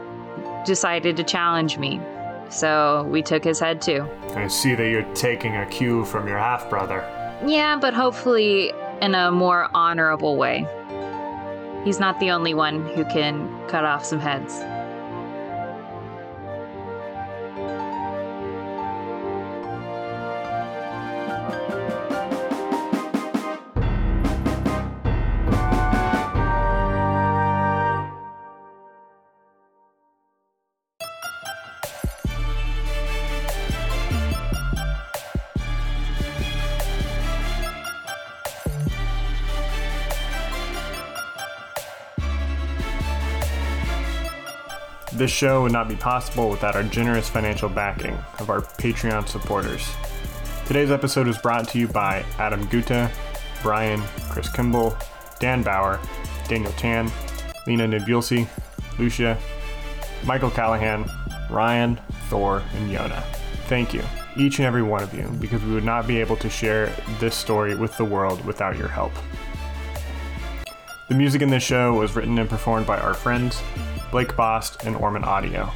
[0.65, 2.01] decided to challenge me.
[2.49, 4.09] So we took his head too.
[4.35, 7.01] I see that you're taking a cue from your half brother.
[7.45, 8.73] Yeah, but hopefully
[9.03, 10.67] in a more honorable way.
[11.85, 14.55] He's not the only one who can cut off some heads.
[45.25, 49.89] This show would not be possible without our generous financial backing of our Patreon supporters.
[50.67, 53.11] Today's episode is brought to you by Adam Guta,
[53.63, 54.95] Brian, Chris Kimball,
[55.41, 55.99] Dan Bauer,
[56.47, 57.11] Daniel Chan,
[57.67, 58.47] Lena Nibulsi,
[58.99, 59.39] Lucia,
[60.27, 61.09] Michael Callahan,
[61.49, 61.99] Ryan,
[62.29, 63.23] Thor, and Yona.
[63.67, 64.03] Thank you,
[64.37, 67.35] each and every one of you, because we would not be able to share this
[67.35, 69.13] story with the world without your help.
[71.09, 73.63] The music in this show was written and performed by our friends,
[74.15, 75.73] Blake Bost and Ormin Audio.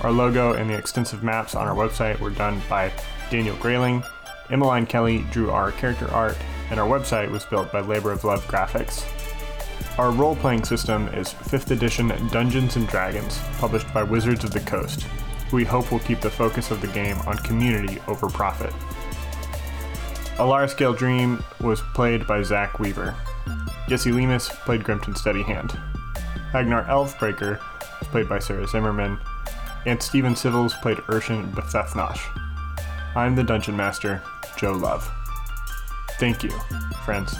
[0.00, 2.90] Our logo and the extensive maps on our website were done by
[3.28, 4.02] Daniel Grayling.
[4.48, 6.38] Emmaline Kelly drew our character art,
[6.70, 9.04] and our website was built by Labor of Love Graphics.
[9.98, 14.60] Our role playing system is 5th edition Dungeons and Dragons, published by Wizards of the
[14.60, 15.06] Coast,
[15.52, 18.72] we hope will keep the focus of the game on community over profit.
[20.38, 23.14] Elaris Gaeldrim was played by Zach Weaver.
[23.88, 25.95] Yessy Lemus played Grimton Steadyhand.
[26.56, 27.60] Agnar Elfbreaker
[28.00, 29.18] was played by Sarah Zimmerman,
[29.84, 32.20] and Stephen Sivils played Irshen Bhethethnosh.
[33.14, 34.22] I'm the Dungeon Master,
[34.56, 35.06] Joe Love.
[36.18, 36.50] Thank you,
[37.04, 37.36] friends.